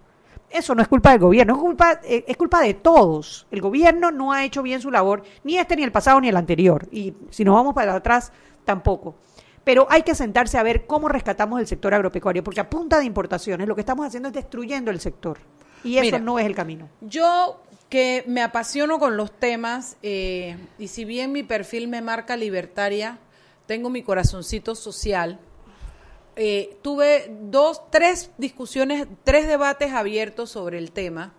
Eso 0.50 0.74
no 0.74 0.82
es 0.82 0.88
culpa 0.88 1.12
del 1.12 1.20
gobierno, 1.20 1.54
es 1.54 1.60
culpa, 1.60 2.00
eh, 2.04 2.26
es 2.28 2.38
culpa 2.38 2.62
de 2.62 2.74
todos. 2.74 3.46
El 3.52 3.62
gobierno 3.62 4.12
no 4.12 4.32
ha 4.34 4.44
hecho 4.44 4.64
bien 4.64 4.82
su 4.82 4.90
labor, 4.90 5.24
ni 5.44 5.58
este, 5.58 5.76
ni 5.76 5.84
el 5.84 5.92
pasado, 5.92 6.20
ni 6.20 6.30
el 6.30 6.38
anterior. 6.38 6.88
Y 6.92 7.14
si 7.30 7.44
nos 7.44 7.56
vamos 7.56 7.74
para 7.74 7.94
atrás, 7.94 8.32
tampoco. 8.66 9.16
Pero 9.64 9.86
hay 9.90 10.02
que 10.04 10.16
sentarse 10.16 10.58
a 10.58 10.64
ver 10.64 10.88
cómo 10.88 11.08
rescatamos 11.10 11.60
el 11.60 11.68
sector 11.68 11.94
agropecuario, 11.94 12.44
porque 12.44 12.62
a 12.62 12.70
punta 12.70 13.00
de 13.00 13.06
importaciones 13.06 13.68
lo 13.68 13.76
que 13.76 13.82
estamos 13.82 14.06
haciendo 14.06 14.30
es 14.30 14.34
destruyendo 14.34 14.90
el 14.90 15.00
sector. 15.00 15.38
Y 15.84 15.98
eso 15.98 16.06
Mira. 16.06 16.20
no 16.20 16.40
es 16.40 16.46
el 16.46 16.56
camino. 16.56 16.90
Yo 17.02 17.62
que 17.90 18.24
me 18.28 18.42
apasiono 18.42 19.00
con 19.00 19.18
los 19.18 19.32
temas 19.32 19.98
eh, 20.04 20.58
y 20.78 20.88
si 20.88 21.06
bien 21.06 21.32
mi 21.32 21.44
perfil 21.44 21.88
me 21.88 22.02
marca 22.02 22.38
libertaria, 22.38 23.18
tengo 23.66 23.90
mi 23.90 24.04
corazoncito 24.04 24.76
social. 24.76 25.40
Eh, 26.41 26.78
tuve 26.82 27.36
dos, 27.52 27.82
tres 27.91 28.32
discusiones, 28.38 29.10
tres 29.25 29.45
debates 29.45 29.91
abiertos 29.91 30.49
sobre 30.49 30.78
el 30.78 30.93
tema 30.93 31.34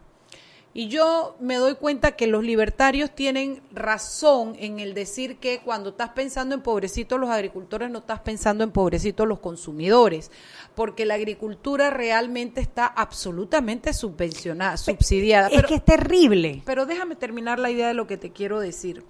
Y 0.75 0.89
yo 0.89 1.37
me 1.41 1.55
doy 1.55 1.77
cuenta 1.77 2.13
que 2.17 2.27
los 2.27 2.45
libertarios 2.45 3.11
tienen 3.15 3.63
razón 3.73 4.55
en 4.59 4.79
el 4.79 4.93
decir 4.93 5.39
que 5.39 5.61
cuando 5.61 5.89
estás 5.89 6.11
pensando 6.11 6.55
en 6.55 6.61
pobrecitos 6.61 7.19
los 7.19 7.31
agricultores, 7.31 7.91
no 7.91 8.01
estás 8.01 8.21
pensando 8.21 8.63
en 8.63 8.73
pobrecitos 8.73 9.27
los 9.27 9.39
consumidores, 9.39 10.31
porque 10.75 11.07
la 11.07 11.15
agricultura 11.15 11.89
realmente 11.89 12.61
está 12.61 12.85
absolutamente 12.85 13.95
subvencionada, 13.95 14.77
subsidiada. 14.77 15.49
Es 15.49 15.65
que 15.65 15.77
es 15.77 15.85
terrible. 15.85 16.63
Pero 16.67 16.85
déjame 16.85 17.17
terminar 17.17 17.59
la 17.59 17.71
idea 17.71 17.89
de 17.89 17.95
lo 17.95 18.07
que 18.07 18.19
te 18.19 18.33
quiero 18.33 18.61
decir. 18.61 19.03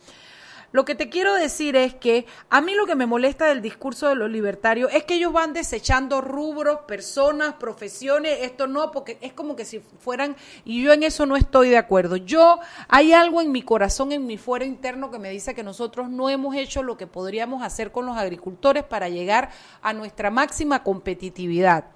Lo 0.72 0.84
que 0.84 0.94
te 0.94 1.08
quiero 1.08 1.34
decir 1.34 1.74
es 1.74 1.94
que 1.94 2.26
a 2.48 2.60
mí 2.60 2.74
lo 2.74 2.86
que 2.86 2.94
me 2.94 3.06
molesta 3.06 3.46
del 3.46 3.60
discurso 3.60 4.08
de 4.08 4.14
los 4.14 4.30
libertarios 4.30 4.92
es 4.92 5.02
que 5.02 5.14
ellos 5.14 5.32
van 5.32 5.52
desechando 5.52 6.20
rubros, 6.20 6.80
personas, 6.86 7.54
profesiones, 7.54 8.38
esto 8.42 8.68
no, 8.68 8.92
porque 8.92 9.18
es 9.20 9.32
como 9.32 9.56
que 9.56 9.64
si 9.64 9.80
fueran, 9.98 10.36
y 10.64 10.82
yo 10.82 10.92
en 10.92 11.02
eso 11.02 11.26
no 11.26 11.36
estoy 11.36 11.70
de 11.70 11.78
acuerdo. 11.78 12.16
Yo, 12.16 12.60
hay 12.86 13.12
algo 13.12 13.40
en 13.40 13.50
mi 13.50 13.62
corazón, 13.62 14.12
en 14.12 14.26
mi 14.26 14.38
fuero 14.38 14.64
interno 14.64 15.10
que 15.10 15.18
me 15.18 15.30
dice 15.30 15.54
que 15.54 15.64
nosotros 15.64 16.08
no 16.08 16.30
hemos 16.30 16.54
hecho 16.54 16.84
lo 16.84 16.96
que 16.96 17.08
podríamos 17.08 17.64
hacer 17.64 17.90
con 17.90 18.06
los 18.06 18.16
agricultores 18.16 18.84
para 18.84 19.08
llegar 19.08 19.50
a 19.82 19.92
nuestra 19.92 20.30
máxima 20.30 20.84
competitividad. 20.84 21.86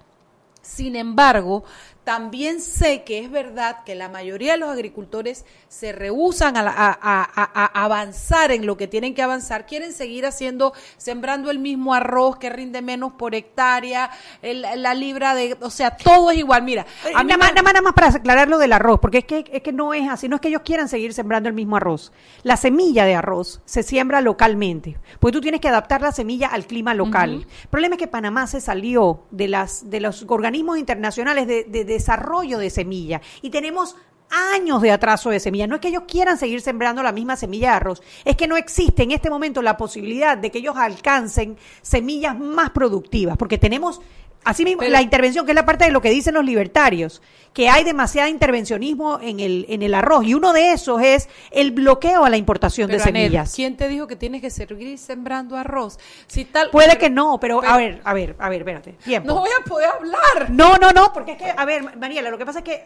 Sin 0.61 0.95
embargo, 0.95 1.63
también 2.05 2.61
sé 2.61 3.03
que 3.03 3.17
es 3.17 3.31
verdad 3.31 3.83
que 3.83 3.95
la 3.95 4.09
mayoría 4.09 4.51
de 4.51 4.59
los 4.59 4.69
agricultores 4.69 5.43
se 5.67 5.91
rehusan 5.91 6.53
a, 6.55 7.71
avanzar 7.73 8.51
en 8.51 8.67
lo 8.67 8.77
que 8.77 8.87
tienen 8.87 9.15
que 9.15 9.23
avanzar, 9.23 9.65
quieren 9.65 9.91
seguir 9.91 10.27
haciendo, 10.27 10.73
sembrando 10.97 11.49
el 11.49 11.57
mismo 11.57 11.95
arroz 11.95 12.37
que 12.37 12.51
rinde 12.51 12.83
menos 12.83 13.13
por 13.13 13.33
hectárea, 13.33 14.11
la 14.43 14.93
libra 14.93 15.33
de, 15.33 15.57
o 15.61 15.71
sea, 15.71 15.97
todo 15.97 16.29
es 16.29 16.37
igual. 16.37 16.61
Mira, 16.61 16.85
eh, 17.05 17.11
nada, 17.11 17.37
más, 17.37 17.53
nada, 17.55 17.81
más, 17.81 17.93
para 17.93 18.09
aclarar 18.09 18.49
lo 18.49 18.59
del 18.59 18.73
arroz, 18.73 18.99
porque 18.99 19.17
es 19.19 19.25
que, 19.25 19.43
es 19.51 19.63
que 19.63 19.73
no 19.73 19.95
es 19.95 20.07
así, 20.07 20.29
no 20.29 20.35
es 20.35 20.41
que 20.43 20.49
ellos 20.49 20.61
quieran 20.63 20.87
seguir 20.87 21.11
sembrando 21.11 21.49
el 21.49 21.55
mismo 21.55 21.75
arroz. 21.75 22.13
La 22.43 22.55
semilla 22.55 23.05
de 23.05 23.15
arroz 23.15 23.61
se 23.65 23.81
siembra 23.81 24.21
localmente, 24.21 24.99
porque 25.19 25.33
tú 25.33 25.41
tienes 25.41 25.59
que 25.59 25.69
adaptar 25.69 26.01
la 26.01 26.11
semilla 26.11 26.49
al 26.49 26.67
clima 26.67 26.93
local. 26.93 27.47
El 27.63 27.69
problema 27.69 27.95
es 27.95 27.99
que 27.99 28.07
Panamá 28.07 28.45
se 28.45 28.61
salió 28.61 29.23
de, 29.31 29.47
las, 29.47 29.89
de 29.89 30.01
los 30.01 30.23
organismos 30.27 30.77
internacionales 30.77 31.47
de, 31.47 31.63
de 31.63 31.94
desarrollo 31.95 32.57
de 32.57 32.69
semilla 32.69 33.21
y 33.41 33.49
tenemos 33.49 33.95
años 34.29 34.81
de 34.81 34.91
atraso 34.91 35.29
de 35.29 35.39
semilla. 35.39 35.67
No 35.67 35.75
es 35.75 35.81
que 35.81 35.89
ellos 35.89 36.03
quieran 36.07 36.37
seguir 36.37 36.61
sembrando 36.61 37.03
la 37.03 37.11
misma 37.11 37.35
semilla 37.35 37.71
de 37.71 37.75
arroz, 37.75 38.01
es 38.23 38.35
que 38.35 38.47
no 38.47 38.57
existe 38.57 39.03
en 39.03 39.11
este 39.11 39.29
momento 39.29 39.61
la 39.61 39.77
posibilidad 39.77 40.37
de 40.37 40.51
que 40.51 40.59
ellos 40.59 40.75
alcancen 40.77 41.57
semillas 41.81 42.37
más 42.37 42.71
productivas, 42.71 43.37
porque 43.37 43.57
tenemos 43.57 44.01
Así 44.45 44.63
mismo, 44.63 44.83
la 44.83 45.01
intervención, 45.01 45.43
que 45.43 45.51
es 45.51 45.55
la 45.55 45.65
parte 45.65 45.85
de 45.85 45.91
lo 45.91 46.01
que 46.01 46.11
dicen 46.11 46.35
los 46.35 46.45
libertarios, 46.45 47.21
que 47.51 47.67
hay 47.67 47.83
demasiado 47.83 48.29
intervencionismo 48.29 49.19
en 49.19 49.39
el, 49.39 49.65
en 49.69 49.81
el 49.81 49.95
arroz, 49.95 50.23
y 50.23 50.35
uno 50.35 50.53
de 50.53 50.71
esos 50.71 51.01
es 51.01 51.27
el 51.49 51.71
bloqueo 51.71 52.25
a 52.25 52.29
la 52.29 52.37
importación 52.37 52.89
de 52.89 52.99
semillas. 52.99 53.53
¿Quién 53.55 53.75
te 53.75 53.87
dijo 53.87 54.05
que 54.05 54.15
tienes 54.15 54.41
que 54.41 54.51
seguir 54.51 54.97
sembrando 54.99 55.57
arroz? 55.57 55.97
Si 56.27 56.45
tal, 56.45 56.69
Puede 56.69 56.97
que 56.97 57.09
no, 57.09 57.39
pero, 57.39 57.63
a 57.65 57.75
ver, 57.75 58.01
a 58.03 58.13
ver, 58.13 58.35
a 58.37 58.49
ver, 58.49 58.61
espérate, 58.61 58.91
tiempo. 59.03 59.27
No 59.27 59.39
voy 59.39 59.49
a 59.59 59.63
poder 59.63 59.89
hablar. 59.89 60.49
No, 60.51 60.77
no, 60.77 60.91
no, 60.91 61.11
porque 61.11 61.31
es 61.31 61.37
que, 61.39 61.51
a 61.55 61.65
ver, 61.65 61.97
Mariela, 61.97 62.29
lo 62.29 62.37
que 62.37 62.45
pasa 62.45 62.59
es 62.59 62.65
que 62.65 62.83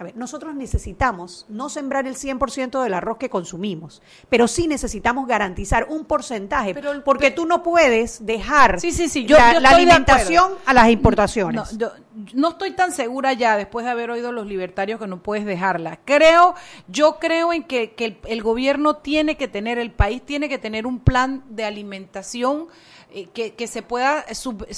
a 0.00 0.04
ver, 0.04 0.16
nosotros 0.16 0.54
necesitamos 0.54 1.44
no 1.50 1.68
sembrar 1.68 2.06
el 2.06 2.16
100% 2.16 2.82
del 2.82 2.94
arroz 2.94 3.18
que 3.18 3.28
consumimos, 3.28 4.00
pero 4.30 4.48
sí 4.48 4.66
necesitamos 4.66 5.28
garantizar 5.28 5.88
un 5.90 6.06
porcentaje, 6.06 6.74
porque 7.04 7.30
tú 7.30 7.44
no 7.44 7.62
puedes 7.62 8.24
dejar 8.24 8.80
sí, 8.80 8.92
sí, 8.92 9.10
sí, 9.10 9.28
la, 9.28 9.50
alimentación 9.50 10.52
a 10.64 10.72
las 10.72 10.88
importaciones. 10.88 11.76
No, 11.78 11.90
no, 12.32 12.48
estoy 12.48 12.70
tan 12.70 12.92
segura 12.92 13.34
ya, 13.34 13.58
después 13.58 13.84
de 13.84 13.90
haber 13.90 14.10
oído 14.10 14.32
los 14.32 14.46
libertarios, 14.46 14.98
que 14.98 15.06
no 15.06 15.22
puedes 15.22 15.44
dejarla. 15.44 15.98
Creo, 16.06 16.54
yo 16.88 17.18
creo 17.18 17.52
en 17.52 17.64
que, 17.64 17.94
el, 18.26 18.42
gobierno 18.42 18.96
tiene 18.96 19.36
que 19.36 19.48
tener, 19.48 19.78
el 19.78 19.90
país 19.90 20.22
tiene 20.24 20.48
que 20.48 20.56
tener 20.56 20.86
un 20.86 21.00
plan 21.00 21.44
de 21.50 21.66
alimentación 21.66 22.68
eh, 23.12 23.28
que, 23.34 23.66
se 23.66 23.82
pueda 23.82 24.20
eh, 24.20 24.32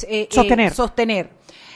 eh, 0.08 0.28
sostener. 0.32 0.74
sostener 0.74 1.30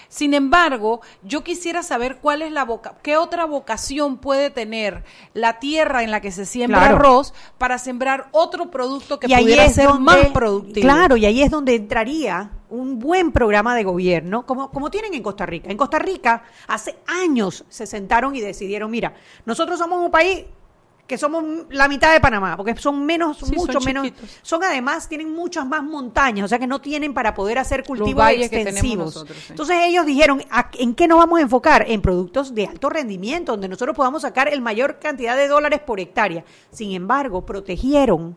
sin 0.09 0.35
embargo, 0.35 1.01
yo 1.23 1.43
quisiera 1.45 1.83
saber 1.83 2.19
cuál 2.19 2.43
es 2.43 2.53
la 2.53 2.65
boca, 2.65 2.95
qué 3.03 3.17
otra 3.17 3.45
vocación 3.45 4.19
puede 4.19 4.51
tener 4.51 5.05
la 5.35 5.59
tierra 5.59 6.03
en 6.03 6.11
la 6.11 6.21
que 6.21 6.33
se 6.33 6.47
siembra 6.47 6.87
arroz 6.87 7.35
para 7.59 7.79
sembrar 7.79 8.29
otro 8.33 8.71
producto 8.71 9.19
que 9.19 9.29
pudiera 9.29 9.69
ser 9.69 9.93
más 9.95 10.29
productivo. 10.29 10.85
Claro, 10.85 11.17
y 11.17 11.27
ahí 11.27 11.43
es 11.43 11.51
donde 11.51 11.75
entraría 11.75 12.51
un 12.69 12.99
buen 12.99 13.33
programa 13.33 13.75
de 13.77 13.85
gobierno, 13.85 14.45
como, 14.45 14.71
como 14.71 14.91
tienen 14.91 15.15
en 15.15 15.23
Costa 15.23 15.47
Rica. 15.47 15.71
En 15.71 15.77
Costa 15.77 15.99
Rica, 15.99 16.43
hace 16.67 16.97
años 17.07 17.65
se 17.69 17.87
sentaron 17.87 18.35
y 18.35 18.41
decidieron, 18.41 18.91
mira, 18.91 19.15
nosotros 19.45 19.79
somos 19.79 20.05
un 20.05 20.11
país 20.11 20.45
que 21.07 21.17
somos 21.17 21.45
la 21.71 21.89
mitad 21.89 22.13
de 22.13 22.21
Panamá, 22.21 22.57
porque 22.57 22.75
son 22.77 23.07
menos, 23.07 23.43
mucho 23.53 23.81
menos, 23.81 24.09
son 24.43 24.65
además, 24.65 25.09
tienen 25.09 25.33
muchas 25.33 25.67
más 25.67 25.83
montañas, 25.83 26.45
o 26.45 26.49
sea 26.49 26.59
que 26.59 26.67
no 26.67 26.81
tienen 26.81 27.15
para 27.15 27.35
poder 27.35 27.59
hacer 27.59 27.85
cultivos 27.85 28.29
extensivos. 28.31 29.25
Entonces 29.49 29.77
ellos 29.83 30.05
dijeron, 30.05 30.43
¿en 30.79 30.95
qué 30.95 31.07
nos 31.07 31.19
vamos 31.19 31.39
a 31.39 31.43
enfocar? 31.43 31.85
En 31.89 32.03
productos 32.03 32.55
de 32.55 32.67
alto 32.67 32.91
rendimiento, 32.91 33.53
donde 33.53 33.69
nosotros 33.69 33.97
podamos 33.97 34.23
sacar 34.23 34.49
el 34.49 34.61
mayor 34.61 34.99
cantidad 34.99 35.37
de 35.37 35.49
dólares 35.49 35.81
por 35.81 36.01
hectárea. 36.01 36.45
Sin 36.71 36.93
embargo, 36.93 37.47
protegieron, 37.47 38.37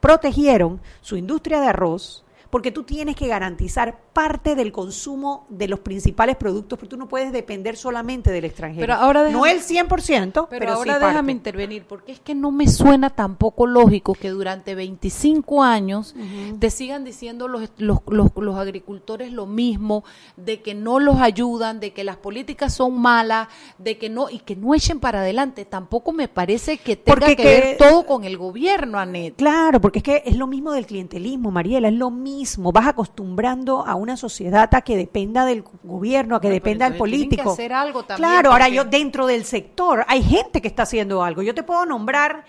protegieron 0.00 0.80
su 1.00 1.16
industria 1.16 1.60
de 1.60 1.68
arroz, 1.68 2.24
porque 2.50 2.72
tú 2.72 2.82
tienes 2.82 3.16
que 3.16 3.28
garantizar 3.28 3.98
parte 4.20 4.54
del 4.54 4.70
consumo 4.70 5.46
de 5.48 5.66
los 5.66 5.80
principales 5.80 6.36
productos, 6.36 6.78
porque 6.78 6.90
tú 6.90 6.98
no 6.98 7.08
puedes 7.08 7.32
depender 7.32 7.78
solamente 7.78 8.30
del 8.30 8.44
extranjero. 8.44 8.82
Pero 8.82 8.92
ahora 8.92 9.30
no 9.30 9.46
el 9.46 9.62
100%, 9.62 10.46
pero, 10.50 10.72
ahora 10.74 10.98
déjame 10.98 11.32
intervenir, 11.32 11.84
porque 11.84 12.12
es 12.12 12.20
que 12.20 12.34
no 12.34 12.50
me 12.50 12.68
suena 12.68 13.08
tampoco 13.08 13.66
lógico 13.66 14.12
que 14.12 14.28
durante 14.28 14.74
25 14.74 15.62
años 15.62 16.14
te 16.58 16.68
sigan 16.68 17.02
diciendo 17.02 17.48
los, 17.48 17.70
los, 17.78 18.00
los, 18.36 18.56
agricultores 18.58 19.32
lo 19.32 19.46
mismo, 19.46 20.04
de 20.36 20.60
que 20.60 20.74
no 20.74 21.00
los 21.00 21.18
ayudan, 21.18 21.80
de 21.80 21.94
que 21.94 22.04
las 22.04 22.18
políticas 22.18 22.74
son 22.74 23.00
malas, 23.00 23.48
de 23.78 23.96
que 23.96 24.10
no, 24.10 24.28
y 24.28 24.40
que 24.40 24.54
no 24.54 24.74
echen 24.74 25.00
para 25.00 25.20
adelante. 25.20 25.64
Tampoco 25.64 26.12
me 26.12 26.28
parece 26.28 26.76
que 26.76 26.96
tenga 26.96 27.34
que, 27.34 27.42
ver 27.42 27.76
todo 27.78 28.04
con 28.04 28.24
el 28.24 28.36
gobierno, 28.36 28.98
Anet. 28.98 29.36
Claro, 29.36 29.80
porque 29.80 30.00
es 30.00 30.02
que 30.02 30.22
es 30.26 30.36
lo 30.36 30.46
mismo 30.46 30.72
del 30.72 30.84
clientelismo, 30.84 31.50
Mariela, 31.50 31.88
es 31.88 31.94
lo 31.94 32.10
mismo 32.10 32.70
vas 32.70 32.86
acostumbrando 32.86 33.86
a 33.86 33.94
una 33.94 34.09
sociedad 34.16 34.68
a 34.74 34.82
que 34.82 34.96
dependa 34.96 35.44
del 35.44 35.64
gobierno, 35.82 36.36
a 36.36 36.40
que 36.40 36.50
dependa 36.50 36.88
del 36.88 36.98
político. 36.98 37.52
hacer 37.52 37.72
algo 37.72 38.04
claro, 38.04 38.52
ahora 38.52 38.68
yo 38.68 38.84
dentro 38.84 39.26
del 39.26 39.44
sector 39.44 40.04
hay 40.08 40.22
gente 40.22 40.60
que 40.60 40.68
está 40.68 40.84
haciendo 40.84 41.22
algo. 41.22 41.42
Yo 41.42 41.54
te 41.54 41.62
puedo 41.62 41.86
nombrar 41.86 42.44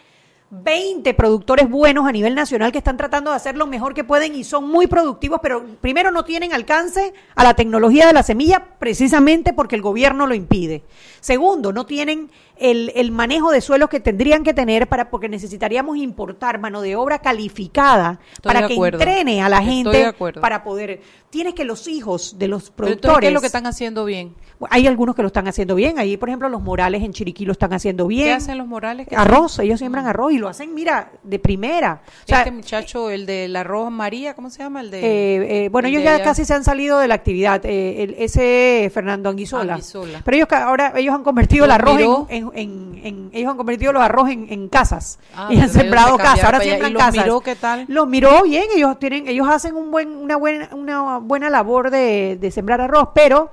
20 0.53 1.13
productores 1.13 1.69
buenos 1.69 2.05
a 2.05 2.11
nivel 2.11 2.35
nacional 2.35 2.73
que 2.73 2.77
están 2.79 2.97
tratando 2.97 3.31
de 3.31 3.37
hacer 3.37 3.55
lo 3.55 3.67
mejor 3.67 3.93
que 3.93 4.03
pueden 4.03 4.35
y 4.35 4.43
son 4.43 4.67
muy 4.67 4.85
productivos, 4.85 5.39
pero 5.41 5.65
primero 5.79 6.11
no 6.11 6.25
tienen 6.25 6.53
alcance 6.53 7.13
a 7.35 7.43
la 7.45 7.53
tecnología 7.53 8.05
de 8.05 8.11
la 8.11 8.21
semilla 8.21 8.61
precisamente 8.77 9.53
porque 9.53 9.77
el 9.77 9.81
gobierno 9.81 10.27
lo 10.27 10.35
impide. 10.35 10.83
Segundo, 11.21 11.71
no 11.71 11.85
tienen 11.85 12.29
el, 12.61 12.91
el, 12.95 13.11
manejo 13.11 13.51
de 13.51 13.61
suelos 13.61 13.89
que 13.89 13.99
tendrían 13.99 14.43
que 14.43 14.53
tener 14.53 14.87
para 14.87 15.09
porque 15.09 15.27
necesitaríamos 15.27 15.97
importar 15.97 16.59
mano 16.59 16.81
de 16.81 16.95
obra 16.95 17.19
calificada 17.19 18.19
para 18.41 18.67
que 18.67 18.75
entrene 18.75 19.41
a 19.41 19.49
la 19.49 19.61
gente 19.61 20.13
para 20.39 20.63
poder 20.63 21.01
tienes 21.29 21.53
que 21.53 21.65
los 21.65 21.87
hijos 21.87 22.37
de 22.37 22.47
los 22.47 22.69
productores 22.71 23.19
¿qué 23.19 23.27
es 23.27 23.33
lo 23.33 23.41
que 23.41 23.47
están 23.47 23.65
haciendo 23.65 24.05
bien 24.05 24.35
hay 24.69 24.87
algunos 24.87 25.15
que 25.15 25.21
lo 25.21 25.27
están 25.27 25.47
haciendo 25.47 25.75
bien. 25.75 25.97
Ahí 25.97 26.17
por 26.17 26.29
ejemplo 26.29 26.49
los 26.49 26.61
Morales 26.61 27.01
en 27.03 27.13
Chiriquí 27.13 27.45
lo 27.45 27.53
están 27.53 27.73
haciendo 27.73 28.07
bien. 28.07 28.25
¿qué 28.25 28.33
hacen 28.33 28.57
los 28.57 28.67
Morales? 28.67 29.07
arroz 29.15 29.59
ellos 29.59 29.79
siembran 29.79 30.05
arroz 30.05 30.33
y 30.33 30.37
lo 30.37 30.47
hacen 30.47 30.73
mira 30.73 31.11
de 31.23 31.39
primera. 31.39 32.01
Este 32.27 32.51
muchacho 32.51 33.09
el 33.09 33.25
del 33.25 33.55
arroz 33.55 33.91
María 33.91 34.35
¿cómo 34.35 34.49
se 34.49 34.59
llama? 34.59 34.81
el 34.81 34.91
de 34.91 34.99
eh, 34.99 35.65
eh, 35.65 35.69
bueno 35.69 35.87
ellos 35.87 36.03
ya 36.03 36.21
casi 36.23 36.45
se 36.45 36.53
han 36.53 36.63
salido 36.63 36.99
de 36.99 37.07
la 37.07 37.15
actividad 37.15 37.61
eh, 37.65 38.15
ese 38.19 38.89
Fernando 38.93 39.29
Anguizola. 39.29 39.79
pero 40.23 40.37
ellos 40.37 40.47
ahora 40.51 40.93
ellos 40.95 41.15
han 41.15 41.23
convertido 41.23 41.65
el 41.65 41.71
arroz 41.71 41.99
en 41.99 42.27
en, 42.29 42.50
ellos 42.53 43.51
han 43.51 43.57
convertido 43.57 43.93
los 43.93 44.01
arroz 44.01 44.29
en, 44.29 44.67
casas 44.69 45.19
ah, 45.35 45.49
y 45.51 45.59
han 45.59 45.69
sembrado 45.69 46.17
casas. 46.17 46.43
Ahora 46.43 46.61
siembran 46.61 46.93
casas. 46.93 47.15
Los 47.15 47.25
miró 47.25 47.41
qué 47.41 47.55
tal? 47.55 47.85
Los 47.87 48.07
miró 48.07 48.43
bien. 48.43 48.65
Ellos 48.75 48.99
tienen, 48.99 49.27
ellos 49.27 49.47
hacen 49.49 49.75
un 49.75 49.91
buen, 49.91 50.09
una 50.09 50.35
buena, 50.35 50.69
una 50.73 51.17
buena 51.19 51.49
labor 51.49 51.91
de, 51.91 52.37
de 52.39 52.51
sembrar 52.51 52.81
arroz, 52.81 53.09
pero 53.13 53.51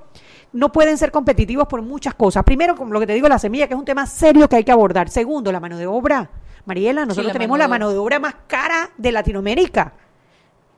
no 0.53 0.71
pueden 0.71 0.97
ser 0.97 1.11
competitivos 1.11 1.67
por 1.67 1.81
muchas 1.81 2.13
cosas. 2.15 2.43
Primero, 2.43 2.75
como 2.75 2.93
lo 2.93 2.99
que 2.99 3.07
te 3.07 3.13
digo, 3.13 3.27
la 3.27 3.39
semilla, 3.39 3.67
que 3.67 3.73
es 3.73 3.79
un 3.79 3.85
tema 3.85 4.05
serio 4.05 4.47
que 4.49 4.57
hay 4.57 4.63
que 4.63 4.71
abordar. 4.71 5.09
Segundo, 5.09 5.51
la 5.51 5.59
mano 5.59 5.77
de 5.77 5.87
obra. 5.87 6.29
Mariela, 6.65 7.05
nosotros 7.05 7.33
tenemos 7.33 7.57
la 7.57 7.67
mano 7.67 7.89
de 7.89 7.97
obra 7.97 8.19
más 8.19 8.35
cara 8.47 8.91
de 8.97 9.11
Latinoamérica. 9.11 9.93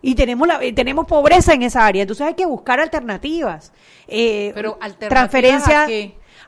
Y 0.02 0.16
tenemos 0.16 0.48
la, 0.48 0.60
tenemos 0.74 1.06
pobreza 1.06 1.54
en 1.54 1.62
esa 1.64 1.86
área. 1.86 2.02
Entonces 2.02 2.26
hay 2.26 2.34
que 2.34 2.46
buscar 2.46 2.80
alternativas. 2.80 3.72
Eh, 4.08 4.52
Pero 4.56 4.78
alternativas 4.82 5.10
transferencia, 5.10 5.88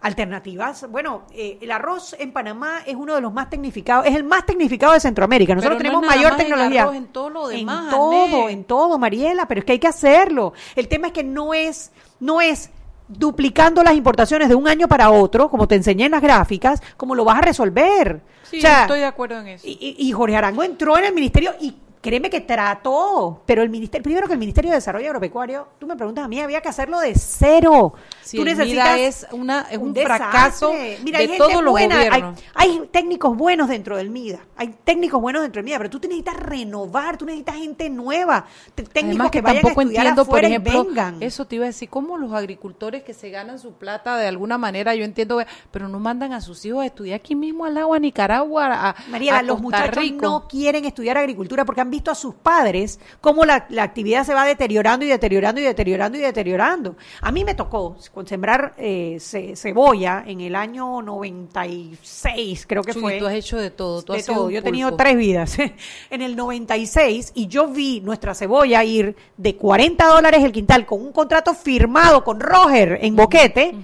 Alternativas, 0.04 0.86
bueno, 0.92 1.24
eh, 1.34 1.58
el 1.62 1.72
arroz 1.72 2.16
en 2.20 2.32
Panamá 2.34 2.80
es 2.86 2.94
uno 2.96 3.16
de 3.16 3.22
los 3.22 3.32
más 3.34 3.50
tecnificados, 3.50 4.06
es 4.06 4.14
el 4.16 4.24
más 4.26 4.46
tecnificado 4.46 4.94
de 4.94 5.00
Centroamérica. 5.00 5.56
Nosotros 5.56 5.78
tenemos 5.78 6.06
mayor 6.06 6.36
tecnología. 6.36 6.90
en 6.94 7.08
todo 7.08 7.30
lo 7.30 7.48
demás. 7.48 7.86
En 7.86 7.90
todo, 7.90 8.50
en 8.50 8.64
todo, 8.66 8.98
Mariela, 9.00 9.48
pero 9.48 9.60
es 9.60 9.66
que 9.66 9.72
hay 9.72 9.80
que 9.80 9.88
hacerlo. 9.88 10.54
El 10.76 10.88
tema 10.88 11.08
es 11.08 11.14
que 11.14 11.24
no 11.24 11.54
es, 11.54 11.92
no 12.20 12.42
es 12.42 12.70
duplicando 13.08 13.84
las 13.84 13.96
importaciones 13.96 14.50
de 14.50 14.56
un 14.56 14.68
año 14.68 14.88
para 14.88 15.10
otro, 15.12 15.50
como 15.50 15.68
te 15.68 15.76
enseñé 15.76 16.06
en 16.06 16.12
las 16.12 16.22
gráficas, 16.22 16.82
como 16.98 17.16
lo 17.16 17.24
vas 17.26 17.38
a 17.38 17.42
resolver. 17.42 18.22
Sí, 18.44 18.58
O 18.58 18.62
sea, 18.62 18.82
estoy 18.84 19.00
de 19.00 19.06
acuerdo 19.06 19.40
en 19.40 19.48
eso. 19.48 19.66
y- 19.68 19.96
y 19.98 20.12
Jorge 20.12 20.36
Arango 20.36 20.64
entró 20.64 20.98
en 20.98 21.06
el 21.06 21.14
ministerio 21.14 21.52
y 21.62 21.76
créeme 22.04 22.30
que 22.30 22.42
trató, 22.42 23.42
pero 23.46 23.64
el 23.64 23.70
ministerio, 23.70 24.04
primero 24.04 24.28
que 24.28 24.34
el 24.34 24.40
Ministerio 24.40 24.70
de 24.72 24.76
Desarrollo 24.76 25.08
Agropecuario, 25.08 25.68
tú 25.80 25.88
me 25.88 25.96
preguntas 25.96 26.26
a 26.26 26.28
mí, 26.28 26.40
había 26.40 26.60
que 26.62 26.68
hacerlo 26.70 27.00
de 27.00 27.16
cero. 27.16 27.94
Sí, 28.22 28.38
tú 28.38 28.44
necesitas 28.46 29.00
es 29.00 29.28
una- 29.32 29.62
es 29.72 29.78
un 29.78 29.96
fracaso 29.96 30.74
Mira, 31.04 31.18
de 31.20 31.24
hay 31.24 31.28
gente 31.30 31.38
todos 31.38 31.64
buena, 31.66 31.98
hay- 32.00 32.10
gobiernos. 32.10 32.40
Hay, 32.54 32.90
técnicos 32.92 33.38
buenos 33.38 33.70
dentro 33.70 33.96
del 33.98 34.10
MIDA, 34.10 34.40
hay 34.58 34.76
técnicos 34.84 35.22
buenos 35.22 35.42
dentro 35.44 35.60
del 35.60 35.66
MIDA, 35.66 35.78
pero 35.78 35.90
tú 35.90 36.00
te 36.00 36.08
necesitas 36.10 36.36
renovar, 36.36 37.18
tú 37.18 37.26
necesitas 37.26 37.56
gente 37.56 37.90
nueva, 37.90 38.46
técnicos 38.76 39.04
Además 39.04 39.32
que, 39.32 39.38
que 39.38 39.42
vayan 39.42 39.58
a 39.58 39.62
tampoco 39.62 39.82
estudiar 39.82 40.06
entiendo, 40.08 40.26
por 40.26 40.30
afuera 40.40 40.48
y 40.50 40.52
ejemplo, 40.52 40.84
vengan. 40.86 41.24
eso 41.24 41.46
te 41.46 41.56
iba 41.56 41.64
a 41.66 41.68
decir, 41.68 41.90
cómo 41.90 42.18
los 42.18 42.34
agricultores 42.34 43.04
que 43.04 43.14
se 43.14 43.30
ganan 43.30 43.60
su 43.60 43.74
plata 43.74 44.18
de 44.18 44.28
alguna 44.28 44.58
manera, 44.58 44.94
yo 44.94 45.06
entiendo, 45.06 45.40
pero 45.72 45.88
no 45.88 46.00
mandan 46.00 46.34
a 46.34 46.42
sus 46.42 46.66
hijos 46.66 46.82
a 46.84 46.86
estudiar 46.86 47.16
aquí 47.20 47.36
mismo 47.36 47.66
al 47.66 47.78
agua, 47.78 47.98
a 47.98 48.00
Nicaragua, 48.00 48.90
a, 48.90 48.96
Mariela, 49.10 49.40
a 49.40 49.44
los 49.44 49.62
muchachos 49.62 49.96
Rico. 50.04 50.22
no 50.26 50.48
quieren 50.48 50.86
estudiar 50.86 51.18
agricultura 51.18 51.64
porque 51.66 51.82
han 51.82 51.93
visto 51.94 52.12
a 52.12 52.16
sus 52.16 52.34
padres 52.36 53.00
cómo 53.22 53.46
la, 53.46 53.66
la 53.70 53.84
actividad 53.84 54.26
se 54.26 54.34
va 54.34 54.46
deteriorando 54.46 55.06
y 55.06 55.10
deteriorando 55.10 55.62
y 55.62 55.64
deteriorando 55.64 56.18
y 56.18 56.22
deteriorando. 56.22 56.96
A 57.22 57.32
mí 57.32 57.44
me 57.46 57.54
tocó 57.56 57.96
con 58.14 58.26
sembrar 58.28 58.74
eh, 58.78 59.18
ce- 59.20 59.56
cebolla 59.56 60.24
en 60.26 60.42
el 60.42 60.56
año 60.56 61.02
96, 61.02 62.66
creo 62.68 62.84
que 62.84 62.94
Chuy, 62.94 63.02
fue. 63.02 63.20
tú 63.20 63.28
has 63.28 63.34
hecho 63.34 63.58
de 63.58 63.70
todo, 63.72 64.02
tú 64.02 64.14
de 64.14 64.20
has 64.20 64.26
todo. 64.26 64.50
Yo 64.50 64.60
he 64.60 64.62
tenido 64.62 64.96
tres 64.96 65.16
vidas. 65.18 65.58
en 66.10 66.22
el 66.22 66.36
96 66.36 67.32
y 67.36 67.48
yo 67.48 67.68
vi 67.68 68.02
nuestra 68.02 68.34
cebolla 68.34 68.84
ir 68.84 69.16
de 69.38 69.56
40 69.56 70.06
dólares 70.08 70.44
el 70.44 70.52
quintal 70.52 70.86
con 70.86 71.02
un 71.02 71.12
contrato 71.12 71.54
firmado 71.54 72.24
con 72.24 72.40
Roger 72.40 73.00
en 73.02 73.16
Boquete 73.16 73.76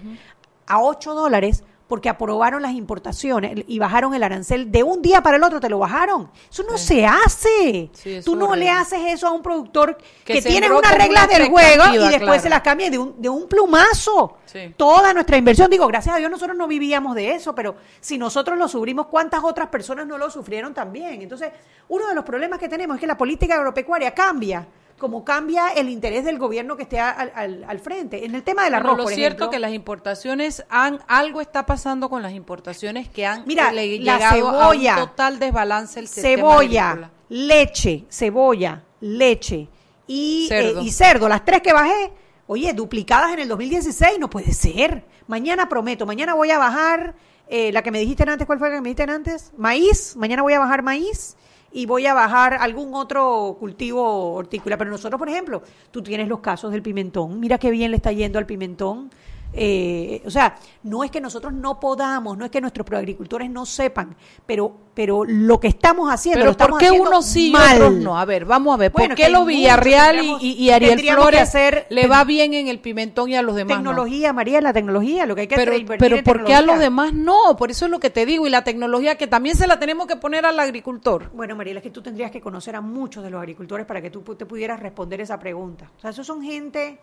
a 0.67 0.81
8 0.81 1.13
dólares 1.13 1.63
porque 1.89 2.07
aprobaron 2.07 2.61
las 2.61 2.73
importaciones 2.73 3.65
y 3.67 3.79
bajaron 3.79 4.13
el 4.13 4.21
arancel 4.21 4.71
de 4.71 4.83
un 4.83 5.01
día 5.01 5.23
para 5.23 5.37
el 5.37 5.43
otro, 5.43 5.59
te 5.59 5.69
lo 5.69 5.79
bajaron. 5.79 6.29
Eso 6.47 6.61
no 6.61 6.77
se 6.77 7.03
hace. 7.03 7.89
Sí, 7.93 8.21
Tú 8.23 8.35
no 8.35 8.49
horrible. 8.49 8.65
le 8.65 8.69
haces 8.69 8.99
eso 9.07 9.27
a 9.27 9.31
un 9.31 9.41
productor 9.41 9.97
Que 10.23 10.33
que, 10.33 10.41
tiene 10.43 10.71
unas 10.71 10.93
reglas 10.93 11.25
una 11.25 11.37
del 11.39 11.49
juego 11.49 11.83
y 11.95 11.97
después 11.97 12.19
claro. 12.19 12.41
se 12.41 12.49
las 12.49 12.61
cambia 12.61 12.91
de 12.91 12.99
un, 12.99 13.19
de 13.19 13.27
un 13.27 13.47
plumazo. 13.47 14.37
Sí. 14.45 14.71
Toda 14.77 15.15
nuestra 15.15 15.35
inversión, 15.37 15.67
digo, 15.71 15.87
gracias 15.87 16.13
a 16.13 16.19
Dios 16.19 16.29
nosotros 16.29 16.55
no 16.55 16.67
vivíamos 16.67 17.15
de 17.15 17.31
eso, 17.31 17.55
pero 17.55 17.75
si 17.99 18.19
nosotros 18.19 18.55
lo 18.55 18.67
sufrimos, 18.67 19.07
¿cuántas 19.07 19.43
otras 19.43 19.69
personas 19.69 20.05
no 20.05 20.19
lo 20.19 20.29
sufrieron 20.29 20.75
también? 20.75 21.23
Entonces, 21.23 21.51
uno 21.87 22.07
de 22.07 22.13
los 22.13 22.23
problemas 22.23 22.59
que 22.59 22.69
tenemos 22.69 22.97
es 22.97 23.01
que 23.01 23.07
la 23.07 23.17
política 23.17 23.55
agropecuaria 23.55 24.13
cambia, 24.13 24.67
como 24.99 25.23
cambia 25.25 25.69
el 25.69 25.89
interés 25.89 26.23
del 26.25 26.37
gobierno 26.37 26.77
que 26.77 26.83
esté 26.83 26.99
al, 26.99 27.31
al- 27.33 27.63
al 27.63 27.79
frente. 27.79 28.25
En 28.25 28.35
el 28.35 28.43
tema 28.43 28.63
del 28.65 28.73
Bueno, 28.73 28.85
arroz, 28.89 28.97
lo 28.97 29.03
por 29.05 29.13
cierto 29.13 29.35
ejemplo, 29.45 29.49
que 29.49 29.59
las 29.59 29.71
importaciones 29.73 30.63
han 30.69 30.99
algo 31.07 31.41
está 31.41 31.65
pasando 31.65 32.09
con 32.09 32.21
las 32.21 32.33
importaciones 32.33 33.09
que 33.09 33.25
han 33.25 33.43
Mira, 33.47 33.71
le- 33.71 33.99
la 33.99 34.19
cebolla, 34.33 34.95
a 34.95 34.99
un 35.03 35.07
total 35.09 35.39
desbalance 35.39 35.99
el 35.99 36.07
sistema 36.07 36.35
cebolla, 36.37 36.89
agrícola. 36.91 37.11
leche, 37.29 38.05
cebolla, 38.09 38.83
leche 39.01 39.67
y 40.07 40.45
Cerdo. 40.47 40.81
eh, 40.81 40.83
y 40.83 40.91
cerdo, 40.91 41.29
las 41.29 41.45
tres 41.45 41.61
que 41.61 41.71
bajé, 41.73 42.11
oye, 42.47 42.73
duplicadas 42.73 43.31
en 43.33 43.39
el 43.39 43.47
2016, 43.47 44.19
no 44.19 44.29
puede 44.29 44.51
ser. 44.53 45.05
Mañana 45.27 45.69
prometo, 45.69 46.05
mañana 46.05 46.33
voy 46.33 46.51
a 46.51 46.57
bajar 46.57 47.13
eh, 47.47 47.71
la 47.71 47.81
que 47.81 47.91
me 47.91 47.99
dijiste 47.99 48.23
antes, 48.29 48.45
¿cuál 48.45 48.59
fue 48.59 48.69
la 48.69 48.75
que 48.75 48.81
me 48.81 48.89
dijiste 48.89 49.11
antes? 49.11 49.51
Maíz, 49.57 50.15
mañana 50.15 50.41
voy 50.41 50.53
a 50.53 50.59
bajar 50.59 50.83
maíz 50.83 51.35
y 51.71 51.85
voy 51.85 52.05
a 52.07 52.13
bajar 52.13 52.55
algún 52.55 52.93
otro 52.95 53.57
cultivo 53.59 54.33
hortícola. 54.33 54.77
Pero 54.77 54.91
nosotros, 54.91 55.19
por 55.19 55.29
ejemplo, 55.29 55.61
tú 55.91 56.01
tienes 56.01 56.27
los 56.27 56.39
casos 56.39 56.71
del 56.71 56.81
pimentón, 56.81 57.39
mira 57.39 57.57
qué 57.57 57.71
bien 57.71 57.91
le 57.91 57.97
está 57.97 58.11
yendo 58.11 58.39
al 58.39 58.45
pimentón. 58.45 59.09
Eh, 59.51 60.21
o 60.25 60.29
sea, 60.29 60.57
no 60.83 61.03
es 61.03 61.09
que 61.09 61.19
nosotros 61.19 61.51
no 61.51 61.79
podamos, 61.79 62.37
no 62.37 62.45
es 62.45 62.51
que 62.51 62.61
nuestros 62.61 62.87
agricultores 62.91 63.49
no 63.49 63.65
sepan, 63.65 64.15
pero, 64.45 64.71
pero 64.93 65.25
lo 65.25 65.59
que 65.59 65.67
estamos 65.67 66.11
haciendo, 66.13 66.37
Pero 66.37 66.45
lo 66.45 66.51
estamos 66.51 66.71
¿por 66.73 66.79
qué 66.79 66.85
haciendo 66.87 67.09
uno 67.09 67.21
sí 67.23 67.51
y 67.51 67.55
otros 67.73 67.93
no? 67.95 68.19
A 68.19 68.25
ver, 68.25 68.45
vamos 68.45 68.75
a 68.75 68.77
ver. 68.77 68.91
Bueno, 68.91 69.09
¿Por 69.09 69.15
qué 69.15 69.29
los 69.29 69.47
Villarreal 69.47 70.23
y, 70.39 70.51
y, 70.51 70.69
Ariel 70.69 70.99
Flores 70.99 71.41
hacer- 71.41 71.87
le 71.89 72.05
va 72.05 72.23
bien 72.25 72.53
en 72.53 72.67
el 72.67 72.79
pimentón 72.79 73.29
y 73.29 73.35
a 73.35 73.41
los 73.41 73.55
demás 73.55 73.77
no? 73.77 73.89
Tecnología, 73.89 74.33
María, 74.33 74.61
la 74.61 74.71
tecnología, 74.71 75.25
lo 75.25 75.33
que 75.33 75.41
hay 75.41 75.47
que 75.47 75.55
Pero, 75.55 75.75
invertir 75.75 75.99
pero 75.99 76.17
en 76.17 76.23
¿por 76.23 76.43
qué 76.45 76.53
a 76.53 76.61
los 76.61 76.77
demás 76.77 77.13
no? 77.13 77.57
Por 77.57 77.71
eso 77.71 77.85
es 77.85 77.91
lo 77.91 77.99
que 77.99 78.11
te 78.11 78.27
digo. 78.27 78.45
Y 78.45 78.51
la 78.51 78.63
tecnología 78.63 79.17
que 79.17 79.25
también 79.25 79.55
se 79.57 79.65
la 79.65 79.79
tenemos 79.79 80.05
que 80.05 80.15
poner 80.15 80.45
al 80.45 80.59
agricultor. 80.59 81.31
Bueno, 81.33 81.55
Mariela, 81.55 81.79
es 81.79 81.83
que 81.83 81.89
tú 81.89 82.03
tendrías 82.03 82.29
que 82.29 82.39
conocer 82.39 82.75
a 82.75 82.81
muchos 82.81 83.23
de 83.23 83.31
los 83.31 83.39
agricultores 83.39 83.87
para 83.87 83.99
que 83.99 84.11
tú 84.11 84.21
te 84.35 84.45
pudieras 84.45 84.79
responder 84.79 85.21
esa 85.21 85.39
pregunta. 85.39 85.89
O 85.97 86.01
sea, 86.01 86.11
esos 86.11 86.27
son 86.27 86.43
gente, 86.43 86.99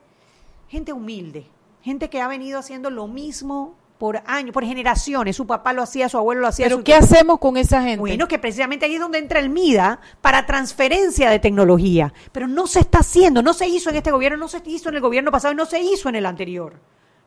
gente 0.69 0.93
humilde, 0.93 1.45
gente 1.87 2.11
que 2.11 2.21
ha 2.21 2.29
venido 2.29 2.59
haciendo 2.59 2.91
lo 2.91 3.07
mismo 3.07 3.75
por 3.99 4.21
años, 4.27 4.53
por 4.53 4.65
generaciones. 4.65 5.37
Su 5.37 5.47
papá 5.47 5.73
lo 5.73 5.83
hacía, 5.83 6.09
su 6.11 6.19
abuelo 6.19 6.43
lo 6.43 6.49
hacía. 6.49 6.67
Pero 6.67 6.79
su- 6.79 6.85
¿qué 6.85 6.95
hacemos 6.95 7.39
con 7.39 7.57
esa 7.57 7.81
gente? 7.83 7.99
Bueno, 8.01 8.29
que 8.29 8.39
precisamente 8.39 8.85
ahí 8.85 8.95
es 8.97 9.01
donde 9.01 9.19
entra 9.19 9.39
el 9.41 9.49
MIDA 9.49 10.01
para 10.21 10.45
transferencia 10.45 11.31
de 11.31 11.39
tecnología. 11.39 12.13
Pero 12.33 12.47
no 12.49 12.67
se 12.67 12.81
está 12.81 12.99
haciendo, 12.99 13.41
no 13.43 13.55
se 13.55 13.67
hizo 13.69 13.89
en 13.89 13.97
este 13.97 14.11
gobierno, 14.11 14.37
no 14.37 14.49
se 14.49 14.61
hizo 14.67 14.91
en 14.91 14.97
el 14.97 15.01
gobierno 15.01 15.31
pasado 15.31 15.53
y 15.55 15.57
no 15.57 15.65
se 15.65 15.81
hizo 15.81 16.09
en 16.11 16.17
el 16.17 16.27
anterior. 16.27 16.75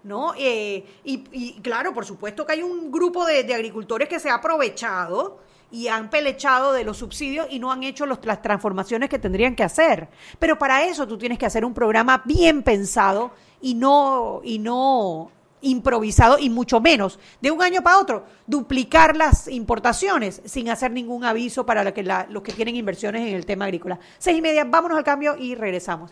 ¿No? 0.04 0.34
Eh, 0.38 0.86
y, 1.04 1.24
y 1.32 1.60
claro, 1.62 1.94
por 1.94 2.06
supuesto 2.06 2.46
que 2.46 2.54
hay 2.54 2.62
un 2.64 2.92
grupo 2.92 3.26
de, 3.26 3.44
de 3.44 3.54
agricultores 3.56 4.08
que 4.08 4.20
se 4.20 4.30
ha 4.30 4.36
aprovechado 4.36 5.40
y 5.72 5.88
han 5.88 6.10
pelechado 6.10 6.72
de 6.74 6.84
los 6.84 6.98
subsidios 6.98 7.48
y 7.50 7.60
no 7.60 7.72
han 7.72 7.84
hecho 7.84 8.06
los- 8.06 8.20
las 8.24 8.42
transformaciones 8.42 9.10
que 9.10 9.20
tendrían 9.20 9.56
que 9.56 9.64
hacer. 9.64 10.08
Pero 10.40 10.58
para 10.58 10.84
eso 10.84 11.08
tú 11.08 11.18
tienes 11.18 11.38
que 11.38 11.46
hacer 11.46 11.66
un 11.66 11.74
programa 11.74 12.22
bien 12.26 12.64
pensado 12.64 13.32
y 13.62 13.74
no, 13.76 14.42
y 14.44 14.60
no 14.60 15.32
improvisado 15.62 16.40
y 16.40 16.50
mucho 16.50 16.80
menos 16.80 17.20
de 17.42 17.52
un 17.52 17.62
año 17.62 17.82
para 17.82 17.98
otro 18.00 18.24
duplicar 18.48 19.18
las 19.18 19.50
importaciones 19.50 20.42
sin 20.46 20.70
hacer 20.70 20.90
ningún 20.92 21.26
aviso 21.26 21.66
para 21.66 21.84
lo 21.84 21.94
que 21.94 22.02
la- 22.02 22.26
los 22.30 22.44
que 22.44 22.54
tienen 22.54 22.78
inversiones 22.78 23.28
en 23.28 23.36
el 23.36 23.46
tema 23.46 23.66
agrícola. 23.66 24.00
Seis 24.20 24.38
y 24.38 24.42
media, 24.42 24.64
vámonos 24.64 24.98
al 24.98 25.04
cambio 25.04 25.36
y 25.38 25.56
regresamos. 25.56 26.12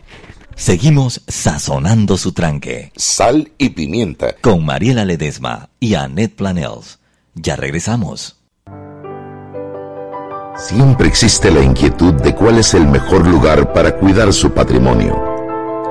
Seguimos 0.54 1.22
sazonando 1.26 2.18
su 2.18 2.32
tranque 2.32 2.92
Sal 2.94 3.50
y 3.56 3.70
pimienta. 3.70 4.34
con 4.42 4.66
Mariela 4.66 5.06
Ledesma 5.06 5.70
y 5.80 5.94
Annette 5.94 6.36
Planels. 6.36 6.98
Ya 7.34 7.56
regresamos. 7.56 8.34
Siempre 10.58 11.08
existe 11.08 11.50
la 11.50 11.62
inquietud 11.62 12.12
de 12.14 12.34
cuál 12.34 12.58
es 12.58 12.74
el 12.74 12.86
mejor 12.86 13.26
lugar 13.26 13.72
para 13.72 13.96
cuidar 13.96 14.32
su 14.34 14.50
patrimonio. 14.52 15.37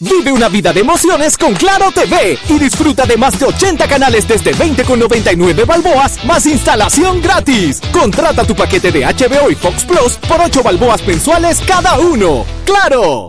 Vive 0.00 0.30
una 0.30 0.48
vida 0.48 0.72
de 0.72 0.80
emociones 0.80 1.36
con 1.36 1.54
Claro 1.54 1.90
TV 1.90 2.38
y 2.48 2.58
disfruta 2.58 3.04
de 3.04 3.16
más 3.16 3.36
de 3.36 3.46
80 3.46 3.88
canales 3.88 4.28
desde 4.28 4.54
20,99 4.54 5.66
balboas 5.66 6.24
más 6.24 6.46
instalación 6.46 7.20
gratis. 7.20 7.80
Contrata 7.92 8.44
tu 8.44 8.54
paquete 8.54 8.92
de 8.92 9.04
HBO 9.04 9.50
y 9.50 9.56
Fox 9.56 9.84
Plus 9.84 10.16
por 10.28 10.40
8 10.40 10.62
balboas 10.62 11.04
mensuales 11.04 11.60
cada 11.66 11.98
uno. 11.98 12.46
¡Claro! 12.64 13.28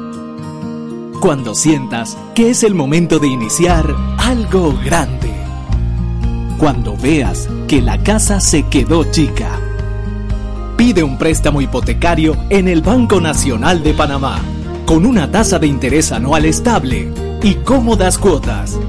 Cuando 1.21 1.53
sientas 1.53 2.17
que 2.33 2.49
es 2.49 2.63
el 2.63 2.73
momento 2.73 3.19
de 3.19 3.27
iniciar 3.27 3.95
algo 4.17 4.73
grande. 4.83 5.31
Cuando 6.57 6.97
veas 6.97 7.47
que 7.67 7.79
la 7.79 8.01
casa 8.01 8.39
se 8.39 8.63
quedó 8.63 9.03
chica. 9.03 9.59
Pide 10.77 11.03
un 11.03 11.19
préstamo 11.19 11.61
hipotecario 11.61 12.35
en 12.49 12.67
el 12.67 12.81
Banco 12.81 13.21
Nacional 13.21 13.83
de 13.83 13.93
Panamá 13.93 14.41
con 14.87 15.05
una 15.05 15.29
tasa 15.29 15.59
de 15.59 15.67
interés 15.67 16.11
anual 16.11 16.45
estable 16.45 17.13
y 17.43 17.53
cómodas 17.53 18.17
cuotas. 18.17 18.79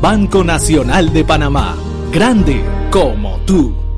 Banco 0.00 0.42
Nacional 0.44 1.12
de 1.12 1.24
Panamá, 1.24 1.76
grande 2.10 2.64
como 2.90 3.36
tú. 3.40 3.89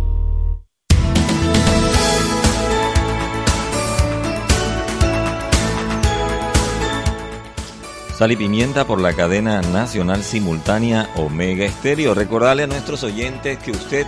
Sal 8.17 8.31
y 8.31 8.37
pimienta 8.37 8.87
por 8.87 9.01
la 9.01 9.15
cadena 9.15 9.63
nacional 9.63 10.23
simultánea 10.23 11.11
Omega 11.17 11.65
Estéreo. 11.65 12.15
Recordarle 12.15 12.65
a 12.65 12.67
nuestros 12.67 13.03
oyentes 13.05 13.59
que 13.59 13.71
usted 13.71 14.07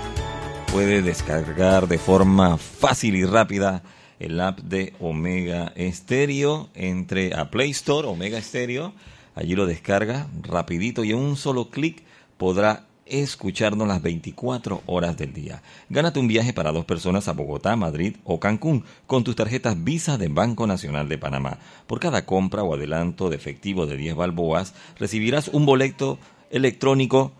puede 0.70 1.00
descargar 1.00 1.88
de 1.88 1.96
forma 1.98 2.58
fácil 2.58 3.16
y 3.16 3.24
rápida 3.24 3.82
el 4.20 4.38
app 4.40 4.58
de 4.60 4.92
Omega 5.00 5.72
Stereo. 5.78 6.68
Entre 6.74 7.34
a 7.34 7.50
Play 7.50 7.70
Store, 7.70 8.06
Omega 8.06 8.40
Stereo, 8.40 8.92
allí 9.34 9.54
lo 9.54 9.64
descarga 9.64 10.28
rapidito 10.42 11.02
y 11.02 11.12
en 11.12 11.18
un 11.18 11.36
solo 11.36 11.70
clic 11.70 12.02
podrá 12.36 12.84
escucharnos 13.06 13.86
las 13.86 14.02
24 14.02 14.82
horas 14.86 15.16
del 15.16 15.32
día. 15.32 15.62
Gánate 15.88 16.20
un 16.20 16.28
viaje 16.28 16.52
para 16.52 16.72
dos 16.72 16.84
personas 16.84 17.28
a 17.28 17.32
Bogotá, 17.32 17.76
Madrid 17.76 18.16
o 18.24 18.40
Cancún 18.40 18.84
con 19.06 19.24
tus 19.24 19.36
tarjetas 19.36 19.82
Visa 19.82 20.18
de 20.18 20.28
Banco 20.28 20.66
Nacional 20.66 21.08
de 21.08 21.18
Panamá. 21.18 21.58
Por 21.86 22.00
cada 22.00 22.24
compra 22.24 22.62
o 22.62 22.74
adelanto 22.74 23.30
de 23.30 23.36
efectivo 23.36 23.86
de 23.86 23.96
10 23.96 24.16
balboas, 24.16 24.74
recibirás 24.98 25.48
un 25.48 25.66
boleto 25.66 26.18
electrónico 26.50 27.32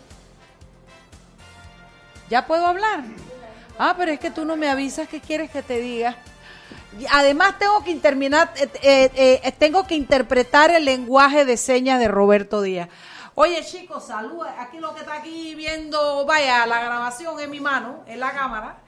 ¿Ya 2.29 2.47
puedo 2.47 2.67
hablar? 2.67 3.05
Ah, 3.79 3.95
pero 3.97 4.13
es 4.13 4.21
que 4.21 4.31
tú 4.31 4.45
no 4.45 4.57
me 4.57 4.69
avisas 4.69 5.09
qué 5.09 5.21
quieres 5.21 5.51
que 5.51 5.63
te 5.63 5.79
diga. 5.81 6.17
Además 7.11 7.59
tengo 7.59 7.83
que 7.85 7.91
interminar, 7.91 8.53
eh, 8.57 8.69
eh, 8.83 9.41
eh, 9.45 9.53
tengo 9.53 9.87
que 9.87 9.95
interpretar 9.95 10.71
el 10.71 10.85
lenguaje 10.85 11.45
de 11.45 11.57
señas 11.57 12.01
de 12.01 12.09
Roberto 12.09 12.61
Díaz. 12.61 12.89
Oye 13.35 13.65
chicos, 13.65 14.07
salud. 14.07 14.45
Aquí 14.59 14.79
lo 14.79 14.95
que 14.95 15.01
está 15.01 15.15
aquí 15.15 15.55
viendo, 15.55 16.27
vaya, 16.27 16.67
la 16.67 16.83
grabación 16.83 17.39
en 17.41 17.51
mi 17.51 17.61
mano, 17.61 18.03
en 18.07 18.19
la 18.19 18.33
cámara. 18.33 18.79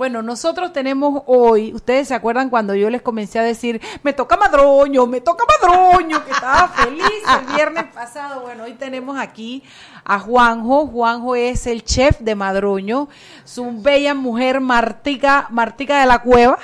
Bueno, 0.00 0.22
nosotros 0.22 0.72
tenemos 0.72 1.24
hoy, 1.26 1.74
ustedes 1.74 2.08
se 2.08 2.14
acuerdan 2.14 2.48
cuando 2.48 2.74
yo 2.74 2.88
les 2.88 3.02
comencé 3.02 3.38
a 3.38 3.42
decir, 3.42 3.82
me 4.02 4.14
toca 4.14 4.38
madroño, 4.38 5.06
me 5.06 5.20
toca 5.20 5.44
madroño, 5.44 6.24
que 6.24 6.30
estaba 6.30 6.68
feliz 6.68 7.04
el 7.38 7.54
viernes 7.54 7.84
pasado. 7.92 8.40
Bueno, 8.40 8.64
hoy 8.64 8.72
tenemos 8.72 9.18
aquí 9.18 9.62
a 10.02 10.18
Juanjo. 10.18 10.86
Juanjo 10.86 11.36
es 11.36 11.66
el 11.66 11.84
chef 11.84 12.18
de 12.20 12.34
madroño, 12.34 13.10
su 13.44 13.82
bella 13.82 14.14
mujer 14.14 14.62
Martica, 14.62 15.48
Martica 15.50 16.00
de 16.00 16.06
la 16.06 16.22
Cueva. 16.22 16.58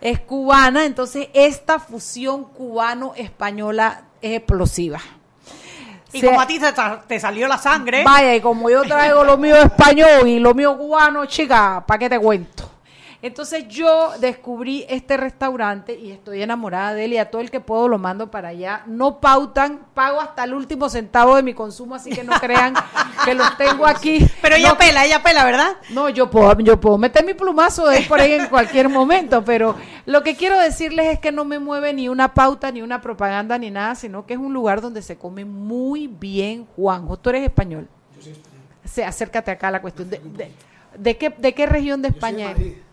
Es 0.00 0.18
cubana, 0.18 0.84
entonces 0.84 1.28
esta 1.32 1.78
fusión 1.78 2.42
cubano-española 2.42 4.02
es 4.20 4.38
explosiva. 4.38 5.00
Y 6.18 6.22
como 6.22 6.40
a 6.40 6.46
ti 6.46 6.58
te, 6.58 6.72
te, 7.06 7.20
salió 7.20 7.48
la 7.48 7.58
sangre. 7.58 8.04
Vaya, 8.04 8.34
y 8.34 8.40
como 8.40 8.70
yo 8.70 8.82
traigo 8.82 9.24
lo 9.24 9.36
mío 9.36 9.56
español 9.56 10.26
y 10.26 10.38
lo 10.38 10.54
mío 10.54 10.76
cubano, 10.76 11.26
chica, 11.26 11.82
¿para 11.86 11.98
qué 11.98 12.08
te 12.08 12.18
cuento? 12.18 12.75
Entonces 13.22 13.66
yo 13.68 14.12
descubrí 14.20 14.84
este 14.88 15.16
restaurante 15.16 15.98
y 15.98 16.10
estoy 16.10 16.42
enamorada 16.42 16.94
de 16.94 17.06
él 17.06 17.12
y 17.14 17.18
a 17.18 17.30
todo 17.30 17.40
el 17.40 17.50
que 17.50 17.60
puedo 17.60 17.88
lo 17.88 17.98
mando 17.98 18.30
para 18.30 18.48
allá. 18.48 18.82
No 18.86 19.20
pautan, 19.20 19.86
pago 19.94 20.20
hasta 20.20 20.44
el 20.44 20.54
último 20.54 20.88
centavo 20.88 21.36
de 21.36 21.42
mi 21.42 21.54
consumo, 21.54 21.94
así 21.94 22.10
que 22.10 22.24
no 22.24 22.32
crean 22.40 22.74
que 23.24 23.34
los 23.34 23.56
tengo 23.56 23.86
aquí. 23.86 24.26
Pero 24.42 24.56
ella 24.56 24.70
no, 24.70 24.78
pela, 24.78 25.04
ella 25.04 25.22
pela, 25.22 25.44
¿verdad? 25.44 25.76
No, 25.90 26.08
yo 26.10 26.30
puedo, 26.30 26.58
yo 26.60 26.78
puedo 26.78 26.98
meter 26.98 27.24
mi 27.24 27.34
plumazo 27.34 27.88
de 27.88 28.02
por 28.02 28.20
ahí 28.20 28.32
en 28.32 28.48
cualquier 28.48 28.88
momento, 28.88 29.44
pero 29.44 29.74
lo 30.04 30.22
que 30.22 30.36
quiero 30.36 30.58
decirles 30.58 31.14
es 31.14 31.18
que 31.18 31.32
no 31.32 31.44
me 31.44 31.58
mueve 31.58 31.94
ni 31.94 32.08
una 32.08 32.34
pauta, 32.34 32.70
ni 32.70 32.82
una 32.82 33.00
propaganda, 33.00 33.58
ni 33.58 33.70
nada, 33.70 33.94
sino 33.94 34.26
que 34.26 34.34
es 34.34 34.40
un 34.40 34.52
lugar 34.52 34.80
donde 34.80 35.02
se 35.02 35.16
come 35.16 35.44
muy 35.44 36.06
bien, 36.06 36.66
Juanjo. 36.76 37.16
Tú 37.16 37.30
eres 37.30 37.42
español. 37.42 37.88
Yo 38.16 38.22
soy 38.22 38.32
español. 38.32 38.60
se, 38.84 39.04
acércate 39.04 39.50
acá 39.50 39.68
a 39.68 39.72
la 39.72 39.80
cuestión. 39.80 40.10
¿De, 40.10 40.18
de, 40.18 40.52
de 40.98 41.16
qué, 41.16 41.30
de 41.30 41.54
qué 41.54 41.66
región 41.66 42.02
de 42.02 42.08
España 42.08 42.50
eres? 42.50 42.85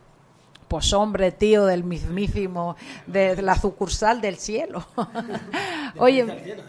Pues 0.73 0.91
hombre, 0.91 1.31
tío, 1.31 1.67
del 1.67 1.83
mismísimo, 1.83 2.75
de, 3.05 3.39
la 3.43 3.55
sucursal 3.55 4.21
del 4.21 4.37
cielo. 4.37 4.83
Oye, 5.99 6.25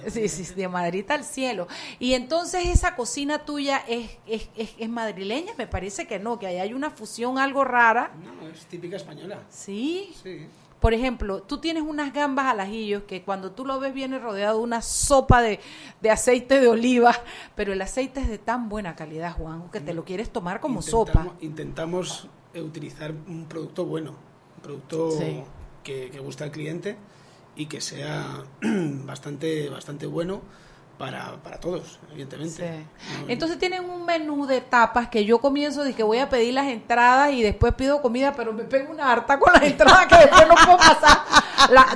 sí, 0.08 0.28
sí, 0.28 0.52
de 0.52 0.68
Madrid 0.68 1.10
al 1.10 1.24
cielo. 1.24 1.68
Y 1.98 2.12
entonces 2.12 2.66
esa 2.66 2.96
cocina 2.96 3.46
tuya 3.46 3.78
es, 3.88 4.10
es, 4.26 4.50
es, 4.78 4.88
madrileña, 4.90 5.54
me 5.56 5.66
parece 5.66 6.06
que 6.06 6.18
no, 6.18 6.38
que 6.38 6.46
ahí 6.46 6.58
hay 6.58 6.74
una 6.74 6.90
fusión 6.90 7.38
algo 7.38 7.64
rara. 7.64 8.10
No, 8.22 8.46
es 8.46 8.66
típica 8.66 8.96
española. 8.96 9.38
Sí. 9.48 10.12
Sí. 10.22 10.48
Por 10.80 10.92
ejemplo, 10.92 11.40
tú 11.40 11.56
tienes 11.56 11.82
unas 11.82 12.12
gambas 12.12 12.44
al 12.44 12.60
ajillo 12.60 13.06
que 13.06 13.22
cuando 13.22 13.52
tú 13.52 13.64
lo 13.64 13.80
ves 13.80 13.94
viene 13.94 14.18
rodeado 14.18 14.58
de 14.58 14.64
una 14.64 14.82
sopa 14.82 15.40
de, 15.40 15.60
de, 16.02 16.10
aceite 16.10 16.60
de 16.60 16.68
oliva, 16.68 17.14
pero 17.54 17.72
el 17.72 17.80
aceite 17.80 18.20
es 18.20 18.28
de 18.28 18.36
tan 18.36 18.68
buena 18.68 18.96
calidad, 18.96 19.32
Juan, 19.32 19.70
que 19.70 19.80
te 19.80 19.94
lo 19.94 20.04
quieres 20.04 20.28
tomar 20.28 20.60
como 20.60 20.82
sopa. 20.82 21.28
Intentamos 21.40 22.28
utilizar 22.60 23.12
un 23.12 23.46
producto 23.46 23.84
bueno, 23.84 24.10
un 24.56 24.62
producto 24.62 25.10
que, 25.82 26.10
que 26.10 26.18
guste 26.18 26.44
al 26.44 26.50
cliente 26.50 26.96
y 27.56 27.66
que 27.66 27.80
sea 27.80 28.44
bastante, 28.62 29.68
bastante 29.68 30.06
bueno 30.06 30.42
para, 30.98 31.36
para 31.42 31.58
todos, 31.58 31.98
evidentemente. 32.12 32.86
Entonces 33.28 33.58
tienen 33.58 33.84
un 33.84 34.04
menú 34.04 34.46
de 34.46 34.60
tapas 34.60 35.08
que 35.08 35.24
yo 35.24 35.38
comienzo 35.38 35.82
de 35.82 35.94
que 35.94 36.02
voy 36.02 36.18
a 36.18 36.28
pedir 36.28 36.54
las 36.54 36.66
entradas 36.66 37.32
y 37.32 37.42
después 37.42 37.74
pido 37.74 38.00
comida, 38.00 38.32
pero 38.34 38.52
me 38.52 38.64
pego 38.64 38.92
una 38.92 39.10
harta 39.10 39.38
con 39.38 39.52
las 39.52 39.62
entradas 39.70 40.06
que 40.06 40.16
después 40.16 40.48
no 40.48 40.54
puedo 40.54 40.78
pasar. 40.78 41.43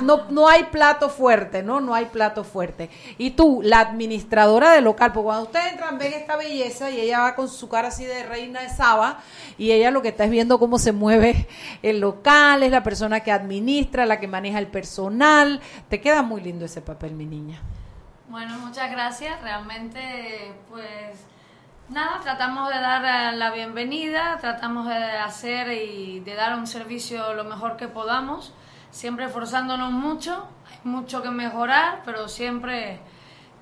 No, 0.03 0.25
no 0.29 0.47
hay 0.47 0.63
plato 0.65 1.09
fuerte, 1.09 1.63
¿no? 1.63 1.79
No 1.79 1.93
hay 1.93 2.05
plato 2.05 2.43
fuerte. 2.43 2.89
Y 3.17 3.31
tú, 3.31 3.61
la 3.63 3.79
administradora 3.79 4.71
del 4.71 4.85
local, 4.85 5.11
porque 5.11 5.25
cuando 5.25 5.43
ustedes 5.43 5.73
entran 5.73 5.97
ven 5.97 6.13
esta 6.13 6.35
belleza 6.35 6.89
y 6.89 6.99
ella 6.99 7.19
va 7.19 7.35
con 7.35 7.49
su 7.49 7.69
cara 7.69 7.89
así 7.89 8.05
de 8.05 8.23
reina 8.23 8.61
de 8.61 8.69
Saba 8.69 9.19
y 9.57 9.71
ella 9.71 9.91
lo 9.91 10.01
que 10.01 10.09
está 10.09 10.25
es 10.25 10.31
viendo 10.31 10.59
cómo 10.59 10.79
se 10.79 10.91
mueve 10.91 11.47
el 11.83 11.99
local, 11.99 12.63
es 12.63 12.71
la 12.71 12.83
persona 12.83 13.19
que 13.21 13.31
administra, 13.31 14.05
la 14.05 14.19
que 14.19 14.27
maneja 14.27 14.59
el 14.59 14.67
personal. 14.67 15.59
Te 15.89 16.01
queda 16.01 16.21
muy 16.21 16.41
lindo 16.41 16.65
ese 16.65 16.81
papel, 16.81 17.13
mi 17.13 17.25
niña. 17.25 17.61
Bueno, 18.29 18.59
muchas 18.59 18.91
gracias. 18.91 19.41
Realmente, 19.41 20.53
pues 20.69 21.25
nada, 21.89 22.19
tratamos 22.21 22.69
de 22.69 22.79
dar 22.79 23.33
eh, 23.33 23.37
la 23.37 23.51
bienvenida, 23.51 24.37
tratamos 24.39 24.87
de 24.87 24.95
hacer 24.95 25.71
y 25.71 26.19
de 26.19 26.35
dar 26.35 26.57
un 26.57 26.67
servicio 26.67 27.33
lo 27.33 27.43
mejor 27.43 27.77
que 27.77 27.87
podamos, 27.87 28.53
siempre 28.91 29.25
esforzándonos 29.25 29.91
mucho, 29.91 30.47
hay 30.69 30.79
mucho 30.83 31.21
que 31.21 31.29
mejorar, 31.29 32.01
pero 32.05 32.27
siempre 32.27 32.99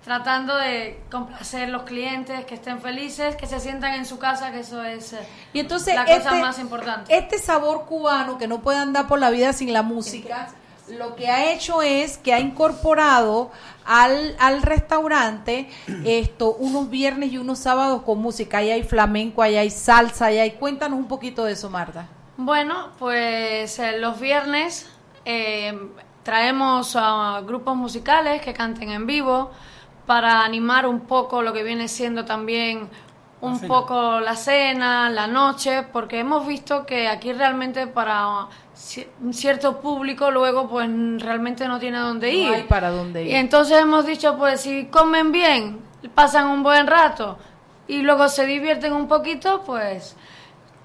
tratando 0.04 0.56
de 0.56 1.02
complacer 1.12 1.70
los 1.70 1.84
clientes, 1.84 2.46
que 2.46 2.56
estén 2.56 2.80
felices, 2.80 3.36
que 3.36 3.46
se 3.46 3.60
sientan 3.60 3.96
en 3.96 4.06
su 4.06 4.20
casa, 4.20 4.52
que 4.52 4.62
eso 4.62 4.82
es 4.84 5.14
eh, 5.14 5.28
y 5.52 5.60
entonces 5.60 5.96
la 5.96 6.06
cosa 6.06 6.18
este 6.18 6.42
más 6.42 6.60
importante. 6.60 7.18
Este 7.18 7.40
sabor 7.40 7.86
cubano 7.86 8.38
que 8.38 8.48
no 8.48 8.62
puede 8.62 8.78
andar 8.80 9.08
por 9.08 9.20
la 9.20 9.30
vida 9.30 9.52
sin 9.52 9.74
la 9.74 9.82
música 9.82 10.48
lo 10.90 11.16
que 11.16 11.28
ha 11.30 11.52
hecho 11.52 11.82
es 11.82 12.18
que 12.18 12.34
ha 12.34 12.40
incorporado 12.40 13.52
al, 13.86 14.36
al 14.40 14.62
restaurante 14.62 15.70
esto 16.06 16.54
unos 16.54 16.90
viernes 16.90 17.32
y 17.32 17.38
unos 17.38 17.60
sábados 17.60 18.04
con 18.04 18.20
música. 18.20 18.60
Ahí 18.60 18.72
hay 18.72 18.84
flamenco, 18.84 19.42
ahí 19.42 19.58
hay 19.58 19.70
salsa, 19.70 20.28
ahí 20.28 20.40
hay... 20.40 20.52
Cuéntanos 20.52 21.00
un 21.00 21.08
poquito 21.08 21.46
de 21.46 21.54
eso, 21.54 21.70
Marta. 21.70 22.08
Bueno, 22.38 22.92
pues 23.00 23.80
eh, 23.80 23.98
los 24.00 24.20
viernes 24.20 24.88
eh, 25.30 25.78
traemos 26.24 26.96
a 26.96 27.42
grupos 27.46 27.76
musicales 27.76 28.42
que 28.42 28.54
canten 28.54 28.92
en 28.92 29.06
vivo 29.06 29.52
para 30.06 30.46
animar 30.46 30.88
un 30.88 31.02
poco 31.02 31.42
lo 31.42 31.52
que 31.52 31.64
viene 31.64 31.90
siendo 31.90 32.24
también 32.24 32.88
un 33.42 33.60
poco 33.68 34.22
la 34.22 34.38
cena, 34.38 35.10
la 35.10 35.28
noche, 35.28 35.84
porque 35.92 36.20
hemos 36.20 36.48
visto 36.48 36.86
que 36.86 37.10
aquí 37.10 37.34
realmente 37.34 37.88
para 37.88 38.48
un 39.22 39.34
cierto 39.34 39.82
público 39.82 40.32
luego 40.32 40.70
pues 40.70 40.90
realmente 41.20 41.68
no 41.68 41.78
tiene 41.78 42.00
dónde 42.00 42.34
ir. 42.34 42.48
No 42.48 42.56
hay 42.56 42.64
para 42.64 42.90
dónde 42.90 43.26
ir. 43.26 43.32
Y 43.32 43.36
entonces 43.36 43.82
hemos 43.82 44.06
dicho 44.06 44.38
pues 44.38 44.62
si 44.62 44.86
comen 44.86 45.34
bien, 45.34 45.82
pasan 46.16 46.48
un 46.48 46.64
buen 46.64 46.88
rato 46.88 47.38
y 47.86 47.98
luego 48.02 48.30
se 48.30 48.46
divierten 48.46 48.94
un 48.94 49.10
poquito, 49.10 49.62
pues 49.66 50.16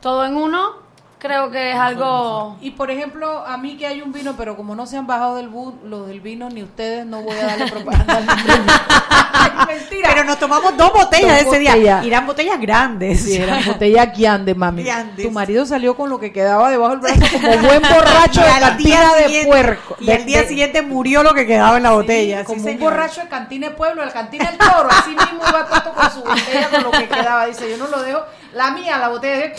todo 0.00 0.24
en 0.24 0.36
uno 0.36 0.81
creo 1.22 1.52
que 1.52 1.70
es 1.70 1.76
algo... 1.76 2.56
Y 2.60 2.72
por 2.72 2.90
ejemplo, 2.90 3.46
a 3.46 3.56
mí 3.56 3.76
que 3.76 3.86
hay 3.86 4.02
un 4.02 4.12
vino, 4.12 4.34
pero 4.36 4.56
como 4.56 4.74
no 4.74 4.86
se 4.86 4.96
han 4.96 5.06
bajado 5.06 5.36
del 5.36 5.48
bus, 5.48 5.72
los 5.84 6.08
del 6.08 6.20
vino, 6.20 6.50
ni 6.50 6.64
ustedes, 6.64 7.06
no 7.06 7.22
voy 7.22 7.38
a 7.38 7.46
darle 7.46 7.70
propaganda. 7.70 8.20
Mentira. 9.66 10.08
Pero 10.08 10.24
nos 10.24 10.38
tomamos 10.40 10.76
dos 10.76 10.92
botellas 10.92 11.42
ese 11.42 11.60
día. 11.60 12.02
Y 12.02 12.08
eran 12.08 12.26
botellas 12.26 12.60
grandes. 12.60 13.22
Sí, 13.22 13.36
eran 13.36 13.64
botellas 13.66 14.18
grandes, 14.18 14.56
mami. 14.56 14.84
Tu 15.16 15.30
marido 15.30 15.64
salió 15.64 15.96
con 15.96 16.10
lo 16.10 16.18
que 16.18 16.32
quedaba 16.32 16.70
debajo 16.70 16.96
del 16.96 17.00
brazo 17.00 17.38
como 17.40 17.58
buen 17.58 17.82
borracho 17.88 18.40
de 18.40 18.60
cantina 18.60 19.14
de 19.14 19.44
puerco. 19.46 19.96
Y 20.00 20.10
al 20.10 20.26
día 20.26 20.44
siguiente 20.44 20.82
murió 20.82 21.22
lo 21.22 21.34
que 21.34 21.46
quedaba 21.46 21.76
en 21.76 21.84
la 21.84 21.92
botella. 21.92 22.44
como 22.44 22.64
un 22.64 22.78
borracho 22.80 23.20
de 23.20 23.28
cantina 23.28 23.68
de 23.68 23.74
pueblo, 23.76 24.02
el 24.02 24.10
cantina 24.10 24.50
del 24.50 24.58
toro. 24.58 24.88
Así 24.90 25.10
mismo 25.10 25.40
iba 25.48 25.66
todo 25.66 25.94
con 25.94 26.10
su 26.10 26.20
botella 26.24 26.68
con 26.68 26.82
lo 26.82 26.90
que 26.90 27.08
quedaba. 27.08 27.46
Dice, 27.46 27.70
yo 27.70 27.76
no 27.76 27.86
lo 27.86 28.02
dejo. 28.02 28.22
La 28.54 28.72
mía, 28.72 28.98
la 28.98 29.08
botella 29.08 29.38
de 29.38 29.54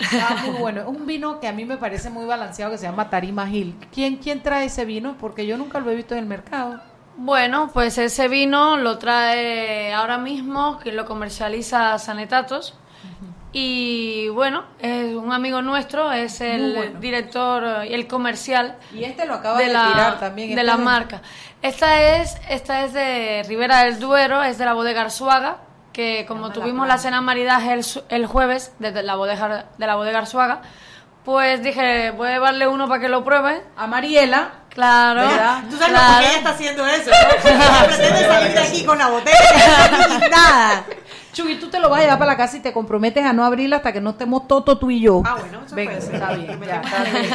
Está 0.00 0.36
muy 0.44 0.56
bueno. 0.58 0.80
Es 0.80 0.86
un 0.86 1.06
vino 1.06 1.40
que 1.40 1.48
a 1.48 1.52
mí 1.52 1.64
me 1.64 1.76
parece 1.76 2.10
muy 2.10 2.24
balanceado 2.24 2.72
que 2.72 2.78
se 2.78 2.86
llama 2.86 3.10
Tarima 3.10 3.48
Hill. 3.48 3.76
¿Quién, 3.92 4.16
¿Quién 4.16 4.42
trae 4.42 4.66
ese 4.66 4.84
vino? 4.84 5.16
Porque 5.20 5.46
yo 5.46 5.56
nunca 5.56 5.80
lo 5.80 5.90
he 5.90 5.94
visto 5.94 6.14
en 6.14 6.20
el 6.20 6.26
mercado. 6.26 6.80
Bueno, 7.16 7.70
pues 7.72 7.98
ese 7.98 8.28
vino 8.28 8.76
lo 8.76 8.98
trae 8.98 9.92
ahora 9.92 10.18
mismo, 10.18 10.78
que 10.78 10.92
lo 10.92 11.04
comercializa 11.04 11.98
Sanetatos. 11.98 12.74
Y 13.52 14.28
bueno, 14.28 14.64
es 14.78 15.14
un 15.14 15.32
amigo 15.32 15.60
nuestro, 15.60 16.12
es 16.12 16.40
el 16.40 17.00
director 17.00 17.84
y 17.84 17.94
el 17.94 18.06
comercial. 18.06 18.76
Y 18.94 19.02
este 19.02 19.26
lo 19.26 19.34
acaba 19.34 19.58
de, 19.58 19.66
tirar 19.66 20.20
también. 20.20 20.54
De 20.54 20.62
la 20.62 20.76
marca. 20.76 21.20
Esta 21.60 22.20
es, 22.20 22.36
esta 22.48 22.84
es 22.84 22.92
de 22.92 23.44
Ribera 23.48 23.84
del 23.84 23.98
Duero, 23.98 24.42
es 24.42 24.56
de 24.56 24.64
la 24.64 24.72
bodega 24.72 25.02
Arzuaga 25.02 25.58
que 25.92 26.24
como 26.26 26.50
tuvimos 26.50 26.86
la, 26.86 26.98
cena 26.98 27.20
maridaje 27.20 27.72
el, 27.72 27.84
el, 28.08 28.26
jueves 28.26 28.72
desde 28.78 29.02
la 29.02 29.16
bodega 29.16 29.66
de 29.76 29.86
la 29.86 29.96
bodega 29.96 30.18
Arzuaga, 30.18 30.62
pues 31.24 31.62
dije, 31.62 32.10
voy 32.12 32.28
a 32.28 32.32
llevarle 32.32 32.66
uno 32.66 32.88
para 32.88 33.00
que 33.00 33.08
lo 33.08 33.24
pruebe 33.24 33.62
a 33.76 33.86
Mariela. 33.86 34.52
Claro. 34.70 35.22
Tú 35.68 35.76
sabes 35.76 36.00
por 36.00 36.18
qué 36.20 36.26
ella 36.26 36.36
está 36.38 36.50
haciendo 36.50 36.86
eso, 36.86 37.10
¿no? 37.10 37.86
pretende 37.86 38.26
salir 38.26 38.52
de 38.52 38.60
aquí 38.60 38.84
con 38.84 38.98
la 38.98 39.08
botella 39.08 40.28
nada. 40.30 40.84
Chuy, 41.32 41.60
tú 41.60 41.68
te 41.68 41.78
lo 41.78 41.88
vas 41.88 42.00
a 42.00 42.02
llevar 42.02 42.18
para 42.18 42.32
la 42.32 42.36
casa 42.36 42.56
y 42.56 42.60
te 42.60 42.72
comprometes 42.72 43.24
a 43.24 43.32
no 43.32 43.44
abrirla 43.44 43.76
hasta 43.76 43.92
que 43.92 44.00
no 44.00 44.10
estemos 44.10 44.48
Toto 44.48 44.78
tú 44.78 44.90
y 44.90 45.00
yo. 45.00 45.22
Ah, 45.24 45.36
bueno, 45.38 45.62
eso 45.64 45.74
Venga, 45.74 45.92
está 45.92 46.32
bien, 46.32 46.60
ya, 46.66 46.80
está 46.80 47.04
bien. 47.04 47.30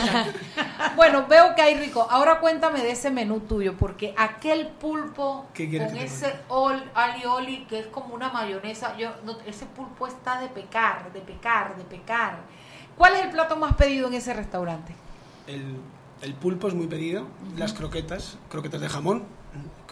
Bueno, 0.96 1.26
veo 1.28 1.56
que 1.56 1.62
hay 1.62 1.76
rico. 1.76 2.06
Ahora 2.10 2.40
cuéntame 2.40 2.82
de 2.82 2.92
ese 2.92 3.10
menú 3.10 3.40
tuyo, 3.42 3.76
porque 3.78 4.14
aquel 4.18 4.68
pulpo 4.68 5.46
con 5.56 5.98
ese 5.98 6.36
ol, 6.50 6.84
alioli 6.94 7.66
que 7.66 7.80
es 7.80 7.88
como 7.88 8.14
una 8.14 8.30
mayonesa, 8.32 8.98
yo 8.98 9.12
ese 9.46 9.66
pulpo 9.66 10.08
está 10.08 10.42
de 10.42 10.48
pecar, 10.50 11.12
de 11.14 11.22
pecar, 11.22 11.78
de 11.78 11.84
pecar. 11.84 12.40
¿Cuál 12.98 13.16
es 13.16 13.22
el 13.22 13.30
plato 13.30 13.56
más 13.56 13.76
pedido 13.76 14.08
en 14.08 14.14
ese 14.16 14.34
restaurante? 14.34 14.94
El, 15.48 15.78
el 16.22 16.34
pulpo 16.34 16.68
es 16.68 16.74
muy 16.74 16.88
pedido, 16.88 17.28
las 17.58 17.74
croquetas, 17.74 18.38
croquetas 18.50 18.82
de 18.82 18.90
jamón 18.90 19.24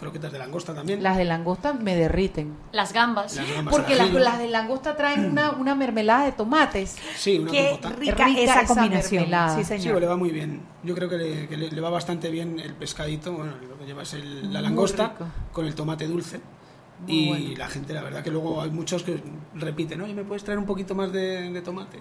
croquetas 0.04 0.32
de 0.32 0.38
langosta 0.38 0.74
también. 0.74 1.02
Las 1.02 1.16
de 1.16 1.24
langosta 1.24 1.72
me 1.72 1.96
derriten. 1.96 2.54
Las 2.72 2.92
gambas. 2.92 3.40
Porque 3.70 3.96
las, 3.96 4.38
de 4.38 4.48
langosta 4.48 4.96
traen 4.96 5.24
una, 5.24 5.52
una 5.52 5.74
mermelada 5.74 6.26
de 6.26 6.32
tomates. 6.32 6.96
Sí, 7.16 7.38
una 7.38 7.50
Qué 7.50 7.78
rica, 7.98 8.28
esa, 8.28 8.66
combinación. 8.66 9.26
Sí, 9.56 9.64
señor. 9.64 10.00
le 10.00 10.06
va 10.06 10.16
muy 10.16 10.30
bien. 10.30 10.60
Yo 10.82 10.94
creo 10.94 11.08
que 11.08 11.16
le, 11.16 11.80
va 11.80 11.88
bastante 11.88 12.30
bien 12.30 12.60
el 12.60 12.74
pescadito. 12.74 13.32
Bueno, 13.32 13.52
lo 13.66 13.78
que 13.78 13.86
lleva 13.86 14.02
es 14.02 14.14
la 14.14 14.60
langosta 14.60 15.14
con 15.52 15.66
el 15.66 15.74
tomate 15.74 16.06
dulce 16.06 16.40
y 17.06 17.54
la 17.56 17.68
gente, 17.68 17.92
la 17.92 18.02
verdad 18.02 18.22
que 18.22 18.30
luego 18.30 18.62
hay 18.62 18.70
muchos 18.70 19.02
que 19.02 19.22
repiten, 19.54 20.00
oye, 20.00 20.14
¿me 20.14 20.24
puedes 20.24 20.42
traer 20.42 20.58
un 20.58 20.64
poquito 20.64 20.94
más 20.94 21.12
de, 21.12 21.60
tomate? 21.64 21.98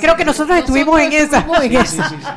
Creo 0.00 0.16
que 0.16 0.24
nosotros 0.24 0.58
estuvimos 0.58 0.98
en 1.00 1.12
esa. 1.12 1.46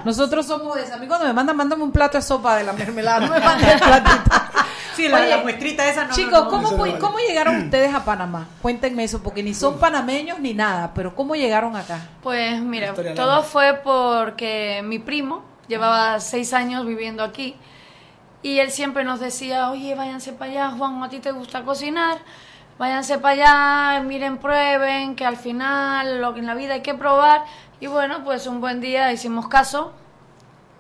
nosotros 0.06 0.46
somos 0.46 0.76
de 0.76 0.84
esa. 0.84 0.96
A 0.96 0.98
mí 0.98 1.08
cuando 1.08 1.26
me 1.26 1.34
mandan, 1.34 1.56
mándame 1.56 1.84
un 1.84 1.92
plato 1.92 2.18
de 2.18 2.22
sopa 2.22 2.58
de 2.58 2.64
la 2.64 2.74
mermelada, 2.74 3.28
no 3.28 3.34
me 3.34 3.40
manden 3.46 3.70
el 3.70 3.80
platito. 3.80 4.32
Sí, 4.96 5.08
la, 5.08 5.38
muestrita 5.42 5.90
esa 5.90 6.06
no. 6.06 6.14
Chicos, 6.14 6.48
¿cómo, 6.50 6.70
¿cómo 7.00 7.18
llegaron 7.18 7.64
ustedes 7.64 7.94
a 7.94 8.06
Panamá? 8.06 8.48
Cuéntenme 8.62 9.04
eso, 9.04 9.24
porque 9.24 9.42
ni 9.42 9.54
son 9.54 9.80
panameños 9.80 10.40
ni 10.40 10.54
nada, 10.54 10.94
pero 10.94 11.16
¿cómo 11.16 11.36
llegaron 11.36 11.76
acá? 11.76 12.10
Pues 12.22 12.62
mira, 12.62 12.94
todo 13.16 13.44
fue 13.44 13.80
porque 13.84 14.82
mi 14.84 15.00
primo 15.00 15.44
llevaba 15.68 16.20
seis 16.20 16.54
años 16.54 16.86
viviendo 16.86 17.24
aquí 17.24 17.56
y 18.44 18.60
él 18.60 18.70
siempre 18.72 19.06
nos 19.06 19.22
decía, 19.22 19.72
oye, 19.72 19.96
váyanse 19.96 20.34
para 20.34 20.52
allá, 20.52 20.72
Juan, 20.72 21.02
a 21.02 21.10
ti 21.10 21.20
te 21.20 21.32
gusta 21.32 21.64
cocinar, 21.64 22.18
váyanse 22.78 23.18
para 23.18 23.94
allá, 23.94 24.04
miren, 24.04 24.38
prueben, 24.38 25.16
que 25.16 25.26
al 25.26 25.38
final 25.38 26.20
lo 26.20 26.34
que 26.34 26.42
en 26.42 26.46
la 26.46 26.54
vida 26.54 26.74
hay 26.74 26.82
que 26.82 26.94
probar. 26.94 27.46
Y 27.80 27.88
bueno, 27.88 28.24
pues 28.26 28.46
un 28.46 28.60
buen 28.60 28.82
día 28.82 29.14
hicimos 29.14 29.48
caso, 29.48 29.94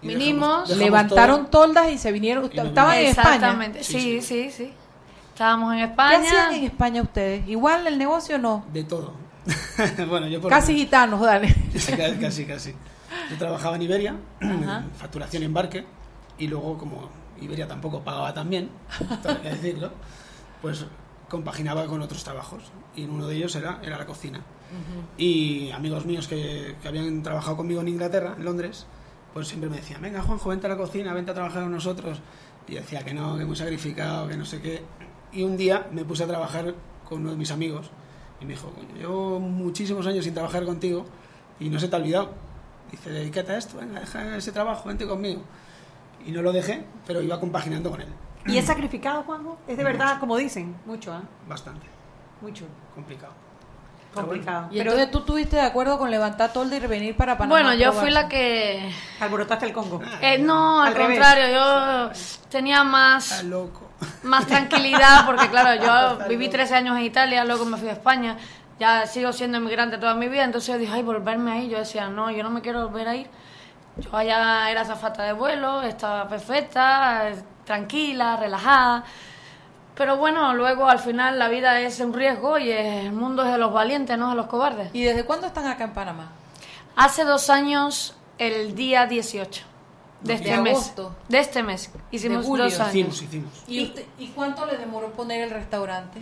vinimos. 0.01 0.69
levantaron 0.71 1.49
toldas 1.49 1.89
y 1.89 1.97
se 1.97 2.11
vinieron. 2.11 2.45
Estaban 2.45 2.97
en 2.97 3.05
España. 3.07 3.35
Exactamente, 3.35 3.83
sí, 3.83 4.21
sí, 4.21 4.51
sí. 4.51 4.73
Estábamos 5.29 5.73
en 5.73 5.79
¿Qué 5.79 5.85
España. 5.85 6.19
hacían 6.19 6.53
en 6.53 6.63
España 6.65 7.01
ustedes? 7.01 7.47
¿Igual 7.47 7.87
el 7.87 7.97
negocio 7.97 8.35
o 8.35 8.39
no? 8.39 8.65
De 8.73 8.83
todo. 8.83 9.13
bueno, 10.09 10.27
yo 10.27 10.41
por 10.41 10.49
Casi 10.49 10.75
gitanos, 10.75 11.21
dale. 11.21 11.47
casi, 12.21 12.45
casi. 12.45 12.75
Yo 13.31 13.37
trabajaba 13.37 13.77
en 13.77 13.81
Iberia, 13.83 14.15
en 14.41 14.91
facturación 14.97 15.43
y 15.43 15.45
embarque, 15.45 15.85
y 16.37 16.47
luego 16.47 16.77
como 16.77 17.22
Iberia 17.41 17.67
tampoco 17.67 18.01
pagaba 18.01 18.33
tan 18.33 18.49
bien, 18.49 18.69
que 19.41 19.49
decirlo, 19.49 19.91
pues 20.61 20.85
compaginaba 21.29 21.85
con 21.87 22.01
otros 22.01 22.23
trabajos. 22.23 22.63
Y 22.95 23.05
uno 23.05 23.27
de 23.27 23.35
ellos 23.35 23.55
era, 23.55 23.79
era 23.83 23.97
la 23.97 24.05
cocina. 24.05 24.41
Y 25.17 25.69
amigos 25.71 26.05
míos 26.05 26.27
que, 26.27 26.75
que 26.81 26.87
habían 26.87 27.21
trabajado 27.21 27.57
conmigo 27.57 27.81
en 27.81 27.89
Inglaterra, 27.89 28.33
en 28.37 28.45
Londres, 28.45 28.87
pues 29.33 29.47
siempre 29.47 29.69
me 29.69 29.77
decían, 29.77 30.01
venga 30.01 30.21
Juanjo, 30.21 30.49
vente 30.49 30.67
a 30.67 30.69
la 30.69 30.77
cocina, 30.77 31.13
vente 31.13 31.31
a 31.31 31.33
trabajar 31.33 31.63
con 31.63 31.71
nosotros. 31.71 32.21
Y 32.67 32.73
yo 32.73 32.79
decía 32.79 33.03
que 33.03 33.13
no, 33.13 33.37
que 33.37 33.45
muy 33.45 33.55
sacrificado, 33.55 34.27
que 34.27 34.37
no 34.37 34.45
sé 34.45 34.61
qué. 34.61 34.83
Y 35.31 35.43
un 35.43 35.57
día 35.57 35.87
me 35.91 36.05
puse 36.05 36.23
a 36.23 36.27
trabajar 36.27 36.73
con 37.07 37.21
uno 37.21 37.31
de 37.31 37.37
mis 37.37 37.51
amigos 37.51 37.89
y 38.39 38.45
me 38.45 38.53
dijo, 38.53 38.69
coño, 38.71 38.95
llevo 38.95 39.39
muchísimos 39.39 40.05
años 40.05 40.23
sin 40.25 40.33
trabajar 40.33 40.65
contigo 40.65 41.05
y 41.59 41.69
no 41.69 41.79
se 41.79 41.87
te 41.87 41.95
ha 41.95 41.99
olvidado. 41.99 42.31
Dice, 42.91 43.09
dedícate 43.09 43.53
a 43.53 43.57
esto, 43.57 43.77
venga, 43.77 43.99
deja 43.99 44.37
ese 44.37 44.51
trabajo, 44.51 44.87
vente 44.87 45.07
conmigo. 45.07 45.41
Y 46.25 46.31
no 46.31 46.41
lo 46.41 46.51
dejé, 46.51 46.83
pero 47.05 47.21
iba 47.21 47.39
compaginando 47.39 47.91
con 47.91 48.01
él. 48.01 48.07
¿Y 48.45 48.57
es 48.57 48.65
sacrificado, 48.65 49.23
Juanjo? 49.23 49.57
Es 49.67 49.77
de 49.77 49.83
verdad, 49.83 50.19
como 50.19 50.37
dicen, 50.37 50.75
mucho, 50.85 51.13
¿ah? 51.13 51.21
Bastante. 51.47 51.87
Mucho. 52.41 52.65
Complicado. 52.93 53.33
Complicado. 54.13 54.67
Y 54.69 54.77
Pero 54.77 54.91
entonces 54.91 55.11
tú 55.11 55.19
estuviste 55.19 55.55
de 55.55 55.63
acuerdo 55.63 55.97
con 55.97 56.11
levantar 56.11 56.53
tolda 56.53 56.75
y 56.75 56.79
venir 56.81 57.15
para 57.17 57.37
Panamá. 57.37 57.55
Bueno, 57.55 57.73
yo 57.73 57.91
fui 57.93 58.11
la 58.11 58.27
que... 58.27 58.91
alborotaste 59.19 59.65
el 59.65 59.73
Congo. 59.73 60.01
Eh, 60.21 60.37
no, 60.37 60.81
al, 60.81 60.89
Al 60.89 60.93
revés. 60.93 61.17
contrario, 61.17 61.47
yo 61.55 62.11
tenía 62.49 62.83
más, 62.83 63.43
loco. 63.43 63.89
más 64.23 64.45
tranquilidad 64.45 65.25
porque, 65.25 65.49
claro, 65.49 65.81
yo 66.19 66.27
viví 66.27 66.47
13 66.49 66.75
años 66.75 66.97
en 66.97 67.03
Italia, 67.03 67.43
luego 67.43 67.65
me 67.65 67.77
fui 67.77 67.89
a 67.89 67.93
España, 67.93 68.37
ya 68.79 69.07
sigo 69.07 69.33
siendo 69.33 69.57
inmigrante 69.57 69.97
toda 69.97 70.13
mi 70.13 70.27
vida, 70.27 70.43
entonces 70.43 70.73
yo 70.73 70.77
dije, 70.77 70.91
ay, 70.93 71.01
volverme 71.01 71.51
ahí. 71.51 71.69
Yo 71.69 71.79
decía, 71.79 72.07
no, 72.09 72.29
yo 72.29 72.43
no 72.43 72.51
me 72.51 72.61
quiero 72.61 72.87
volver 72.87 73.07
a 73.07 73.15
ir. 73.15 73.27
Yo 73.97 74.15
allá 74.15 74.69
era 74.71 74.83
zafata 74.85 75.23
de 75.23 75.33
vuelo, 75.33 75.81
estaba 75.83 76.27
perfecta, 76.27 77.29
eh, 77.29 77.35
tranquila, 77.65 78.37
relajada. 78.37 79.03
Pero 79.95 80.17
bueno, 80.17 80.53
luego 80.55 80.87
al 80.89 80.97
final 80.99 81.37
la 81.37 81.47
vida 81.49 81.79
es 81.79 81.99
un 81.99 82.13
riesgo 82.13 82.57
y 82.57 82.71
el 82.71 83.11
mundo 83.13 83.43
es 83.45 83.51
de 83.51 83.57
los 83.59 83.71
valientes, 83.71 84.17
no 84.17 84.29
de 84.31 84.35
los 84.35 84.47
cobardes. 84.47 84.89
¿Y 84.93 85.03
desde 85.03 85.23
cuándo 85.25 85.45
están 85.45 85.67
acá 85.67 85.83
en 85.83 85.93
Panamá? 85.93 86.31
Hace 86.95 87.23
dos 87.23 87.49
años, 87.51 88.15
el 88.39 88.73
día 88.73 89.05
18 89.05 89.63
de 90.21 90.27
De 90.27 90.33
este 90.33 90.57
mes. 90.57 90.73
agosto. 90.73 91.15
De 91.27 91.37
este 91.39 91.61
mes. 91.61 91.91
Hicimos 92.09 92.39
De 92.41 92.47
julio. 92.47 92.63
dos 92.65 92.79
años. 92.79 92.89
Hicimos, 92.95 93.21
hicimos. 93.21 93.63
¿Y, 93.67 93.83
usted- 93.83 94.05
¿Y 94.17 94.27
cuánto 94.29 94.65
le 94.65 94.77
demoró 94.77 95.11
poner 95.11 95.41
el 95.43 95.51
restaurante? 95.51 96.21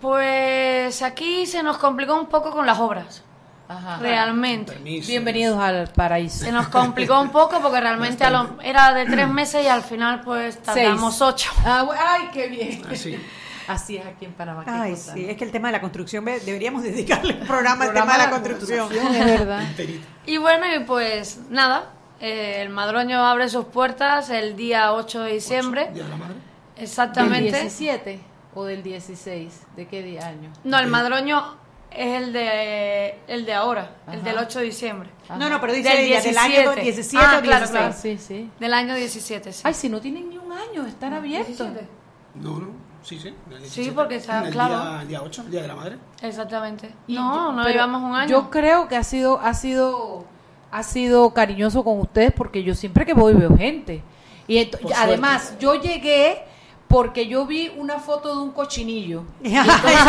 Pues 0.00 1.00
aquí 1.02 1.46
se 1.46 1.62
nos 1.62 1.78
complicó 1.78 2.14
un 2.14 2.26
poco 2.26 2.50
con 2.50 2.66
las 2.66 2.78
obras. 2.80 3.22
Ajá. 3.68 3.98
Realmente. 3.98 4.72
Permiso. 4.72 5.08
Bienvenidos 5.08 5.58
al 5.58 5.88
paraíso. 5.88 6.44
Se 6.44 6.52
nos 6.52 6.68
complicó 6.68 7.20
un 7.20 7.30
poco 7.30 7.60
porque 7.60 7.80
realmente 7.80 8.22
a 8.24 8.30
lo- 8.30 8.60
era 8.62 8.92
de 8.92 9.06
tres 9.06 9.28
meses 9.28 9.64
y 9.64 9.68
al 9.68 9.82
final 9.82 10.20
pues 10.20 10.58
tardamos 10.62 11.14
Seis. 11.16 11.22
ocho. 11.22 11.50
Ah, 11.64 11.86
ay, 11.98 12.28
qué 12.32 12.48
bien. 12.48 12.82
Así. 12.90 13.18
Así 13.66 13.96
es 13.96 14.04
aquí 14.06 14.26
en 14.26 14.34
Panamá. 14.34 14.62
Ay, 14.66 14.90
cosa. 14.90 15.14
sí, 15.14 15.24
es 15.26 15.38
que 15.38 15.44
el 15.44 15.50
tema 15.50 15.68
de 15.68 15.72
la 15.72 15.80
construcción, 15.80 16.22
ve, 16.26 16.38
deberíamos 16.40 16.82
dedicarle 16.82 17.32
un 17.40 17.46
programa 17.46 17.84
al 17.84 17.94
tema 17.94 18.12
de 18.12 18.18
la 18.18 18.24
la 18.24 18.30
construcción. 18.30 18.88
Es 18.92 19.24
verdad. 19.24 19.62
Y 20.26 20.36
bueno, 20.38 20.66
y 20.74 20.80
pues 20.84 21.40
nada, 21.48 21.90
eh, 22.20 22.58
el 22.60 22.68
Madroño 22.68 23.24
abre 23.26 23.48
sus 23.48 23.64
puertas 23.66 24.28
el 24.30 24.56
día 24.56 24.92
8 24.92 25.22
de 25.22 25.32
diciembre. 25.32 25.90
Día 25.94 26.04
de 26.04 26.08
la 26.10 26.16
madre. 26.16 26.34
¿Del 26.34 26.84
Exactamente. 26.84 27.50
17 27.60 28.20
o 28.54 28.64
del 28.64 28.82
16? 28.82 29.62
¿De 29.76 29.86
qué 29.86 30.02
día 30.02 30.26
año? 30.28 30.50
No, 30.64 30.78
el 30.78 30.86
Madroño 30.88 31.56
es 31.96 32.22
el 32.22 32.32
de 32.32 33.18
el 33.28 33.44
de 33.46 33.54
ahora, 33.54 33.96
el 34.08 34.14
Ajá. 34.20 34.22
del 34.30 34.38
8 34.38 34.58
de 34.60 34.64
diciembre. 34.66 35.10
No, 35.38 35.48
no, 35.48 35.60
pero 35.60 35.72
dice 35.72 35.88
Del 35.90 35.98
ella, 36.00 36.20
del 36.20 36.36
año 36.38 36.52
17. 36.72 36.80
17 36.82 37.24
Ah, 37.26 37.38
o 37.38 37.42
claro, 37.42 37.66
16. 37.66 37.70
claro. 37.70 37.94
Sí, 38.00 38.18
sí. 38.18 38.50
Del 38.60 38.74
año 38.74 38.94
17, 38.94 39.52
sí. 39.52 39.60
Ay, 39.64 39.74
si 39.74 39.88
no 39.88 40.00
tienen 40.00 40.28
ni 40.28 40.36
un 40.38 40.52
año, 40.52 40.84
están 40.86 41.12
abiertos. 41.14 41.56
17. 41.56 41.86
No, 42.34 42.58
no. 42.58 42.68
Sí, 43.02 43.18
sí. 43.18 43.34
del 43.50 43.58
Sí, 43.58 43.82
17. 43.82 43.92
porque 43.92 44.16
está- 44.16 44.46
el 44.46 44.52
claro. 44.52 44.80
Día, 44.80 45.02
el 45.02 45.08
día 45.08 45.22
8, 45.22 45.42
el 45.42 45.50
día 45.50 45.62
de 45.62 45.68
la 45.68 45.74
madre. 45.74 45.98
Exactamente. 46.22 46.90
Y 47.06 47.14
no, 47.14 47.34
yo- 47.34 47.52
no 47.52 47.62
pero 47.62 47.74
llevamos 47.74 48.02
un 48.02 48.14
año. 48.16 48.28
Yo 48.30 48.50
creo 48.50 48.88
que 48.88 48.96
ha 48.96 49.04
sido, 49.04 49.38
ha 49.40 49.52
sido, 49.54 50.24
ha 50.70 50.82
sido 50.82 51.32
cariñoso 51.34 51.84
con 51.84 52.00
ustedes 52.00 52.32
porque 52.32 52.62
yo 52.62 52.74
siempre 52.74 53.04
que 53.04 53.12
voy 53.14 53.34
veo 53.34 53.56
gente. 53.56 54.02
Y 54.46 54.64
Por 54.66 54.92
además, 54.94 55.54
yo 55.58 55.74
llegué 55.74 56.44
porque 56.88 57.26
yo 57.26 57.46
vi 57.46 57.72
una 57.76 57.98
foto 57.98 58.34
de 58.36 58.42
un 58.42 58.52
cochinillo. 58.52 59.24
Eh, 59.44 59.50
eh, 59.56 59.62
pero 59.66 59.96
es 59.96 60.04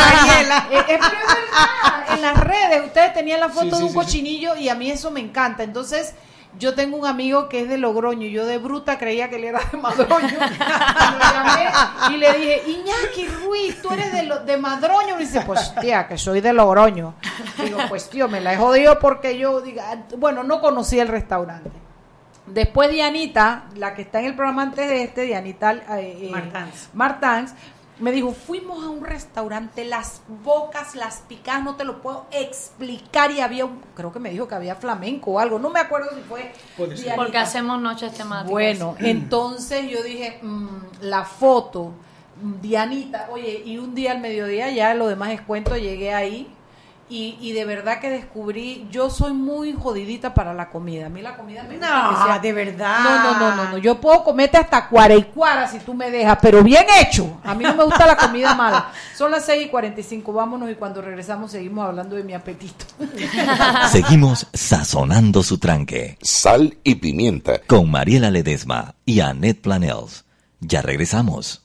verdad, 0.96 2.14
en 2.16 2.22
las 2.22 2.38
redes 2.44 2.86
ustedes 2.86 3.14
tenían 3.14 3.40
la 3.40 3.50
foto 3.50 3.64
Sí, 3.66 3.70
de 3.72 3.78
sí, 3.78 3.84
un 3.84 3.90
sí, 3.90 3.94
sí. 3.94 4.00
cochinillo 4.06 4.56
y 4.56 4.70
a 4.70 4.76
mí 4.76 4.90
eso 4.92 5.12
me 5.12 5.20
encanta. 5.20 5.64
Entonces, 5.64 6.14
yo 6.58 6.74
tengo 6.74 6.96
un 6.98 7.06
amigo 7.06 7.50
que 7.50 7.62
es 7.62 7.70
de 7.70 7.78
Logroño 7.78 8.28
y 8.28 8.32
yo 8.32 8.46
de 8.46 8.58
bruta 8.58 8.98
creía 8.98 9.30
que 9.30 9.36
él 9.36 9.44
era 9.46 9.60
de 9.72 9.78
Madroño. 9.78 10.28
Y 10.38 11.18
lo 11.18 11.34
llamé 11.34 11.70
y 12.12 12.18
le 12.18 12.34
dije, 12.34 12.64
Iñaki 12.68 13.28
Ruiz, 13.46 13.82
tú 13.82 13.92
eres 13.92 14.12
de, 14.14 14.24
lo- 14.24 14.40
de 14.40 14.58
Madroño. 14.58 15.10
Y 15.12 15.14
me 15.14 15.20
dice, 15.20 15.42
pues 15.42 15.74
tía, 15.82 16.08
que 16.08 16.18
soy 16.18 16.40
de 16.42 16.54
Logroño. 16.54 17.16
Digo, 17.64 17.80
pues 17.90 18.10
tío, 18.10 18.28
me 18.30 18.40
la 18.42 18.54
he 18.54 18.58
jodido 18.58 19.00
porque 19.00 19.38
yo, 19.38 19.60
diga, 19.62 20.04
bueno, 20.18 20.44
no 20.44 20.62
conocía 20.62 21.02
el 21.04 21.10
restaurante. 21.10 21.70
Después 22.48 22.92
Dianita, 22.92 23.66
la 23.76 23.96
que 23.96 24.04
está 24.04 24.20
en 24.20 24.26
el 24.26 24.36
programa 24.36 24.64
antes 24.64 24.88
de 24.88 25.04
este, 25.04 25.22
Dianita 25.22 25.74
eh, 25.74 26.28
eh, 26.28 26.30
Martans. 26.32 26.90
Martans, 26.94 27.54
me 28.00 28.12
dijo, 28.12 28.34
fuimos 28.34 28.84
a 28.84 28.90
un 28.90 29.04
restaurante, 29.04 29.86
las 29.86 30.22
bocas, 30.44 30.96
las 30.96 31.22
picadas, 31.22 31.64
no 31.64 31.76
te 31.76 31.86
lo 31.86 32.02
puedo 32.02 32.28
explicar 32.32 33.32
y 33.32 33.40
había 33.40 33.66
un, 33.66 33.82
creo 33.96 34.12
que 34.12 34.20
me 34.20 34.30
dijo 34.30 34.48
que 34.48 34.56
había 34.56 34.76
flamenco 34.76 35.32
o 35.32 35.40
algo, 35.40 35.60
no 35.60 35.70
me 35.70 35.80
acuerdo 35.80 36.10
si 36.14 36.22
fue. 36.22 36.52
Porque 37.16 37.38
hacemos 37.38 37.82
noches 37.82 38.14
temáticas. 38.14 38.52
Bueno, 38.52 38.96
entonces 39.00 39.90
yo 39.90 40.04
dije, 40.04 40.40
mm, 40.42 40.68
la 41.02 41.24
foto, 41.24 41.94
mm, 42.42 42.62
Dianita, 42.62 43.30
oye, 43.32 43.64
y 43.66 43.78
un 43.78 43.96
día 43.96 44.12
al 44.12 44.20
mediodía, 44.20 44.70
ya 44.72 44.94
lo 44.94 45.08
demás 45.08 45.32
es 45.32 45.42
cuento, 45.42 45.78
llegué 45.78 46.14
ahí 46.14 46.55
y, 47.08 47.38
y 47.40 47.52
de 47.54 47.66
verdad 47.66 48.00
que 48.00 48.10
descubrí, 48.10 48.88
yo 48.92 49.12
soy 49.12 49.32
muy 49.34 49.74
jodidita 49.74 50.34
para 50.34 50.56
la 50.56 50.70
comida, 50.70 51.06
a 51.06 51.10
mí 51.10 51.22
la 51.22 51.36
comida 51.38 51.62
me 51.64 51.78
gusta 51.78 51.88
que 51.88 52.16
No, 52.16 52.26
sea- 52.26 52.40
de 52.40 52.52
verdad. 52.54 53.00
no, 53.04 53.24
no, 53.24 53.40
no, 53.40 53.56
no, 53.56 53.70
no. 53.72 53.78
Yo 53.78 54.02
puedo 54.02 54.24
comerte 54.24 54.58
hasta 54.58 54.88
cuara 54.90 55.14
y 55.14 55.24
cuara 55.24 55.68
si 55.68 55.78
tú 55.80 55.94
me 55.94 56.10
dejas, 56.10 56.38
pero 56.42 56.64
bien 56.64 56.86
hecho. 57.00 57.40
A 57.44 57.54
mí 57.54 57.64
no 57.64 57.76
me 57.76 57.84
gusta 57.84 58.08
la 58.08 58.18
comida 58.18 58.56
mala. 58.56 58.92
Son 59.16 59.30
las 59.30 59.46
6 59.46 59.68
y 59.68 59.70
45, 59.70 60.34
vámonos 60.34 60.70
y 60.72 60.76
cuando 60.76 61.02
regresamos 61.02 61.52
seguimos 61.52 61.86
hablando 61.88 62.16
de 62.16 62.24
mi 62.24 62.34
apetito. 62.34 62.86
Seguimos 63.92 64.48
sazonando 64.54 65.44
su 65.44 65.58
tranque. 65.58 66.18
Sal 66.22 66.78
y 66.84 66.96
pimienta. 66.96 67.60
Con 67.68 67.92
Mariela 67.92 68.32
Ledesma 68.32 68.96
y 69.06 69.20
Annette 69.20 69.62
Planels. 69.62 70.26
Ya 70.60 70.82
regresamos. 70.82 71.65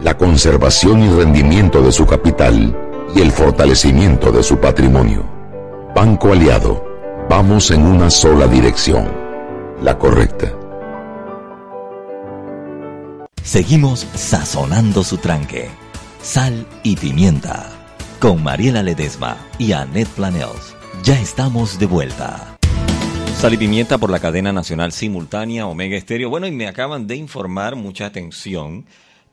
la 0.00 0.16
conservación 0.16 1.02
y 1.02 1.08
rendimiento 1.08 1.82
de 1.82 1.92
su 1.92 2.06
capital 2.06 2.76
y 3.14 3.20
el 3.20 3.30
fortalecimiento 3.30 4.30
de 4.30 4.42
su 4.42 4.58
patrimonio. 4.58 5.24
Banco 5.94 6.32
Aliado, 6.32 6.84
vamos 7.30 7.70
en 7.70 7.82
una 7.86 8.10
sola 8.10 8.46
dirección, 8.46 9.10
la 9.80 9.98
correcta. 9.98 10.52
Seguimos 13.42 14.00
sazonando 14.14 15.02
su 15.04 15.18
tranque. 15.18 15.68
Sal 16.20 16.66
y 16.82 16.96
pimienta. 16.96 17.70
Con 18.18 18.42
Mariela 18.42 18.82
Ledesma 18.82 19.36
y 19.56 19.72
Annette 19.72 20.08
Planels. 20.08 20.74
Ya 21.04 21.18
estamos 21.20 21.78
de 21.78 21.86
vuelta. 21.86 22.58
Sal 23.38 23.54
y 23.54 23.56
pimienta 23.56 23.98
por 23.98 24.10
la 24.10 24.18
cadena 24.18 24.52
nacional 24.52 24.92
simultánea 24.92 25.66
Omega 25.66 25.96
Estéreo. 25.96 26.28
Bueno, 26.28 26.46
y 26.46 26.50
me 26.50 26.66
acaban 26.66 27.06
de 27.06 27.16
informar, 27.16 27.76
mucha 27.76 28.06
atención, 28.06 28.84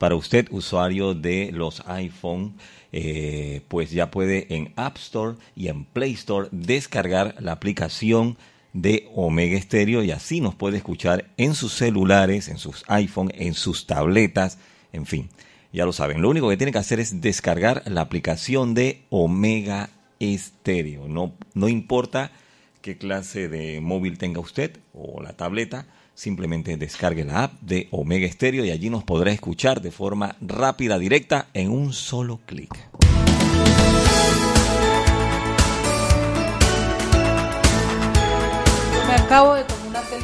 para 0.04 0.18
usted, 0.18 0.50
usuario 0.52 1.14
de 1.14 1.52
los 1.54 1.82
iPhone, 1.88 2.56
eh, 2.92 3.62
pues 3.70 3.90
ya 3.90 4.12
puede 4.12 4.54
en 4.54 4.74
App 4.76 4.98
Store 4.98 5.38
y 5.56 5.70
en 5.70 5.86
Play 5.86 6.12
Store 6.12 6.50
descargar 6.52 7.38
la 7.40 7.54
aplicación 7.54 8.38
de 8.74 9.08
Omega 9.16 9.58
Estéreo 9.58 10.04
y 10.04 10.12
así 10.12 10.42
nos 10.42 10.56
puede 10.56 10.76
escuchar 10.76 11.32
en 11.38 11.56
sus 11.56 11.72
celulares, 11.72 12.50
en 12.50 12.58
sus 12.58 12.84
iPhone, 12.90 13.32
en 13.34 13.54
sus 13.54 13.88
tabletas, 13.88 14.58
en 14.92 15.06
fin. 15.06 15.30
Ya 15.72 15.86
lo 15.86 15.94
saben, 15.94 16.22
lo 16.22 16.30
único 16.30 16.50
que 16.50 16.58
tiene 16.58 16.74
que 16.74 16.80
hacer 16.80 17.00
es 17.00 17.22
descargar 17.22 17.84
la 17.86 18.02
aplicación 18.02 18.74
de 18.74 19.06
Omega 19.10 19.90
Estéreo. 20.20 21.08
No, 21.08 21.34
no 21.54 21.70
importa 21.70 22.34
qué 22.82 22.98
clase 22.98 23.48
de 23.48 23.80
móvil 23.80 24.18
tenga 24.18 24.42
usted 24.42 24.80
o 24.94 25.24
la 25.24 25.38
tableta, 25.38 25.86
simplemente 26.14 26.78
descargue 26.78 27.26
la 27.26 27.44
app 27.44 27.54
de 27.62 27.88
Omega 27.92 28.28
Estéreo 28.28 28.66
y 28.66 28.72
allí 28.72 28.90
nos 28.90 29.04
podrá 29.04 29.32
escuchar 29.32 29.82
de 29.82 29.92
forma 29.92 30.36
rápida, 30.42 30.98
directa, 30.98 31.48
en 31.54 31.72
un 31.72 31.94
solo 31.94 32.40
clic. 32.46 32.74
Me 39.08 39.14
acabo 39.16 39.56
de 39.56 39.73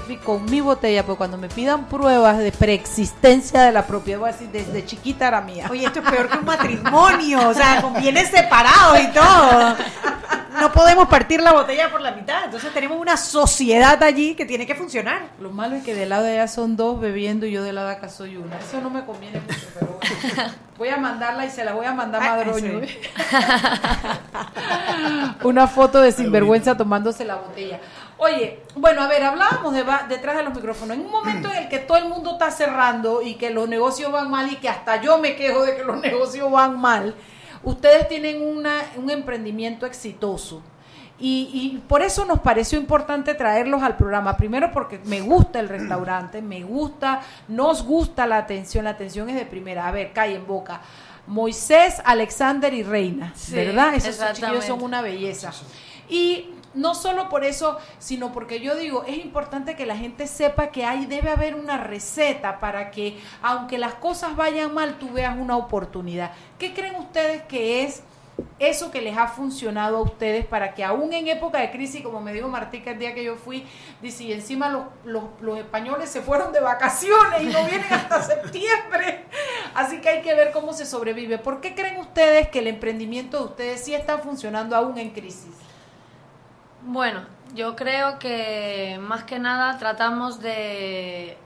selfie 0.10 0.18
con 0.26 0.46
mi 0.46 0.62
botella, 0.62 1.04
pero 1.04 1.16
cuando 1.18 1.38
me 1.38 1.48
pidan 1.50 1.86
pruebas 1.86 2.38
de 2.40 2.52
preexistencia 2.52 3.62
de 3.64 3.72
la 3.72 3.86
propiedad, 3.86 4.20
voy 4.20 4.30
a 4.30 4.32
decir, 4.34 4.50
desde 4.50 4.86
chiquita 4.86 5.28
era 5.28 5.42
mía. 5.42 5.68
Oye, 5.70 5.86
esto 5.86 6.00
es 6.00 6.10
peor 6.10 6.30
que 6.30 6.38
un 6.38 6.46
matrimonio, 6.46 7.50
o 7.50 7.54
sea, 7.54 7.82
con 7.82 7.94
bienes 7.96 8.30
separados 8.30 9.00
y 9.00 9.08
todo. 9.08 9.76
No 10.60 10.72
podemos 10.74 11.08
partir 11.08 11.42
la 11.42 11.54
botella 11.54 11.90
por 11.92 12.02
la 12.02 12.12
mitad, 12.12 12.46
entonces 12.46 12.74
tenemos 12.74 13.00
una 13.00 13.16
sociedad 13.18 14.02
allí 14.04 14.36
que 14.36 14.46
tiene 14.46 14.66
que 14.66 14.76
funcionar. 14.76 15.30
Lo 15.40 15.52
malo 15.52 15.76
es 15.76 15.84
que 15.84 15.94
del 15.96 16.10
lado 16.10 16.24
de 16.24 16.34
allá 16.34 16.48
son 16.48 16.76
dos 16.76 17.00
bebiendo 17.00 17.46
y 17.46 17.52
yo 17.52 17.64
del 17.64 17.76
lado 17.76 17.88
de 17.88 17.94
acá 17.94 18.10
soy 18.10 18.36
una. 18.38 18.58
Eso 18.58 18.82
no 18.82 18.90
me 18.90 19.06
conviene 19.06 19.40
mucho, 19.40 19.68
pero 19.74 20.00
bueno. 20.02 20.52
Voy 20.78 20.90
a 20.90 20.98
mandarla 20.98 21.46
y 21.46 21.50
se 21.50 21.64
la 21.66 21.74
voy 21.74 21.86
a 21.86 21.94
mandar 21.94 22.24
a 22.24 22.26
Ah, 22.34 22.36
Madroño. 22.38 22.82
sí. 22.86 22.98
Una 25.44 25.68
foto 25.68 26.02
de 26.02 26.12
sinvergüenza 26.12 26.76
tomándose 26.78 27.26
la 27.26 27.36
botella. 27.36 27.80
Oye, 28.20 28.60
bueno, 28.76 29.02
a 29.02 29.08
ver, 29.08 29.24
hablábamos 29.24 29.74
de 29.74 29.86
detrás 30.10 30.36
de 30.36 30.44
los 30.44 30.54
micrófonos. 30.54 30.98
En 30.98 31.06
un 31.06 31.12
momento 31.12 31.50
en 31.50 31.56
el 31.58 31.70
que 31.70 31.80
todo 31.80 31.98
el 31.98 32.06
mundo 32.06 32.34
está 32.34 32.52
cerrando 32.52 33.22
y 33.22 33.36
que 33.36 33.50
los 33.50 33.70
negocios 33.70 34.12
van 34.12 34.30
mal 34.30 34.52
y 34.52 34.58
que 34.58 34.68
hasta 34.68 35.02
yo 35.02 35.18
me 35.20 35.36
quejo 35.38 35.64
de 35.64 35.78
que 35.78 35.84
los 35.86 35.98
negocios 36.02 36.52
van 36.52 36.80
mal, 36.80 37.16
ustedes 37.64 38.10
tienen 38.10 38.42
una, 38.42 38.82
un 38.98 39.10
emprendimiento 39.10 39.86
exitoso. 39.86 40.62
Y, 41.22 41.50
y 41.54 41.84
por 41.88 42.02
eso 42.02 42.26
nos 42.26 42.40
pareció 42.40 42.80
importante 42.80 43.34
traerlos 43.36 43.84
al 43.84 43.98
programa. 43.98 44.38
Primero 44.38 44.72
porque 44.72 45.00
me 45.06 45.22
gusta 45.22 45.60
el 45.60 45.70
restaurante, 45.70 46.42
me 46.42 46.64
gusta, 46.64 47.22
nos 47.48 47.84
gusta 47.84 48.26
la 48.26 48.38
atención, 48.38 48.86
la 48.86 48.92
atención 48.92 49.30
es 49.30 49.36
de 49.36 49.46
primera. 49.46 49.88
A 49.88 49.92
ver, 49.92 50.12
calle 50.14 50.36
en 50.36 50.48
boca. 50.48 50.82
Moisés, 51.28 52.02
Alexander 52.06 52.74
y 52.74 52.84
Reina, 52.84 53.34
Sí, 53.36 53.54
¿verdad? 53.54 53.94
Esos 53.94 54.34
chiquillos 54.34 54.66
son 54.66 54.82
una 54.82 55.02
belleza. 55.02 55.52
Y 56.10 56.50
no 56.74 56.96
solo 56.96 57.30
por 57.30 57.44
eso, 57.44 57.78
sino 57.98 58.32
porque 58.32 58.60
yo 58.60 58.76
digo, 58.76 59.04
es 59.06 59.18
importante 59.18 59.76
que 59.76 59.86
la 59.86 59.98
gente 59.98 60.28
sepa 60.28 60.68
que 60.68 60.86
hay, 60.86 61.06
debe 61.06 61.30
haber 61.30 61.56
una 61.56 61.78
receta 61.78 62.60
para 62.60 62.92
que, 62.92 63.20
aunque 63.42 63.78
las 63.78 63.96
cosas 63.96 64.36
vayan 64.36 64.74
mal, 64.74 65.00
tú 65.00 65.10
veas 65.12 65.38
una 65.38 65.58
oportunidad. 65.58 66.32
¿Qué 66.58 66.74
creen 66.74 66.96
ustedes 66.96 67.44
que 67.44 67.84
es 67.84 68.04
eso 68.58 68.92
que 68.92 69.02
les 69.02 69.18
ha 69.18 69.28
funcionado 69.28 69.98
a 69.98 70.02
ustedes 70.02 70.46
para 70.46 70.74
que 70.74 70.84
aún 70.84 71.14
en 71.14 71.28
época 71.28 71.60
de 71.60 71.72
crisis, 71.72 72.02
como 72.02 72.22
me 72.22 72.34
dijo 72.34 72.48
Martica 72.48 72.92
el 72.92 73.00
día 73.00 73.14
que 73.14 73.24
yo 73.24 73.36
fui, 73.36 73.66
dice, 74.02 74.24
y 74.24 74.34
encima 74.34 74.70
los, 74.70 74.86
los, 75.04 75.24
los 75.42 75.58
españoles 75.58 76.10
se 76.10 76.22
fueron 76.22 76.52
de 76.52 76.60
vacaciones 76.60 77.42
y 77.44 77.48
no 77.48 77.66
vienen 77.66 77.92
hasta 77.92 78.22
septiembre. 78.24 79.26
Así 79.74 80.02
que 80.02 80.10
hay 80.10 80.22
que 80.22 80.34
ver 80.34 80.52
cómo 80.52 80.74
se 80.74 80.86
sobrevive. 80.86 81.38
¿Por 81.38 81.62
qué 81.62 81.76
creen 81.76 81.98
ustedes 81.98 82.50
que 82.50 82.60
el 82.60 82.68
emprendimiento 82.68 83.40
de 83.40 83.46
ustedes 83.46 83.84
sí 83.84 83.94
está 83.94 84.18
funcionando 84.20 84.76
aún 84.76 84.98
en 84.98 85.12
crisis? 85.12 85.69
Bueno, 86.84 87.22
yo 87.54 87.76
creo 87.76 88.20
que 88.20 89.00
más 89.02 89.24
que 89.24 89.40
nada 89.40 89.78
tratamos 89.78 90.40
de 90.40 91.38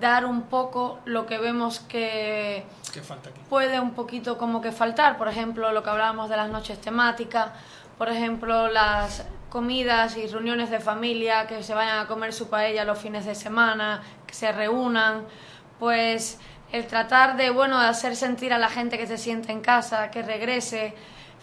dar 0.00 0.26
un 0.26 0.42
poco 0.42 1.00
lo 1.04 1.26
que 1.26 1.38
vemos 1.38 1.80
que 1.80 2.64
¿Qué 2.92 3.00
falta 3.00 3.30
aquí? 3.30 3.40
puede 3.48 3.80
un 3.80 3.92
poquito 3.92 4.36
como 4.36 4.60
que 4.60 4.72
faltar. 4.72 5.16
Por 5.16 5.28
ejemplo, 5.28 5.72
lo 5.72 5.82
que 5.82 5.90
hablábamos 5.90 6.28
de 6.28 6.36
las 6.36 6.50
noches 6.50 6.80
temáticas, 6.80 7.50
por 7.96 8.08
ejemplo, 8.08 8.68
las 8.68 9.24
comidas 9.48 10.16
y 10.16 10.26
reuniones 10.26 10.70
de 10.70 10.80
familia, 10.80 11.46
que 11.46 11.62
se 11.62 11.74
vayan 11.74 12.00
a 12.00 12.06
comer 12.06 12.32
su 12.32 12.48
paella 12.50 12.84
los 12.84 12.98
fines 12.98 13.24
de 13.24 13.34
semana, 13.34 14.02
que 14.26 14.34
se 14.34 14.52
reúnan, 14.52 15.24
pues 15.78 16.38
el 16.70 16.86
tratar 16.86 17.36
de, 17.36 17.50
bueno, 17.50 17.80
de 17.80 17.86
hacer 17.86 18.14
sentir 18.14 18.52
a 18.52 18.58
la 18.58 18.68
gente 18.68 18.98
que 18.98 19.06
se 19.06 19.16
siente 19.16 19.52
en 19.52 19.62
casa, 19.62 20.10
que 20.10 20.22
regrese, 20.22 20.94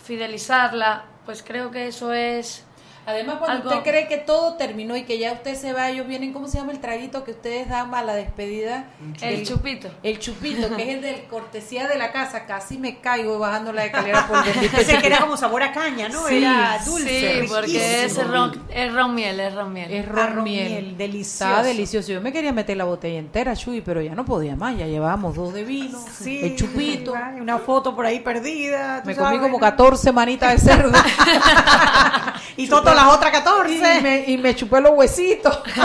fidelizarla, 0.03 1.05
pues 1.25 1.41
creo 1.43 1.71
que 1.71 1.87
eso 1.87 2.13
es... 2.13 2.64
Además, 3.05 3.35
cuando 3.39 3.69
Algo- 3.69 3.77
usted 3.79 3.89
cree 3.89 4.07
que 4.07 4.17
todo 4.17 4.55
terminó 4.55 4.95
y 4.97 5.03
que 5.03 5.17
ya 5.19 5.31
usted 5.33 5.55
se 5.55 5.73
va, 5.73 5.89
ellos 5.89 6.07
vienen, 6.07 6.33
¿cómo 6.33 6.47
se 6.47 6.57
llama 6.57 6.71
el 6.71 6.79
traguito 6.79 7.23
que 7.23 7.31
ustedes 7.31 7.69
dan 7.69 7.93
a 7.93 8.01
la 8.03 8.15
despedida? 8.15 8.85
El 9.21 9.45
chupito. 9.45 9.89
El 10.03 10.19
chupito, 10.19 10.75
que 10.75 10.83
es 10.83 10.89
el 10.89 11.01
de 11.01 11.23
cortesía 11.29 11.87
de 11.87 11.97
la 11.97 12.11
casa. 12.11 12.45
Casi 12.45 12.77
me 12.77 12.97
caigo 12.99 13.37
bajando 13.39 13.71
la 13.73 13.85
escalera 13.85 14.27
por 14.27 14.43
Pensé 14.71 14.97
que 14.99 15.07
era 15.07 15.19
como 15.19 15.37
sabor 15.37 15.61
a 15.63 15.71
caña, 15.71 16.09
¿no? 16.09 16.25
Sí, 16.27 16.37
era 16.37 16.79
dulce. 16.85 17.41
Sí, 17.41 17.47
porque 17.47 18.05
es 18.05 18.27
ron, 18.27 18.63
es 18.69 18.93
ron 18.93 19.13
miel, 19.13 19.39
es 19.39 19.53
ron 19.53 19.71
miel. 19.73 19.91
Es 19.91 20.07
ron 20.07 20.35
ron 20.35 20.43
miel. 20.43 20.69
miel, 20.71 20.97
delicioso. 20.97 21.45
Estaba 21.45 21.63
delicioso. 21.63 22.11
Yo 22.11 22.21
me 22.21 22.31
quería 22.33 22.53
meter 22.53 22.75
la 22.77 22.85
botella 22.85 23.19
entera, 23.19 23.55
Chuy, 23.55 23.81
pero 23.81 24.01
ya 24.01 24.15
no 24.15 24.25
podía 24.25 24.55
más. 24.55 24.77
Ya 24.77 24.87
llevábamos 24.87 25.35
dos 25.35 25.53
de 25.53 25.63
vino, 25.63 25.99
Sí, 26.19 26.39
el 26.43 26.55
chupito. 26.55 27.13
Una 27.39 27.59
foto 27.59 27.95
por 27.95 28.05
ahí 28.05 28.19
perdida. 28.21 29.03
Me 29.05 29.15
comí 29.15 29.37
como 29.37 29.53
¿no? 29.53 29.59
14 29.59 30.11
manitas 30.11 30.53
de 30.53 30.71
cerdo. 30.71 30.91
Y 32.57 32.67
todas 32.67 32.94
las 32.95 33.13
otras 33.13 33.31
14. 33.31 33.73
y, 33.73 34.01
me, 34.01 34.23
y 34.27 34.37
me 34.37 34.55
chupé 34.55 34.81
los 34.81 34.91
huesitos. 34.91 35.59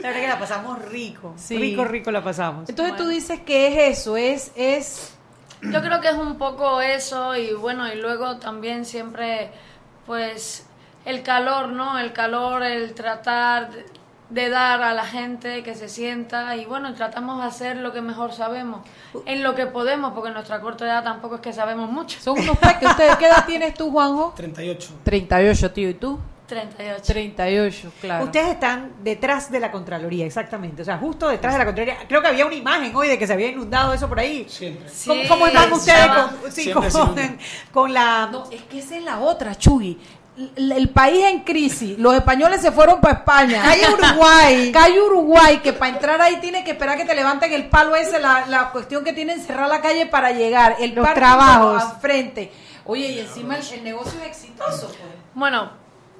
La 0.00 0.08
verdad 0.08 0.22
que 0.22 0.28
la 0.28 0.38
pasamos 0.38 0.82
rico. 0.86 1.34
Sí. 1.36 1.58
Rico, 1.58 1.84
rico 1.84 2.10
la 2.10 2.24
pasamos. 2.24 2.68
Entonces 2.68 2.96
tú 2.96 3.08
dices 3.08 3.40
que 3.40 3.68
es 3.68 3.98
eso, 3.98 4.16
es, 4.16 4.50
es 4.56 5.12
Yo 5.60 5.82
creo 5.82 6.00
que 6.00 6.08
es 6.08 6.14
un 6.14 6.38
poco 6.38 6.80
eso 6.80 7.36
y 7.36 7.52
bueno, 7.52 7.86
y 7.92 7.96
luego 7.96 8.38
también 8.38 8.86
siempre 8.86 9.50
pues 10.06 10.66
el 11.04 11.22
calor, 11.22 11.68
¿no? 11.68 11.98
El 11.98 12.12
calor, 12.12 12.62
el 12.62 12.94
tratar 12.94 13.70
de- 14.30 14.48
dar 14.48 14.82
a 14.82 14.94
la 14.94 15.04
gente 15.04 15.62
que 15.62 15.74
se 15.74 15.88
sienta 15.88 16.56
y 16.56 16.64
bueno, 16.64 16.92
tratamos 16.94 17.40
de 17.42 17.48
hacer 17.48 17.76
lo 17.76 17.92
que 17.92 18.00
mejor 18.00 18.32
sabemos, 18.32 18.80
en 19.26 19.42
lo 19.42 19.54
que 19.54 19.66
podemos, 19.66 20.12
porque 20.12 20.28
en 20.28 20.34
nuestra 20.34 20.60
corta 20.60 20.84
edad 20.86 21.04
tampoco 21.04 21.36
es 21.36 21.40
que 21.40 21.52
sabemos 21.52 21.90
mucho. 21.90 22.18
son 22.20 22.38
unos 22.38 22.56
peques. 22.58 22.88
¿Ustedes 22.90 23.16
qué 23.16 23.26
edad 23.26 23.44
tienes 23.46 23.74
tú, 23.74 23.90
Juanjo? 23.90 24.32
38. 24.36 24.92
38, 25.04 25.70
tío, 25.72 25.88
¿y 25.90 25.94
tú? 25.94 26.18
38. 26.46 27.02
38, 27.06 27.92
claro. 28.00 28.24
Ustedes 28.24 28.48
están 28.48 28.92
detrás 29.04 29.52
de 29.52 29.60
la 29.60 29.70
Contraloría, 29.70 30.26
exactamente. 30.26 30.82
O 30.82 30.84
sea, 30.84 30.98
justo 30.98 31.28
detrás 31.28 31.52
de 31.54 31.58
la 31.60 31.64
Contraloría. 31.64 31.98
Creo 32.08 32.20
que 32.20 32.26
había 32.26 32.44
una 32.44 32.56
imagen 32.56 32.94
hoy 32.96 33.06
de 33.06 33.16
que 33.16 33.24
se 33.28 33.32
había 33.34 33.48
inundado 33.50 33.92
eso 33.94 34.08
por 34.08 34.18
ahí. 34.18 34.46
Siempre. 34.48 34.84
¿Cómo, 35.06 35.22
Sí, 35.22 35.28
cómo 35.28 35.46
están 35.46 35.72
ustedes 35.72 36.06
con, 36.08 36.52
sí, 36.52 36.72
con, 36.72 36.84
con 37.72 37.94
la... 37.94 38.28
No, 38.32 38.50
es 38.50 38.62
que 38.62 38.80
esa 38.80 38.96
es 38.96 39.04
la 39.04 39.20
otra, 39.20 39.54
Chugui. 39.54 39.96
El, 40.56 40.88
país 40.88 41.24
en 41.24 41.40
crisis, 41.40 41.98
los 41.98 42.14
españoles 42.14 42.62
se 42.62 42.72
fueron 42.72 43.00
para 43.00 43.18
España. 43.18 43.62
Calle 43.64 43.92
Uruguay. 43.92 44.72
Calle 44.72 45.00
Uruguay, 45.00 45.58
que 45.58 45.72
para 45.72 45.92
entrar 45.92 46.22
ahí 46.22 46.36
tiene 46.36 46.64
que 46.64 46.70
esperar 46.70 46.96
que 46.96 47.04
te 47.04 47.14
levanten 47.14 47.52
el 47.52 47.68
palo 47.68 47.94
ese, 47.94 48.18
la, 48.18 48.46
la 48.46 48.70
cuestión 48.70 49.04
que 49.04 49.12
tienen 49.12 49.40
cerrar 49.40 49.68
la 49.68 49.80
calle 49.80 50.06
para 50.06 50.30
llegar, 50.30 50.76
el 50.80 50.94
Los 50.94 51.12
trabajos. 51.12 51.82
al 51.82 52.00
frente. 52.00 52.52
Oye, 52.86 53.08
y 53.08 53.18
encima 53.18 53.56
el, 53.56 53.66
el 53.72 53.84
negocio 53.84 54.18
es 54.20 54.28
exitoso, 54.28 54.86
pues. 54.86 55.12
Bueno, 55.34 55.70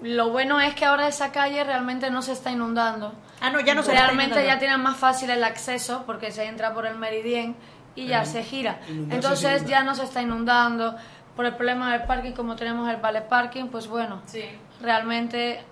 lo 0.02 0.30
bueno 0.30 0.60
es 0.60 0.74
que 0.74 0.84
ahora 0.84 1.08
esa 1.08 1.30
calle 1.32 1.62
realmente 1.64 2.10
no 2.10 2.22
se 2.22 2.32
está 2.32 2.50
inundando. 2.50 3.12
Ah, 3.40 3.50
no, 3.50 3.60
ya 3.60 3.74
no 3.74 3.82
se 3.82 3.92
está 3.92 4.04
Realmente 4.04 4.44
ya 4.44 4.58
tienen 4.58 4.80
más 4.80 4.96
fácil 4.96 5.30
el 5.30 5.44
acceso 5.44 6.04
porque 6.06 6.30
se 6.30 6.44
entra 6.44 6.74
por 6.74 6.86
el 6.86 6.96
meridien 6.96 7.56
y 7.94 8.06
ya 8.06 8.24
se 8.24 8.42
gira. 8.42 8.80
inundarse 8.88 9.16
Entonces 9.16 9.62
se 9.62 9.68
ya 9.68 9.82
no 9.82 9.94
se 9.94 10.04
está 10.04 10.22
inundando. 10.22 10.96
Por 11.36 11.46
el 11.46 11.54
problema 11.54 11.92
del 11.92 12.02
parking, 12.04 12.32
como 12.32 12.56
tenemos 12.56 12.88
el 12.90 12.96
vale 12.96 13.22
parking, 13.22 13.66
pues 13.68 13.86
bueno, 13.88 14.20
realmente 14.80 15.62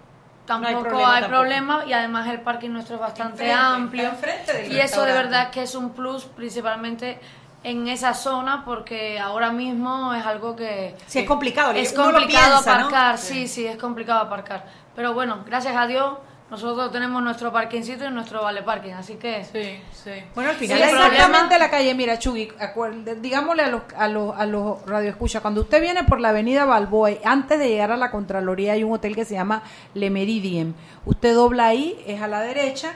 tampoco 0.46 0.80
problema 0.82 1.14
hay 1.14 1.20
tampoco. 1.22 1.40
problema 1.40 1.84
y 1.86 1.92
además 1.92 2.28
el 2.28 2.40
parking 2.40 2.70
nuestro 2.70 2.94
es 2.94 3.00
bastante 3.00 3.50
Enfrente, 3.50 4.52
amplio. 4.52 4.72
y 4.76 4.80
eso 4.80 5.02
de 5.02 5.12
verdad 5.12 5.50
que 5.50 5.62
es 5.62 5.74
un 5.74 5.90
plus 5.90 6.24
principalmente 6.24 7.18
en 7.64 7.88
esa 7.88 8.14
zona 8.14 8.64
porque 8.64 9.18
ahora 9.18 9.50
mismo 9.50 10.14
es 10.14 10.24
algo 10.24 10.56
que 10.56 10.94
Sí, 11.06 11.18
es 11.20 11.26
complicado, 11.26 11.72
es 11.72 11.92
complicado 11.92 12.52
piensa, 12.62 12.78
¿no? 12.78 12.86
aparcar 12.86 13.18
sí 13.18 13.46
sí 13.48 13.66
es 13.66 13.76
complicado 13.76 14.20
aparcar. 14.20 14.64
Pero 14.94 15.12
bueno 15.12 15.42
gracias 15.44 15.76
a 15.76 15.86
Dios 15.86 16.14
nosotros 16.50 16.90
tenemos 16.90 17.22
nuestro 17.22 17.52
parkingcito 17.52 18.06
y 18.06 18.10
nuestro 18.10 18.42
vale 18.42 18.62
parking 18.62 18.92
así 18.92 19.14
que 19.16 19.44
Sí, 19.44 19.80
sí. 19.92 20.10
Bueno, 20.34 20.50
al 20.50 20.56
final 20.56 20.78
problema- 20.90 21.58
la 21.58 21.70
calle, 21.70 21.94
mira, 21.94 22.18
Chugui, 22.18 22.50
acuerde- 22.58 23.16
digámosle 23.16 23.62
a 23.64 23.68
los, 23.68 23.82
a 23.96 24.08
los, 24.08 24.34
a 24.36 24.46
los 24.46 24.86
radioescuchas, 24.86 25.42
cuando 25.42 25.60
usted 25.62 25.80
viene 25.80 26.04
por 26.04 26.20
la 26.20 26.30
avenida 26.30 26.64
Balboa, 26.64 27.10
antes 27.24 27.58
de 27.58 27.68
llegar 27.68 27.92
a 27.92 27.96
la 27.96 28.10
Contraloría 28.10 28.72
hay 28.72 28.84
un 28.84 28.92
hotel 28.94 29.14
que 29.14 29.24
se 29.24 29.34
llama 29.34 29.62
Le 29.94 30.08
Meridien. 30.10 30.74
Usted 31.04 31.34
dobla 31.34 31.66
ahí, 31.66 32.02
es 32.06 32.22
a 32.22 32.28
la 32.28 32.40
derecha, 32.40 32.94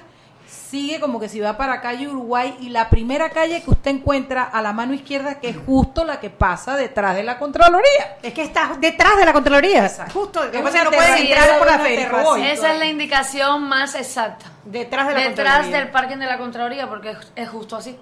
sigue 0.73 1.01
como 1.01 1.21
que 1.21 1.29
si 1.29 1.39
va 1.39 1.59
para 1.59 1.83
calle 1.83 2.09
Uruguay 2.09 2.57
y 2.61 2.71
la 2.71 2.89
primera 2.89 3.29
calle 3.29 3.63
que 3.63 3.71
usted 3.71 3.91
encuentra 3.91 4.43
a 4.45 4.63
la 4.63 4.73
mano 4.73 4.95
izquierda, 4.95 5.39
que 5.39 5.51
es 5.51 5.57
justo 5.67 6.03
la 6.07 6.19
que 6.19 6.31
pasa 6.31 6.77
detrás 6.77 7.15
de 7.15 7.23
la 7.23 7.39
Contraloría. 7.39 8.17
Es 8.23 8.33
que 8.33 8.43
está 8.43 8.79
detrás 8.81 9.19
de 9.19 9.27
la 9.27 9.35
Contraloría. 9.35 9.87
Justo, 10.15 10.41
que 10.51 10.63
no 10.63 10.71
pueden 10.71 11.19
entrar 11.27 11.59
por 11.59 11.67
la 11.71 11.83
terracita. 11.83 12.23
Boy. 12.23 12.43
esa 12.47 12.73
es 12.73 12.79
la 12.79 12.87
indicación 12.87 13.69
más 13.69 13.95
exacta 13.95 14.47
Detrás 14.65 15.09
de 15.09 15.13
la 15.13 15.21
detrás 15.21 15.35
Contraloría. 15.47 15.79
del 15.79 15.91
parking 15.91 16.17
de 16.17 16.27
la 16.27 16.39
Contraloría 16.39 16.89
porque 16.89 17.17
es, 17.37 17.49
justo 17.51 17.77
así 17.77 17.99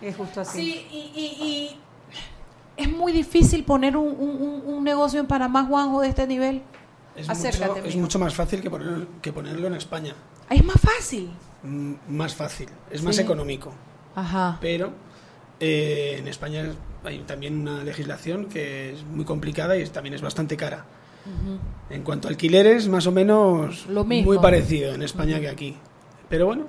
Es 0.00 0.16
justo 0.16 0.40
así. 0.40 0.58
Sí, 0.58 0.86
y, 0.90 0.96
y- 1.14 1.44
y 1.46 1.80
es 2.76 2.90
muy 2.90 3.12
difícil 3.12 3.62
poner 3.62 3.96
un, 3.96 4.08
un- 4.08 4.62
un- 4.66 4.82
negocio 4.82 5.20
en 5.20 5.28
Panamá, 5.28 5.64
Juanjo, 5.64 6.00
de 6.00 6.08
este 6.08 6.26
nivel. 6.26 6.62
Es, 7.14 7.28
Acércate, 7.28 7.74
mucho, 7.80 7.84
es 7.88 7.94
mucho 7.96 8.18
más 8.18 8.34
fácil 8.34 8.60
que, 8.60 8.68
poner- 8.70 9.06
que 9.22 9.32
ponerlo 9.32 9.68
en 9.68 9.74
España. 9.74 10.14
Es 10.50 10.64
más 10.64 10.80
fácil. 10.80 11.30
Mm, 11.62 11.94
Más 12.08 12.34
fácil, 12.34 12.68
es 12.90 13.02
más 13.02 13.18
económico. 13.18 13.72
Ajá. 14.14 14.58
Pero 14.60 14.92
eh, 15.60 16.16
en 16.18 16.26
España 16.28 16.72
hay 17.04 17.20
también 17.20 17.60
una 17.60 17.82
legislación 17.84 18.46
que 18.46 18.92
es 18.92 19.04
muy 19.04 19.24
complicada 19.24 19.76
y 19.76 19.82
es- 19.82 19.92
también 19.92 20.14
es 20.14 20.22
bastante 20.22 20.56
cara. 20.56 20.84
En 21.88 22.02
cuanto 22.02 22.26
a 22.26 22.30
alquileres, 22.32 22.88
más 22.88 23.06
o 23.06 23.12
menos 23.12 23.86
Lo 23.86 24.04
mismo. 24.04 24.32
muy 24.32 24.38
parecido 24.42 24.92
en 24.92 25.02
España 25.02 25.38
que 25.38 25.48
aquí. 25.48 25.76
Pero 26.28 26.46
bueno, 26.46 26.64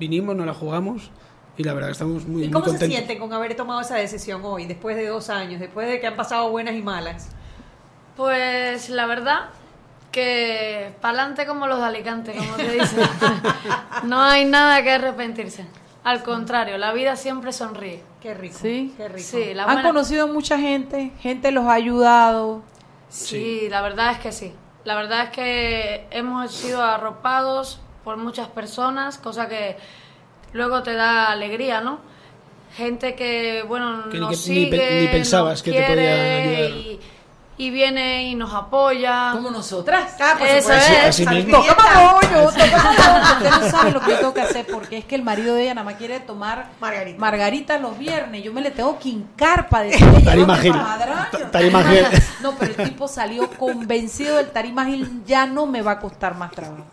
vinimos, 0.00 0.34
nos 0.34 0.44
la 0.44 0.54
jugamos 0.54 1.12
y 1.56 1.62
la 1.62 1.72
verdad 1.74 1.88
que 1.88 1.92
estamos 1.92 2.26
muy, 2.26 2.42
¿Y 2.44 2.48
muy 2.48 2.52
cómo 2.62 2.76
se 2.76 2.86
sienten 2.88 3.18
con 3.20 3.32
haber 3.32 3.54
tomado 3.54 3.80
esa 3.80 3.94
decisión 3.96 4.40
hoy, 4.44 4.66
después 4.66 4.96
de 4.96 5.06
dos 5.06 5.30
años, 5.30 5.60
después 5.60 5.86
de 5.88 6.00
que 6.00 6.06
han 6.08 6.16
pasado 6.16 6.50
buenas 6.50 6.74
y 6.74 6.82
malas? 6.82 7.28
Pues 8.16 8.90
la 8.90 9.06
verdad 9.06 9.50
que 10.10 10.92
pa'lante 11.00 11.46
como 11.46 11.66
los 11.66 11.78
de 11.78 11.84
Alicante, 11.84 12.32
como 12.34 12.54
te 12.54 12.70
dicen. 12.72 13.00
no 14.04 14.22
hay 14.22 14.44
nada 14.44 14.82
que 14.82 14.90
arrepentirse. 14.92 15.66
Al 16.02 16.22
contrario, 16.22 16.78
la 16.78 16.92
vida 16.92 17.14
siempre 17.16 17.52
sonríe. 17.52 18.02
Qué 18.22 18.34
rico. 18.34 18.58
Sí. 18.60 18.94
Qué 18.96 19.08
rico. 19.08 19.28
Sí, 19.30 19.54
la 19.54 19.64
Han 19.64 19.74
buena- 19.74 19.88
conocido 19.88 20.28
mucha 20.28 20.58
gente, 20.58 21.12
gente 21.20 21.50
los 21.52 21.66
ha 21.66 21.74
ayudado. 21.74 22.62
Sí, 23.08 23.68
la 23.70 23.82
verdad 23.82 24.12
es 24.12 24.18
que 24.18 24.32
sí. 24.32 24.54
La 24.84 24.94
verdad 24.94 25.24
es 25.24 25.30
que 25.30 26.06
hemos 26.10 26.52
sido 26.52 26.82
arropados 26.82 27.80
por 28.02 28.16
muchas 28.16 28.48
personas, 28.48 29.18
cosa 29.18 29.46
que 29.48 29.76
luego 30.54 30.82
te 30.82 30.94
da 30.94 31.30
alegría, 31.30 31.82
¿no? 31.82 31.98
Gente 32.76 33.14
que, 33.14 33.62
bueno, 33.68 34.08
Que 34.10 34.18
nos 34.18 34.44
que- 34.46 34.52
ni 34.52 34.66
pe- 34.66 34.76
sigue, 34.78 35.00
ni 35.02 35.08
pensabas 35.08 35.52
nos 35.54 35.62
que 35.62 35.72
te 35.72 35.82
podía 35.86 36.14
ayudar. 36.14 36.70
y, 36.70 37.00
y 37.60 37.68
viene 37.70 38.24
y 38.24 38.34
nos 38.34 38.54
apoya. 38.54 39.32
Como 39.32 39.50
nosotras. 39.50 40.14
Ah, 40.18 40.34
por 40.38 40.46
Eso 40.48 40.62
supuesto. 40.68 40.92
es. 40.94 41.04
Así 41.08 41.26
mismo. 41.26 41.58
Toca. 41.58 42.44
Usted 42.46 42.72
no 43.50 43.70
sabe 43.70 43.90
lo 43.90 44.00
que 44.00 44.10
yo 44.12 44.16
tengo 44.18 44.34
que 44.34 44.40
hacer 44.40 44.66
porque 44.66 44.96
es 44.98 45.04
que 45.04 45.14
el 45.14 45.22
marido 45.22 45.54
de 45.54 45.64
ella 45.64 45.74
nada 45.74 45.84
más 45.84 45.94
quiere 45.96 46.20
tomar 46.20 46.70
Margarita. 46.80 47.18
margarita 47.20 47.78
los 47.78 47.98
viernes. 47.98 48.42
Yo 48.42 48.52
me 48.52 48.62
le 48.62 48.70
tengo 48.70 48.98
que 48.98 49.10
hincar 49.10 49.68
para 49.68 49.84
decirle 49.84 50.20
Tarima 50.22 50.54
"Llévame 50.56 50.62
Gil. 50.62 50.72
pa' 50.72 50.82
Madrayo". 50.82 51.26
Ta- 51.32 51.50
Tarima 51.50 51.82
Gil. 51.84 52.06
No, 52.40 52.54
pero 52.56 52.72
el 52.78 52.88
tipo 52.88 53.06
salió 53.08 53.50
convencido 53.50 54.36
del 54.36 54.50
Tarima 54.50 54.86
Gil 54.86 55.22
ya 55.26 55.46
no 55.46 55.66
me 55.66 55.82
va 55.82 55.92
a 55.92 55.98
costar 56.00 56.34
más 56.36 56.50
trabajo. 56.52 56.84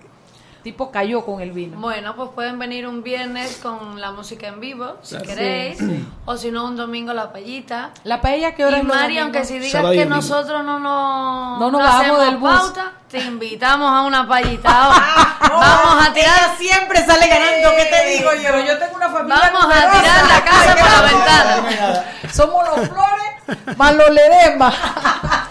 Tipo 0.67 0.91
cayó 0.91 1.23
con 1.25 1.39
el 1.39 1.53
vino. 1.53 1.77
Bueno, 1.79 2.13
pues 2.17 2.29
pueden 2.35 2.59
venir 2.59 2.89
un 2.89 3.01
viernes 3.01 3.55
con 3.63 4.01
la 4.01 4.11
música 4.11 4.47
en 4.47 4.59
vivo, 4.59 4.97
si 5.01 5.15
Claro. 5.15 5.25
queréis, 5.25 5.77
Sí, 5.77 6.05
o 6.25 6.35
si 6.35 6.51
no, 6.51 6.65
un 6.65 6.75
domingo 6.75 7.13
la 7.13 7.31
payita. 7.31 7.91
La 8.03 8.19
paella 8.19 8.53
que 8.53 8.65
hora 8.65 8.75
Y 8.75 8.81
es 8.81 8.85
los 8.85 8.93
Mari, 8.97 9.17
aunque 9.17 9.45
si 9.45 9.53
digas 9.59 9.71
Sábado 9.71 9.93
y 9.93 9.97
que 9.99 10.05
nosotros 10.05 10.65
no 10.65 10.77
nos, 10.77 11.57
No 11.61 11.71
nos 11.71 11.81
bajamos 11.81 12.01
hacemos 12.01 12.25
del 12.25 12.35
bus. 12.35 12.51
pauta, 12.51 12.91
te 13.09 13.19
invitamos 13.19 13.89
a 13.89 14.01
una 14.01 14.27
payita 14.27 14.69
ahora. 14.69 15.37
Vamos 15.49 16.05
a 16.05 16.11
tirar, 16.13 16.35
Ella 16.37 16.55
siempre 16.57 17.05
sale 17.05 17.27
ganando, 17.29 17.69
¿qué 17.77 17.85
te 17.85 18.05
digo 18.17 18.29
yo? 18.33 18.41
Pero 18.51 18.59
yo 18.65 18.77
tengo 18.77 18.95
una 18.97 19.07
familia 19.09 19.49
vamos 19.53 19.73
a 19.73 19.91
tirar 20.01 20.25
la 20.27 20.43
casa 20.43 20.75
por 20.75 20.89
la 20.91 21.01
ventana. 21.13 22.03
Somos 22.33 22.67
los 22.77 22.89
flores 22.89 23.77
más 23.77 23.95
los 23.95 24.09
ledesma. 24.09 24.73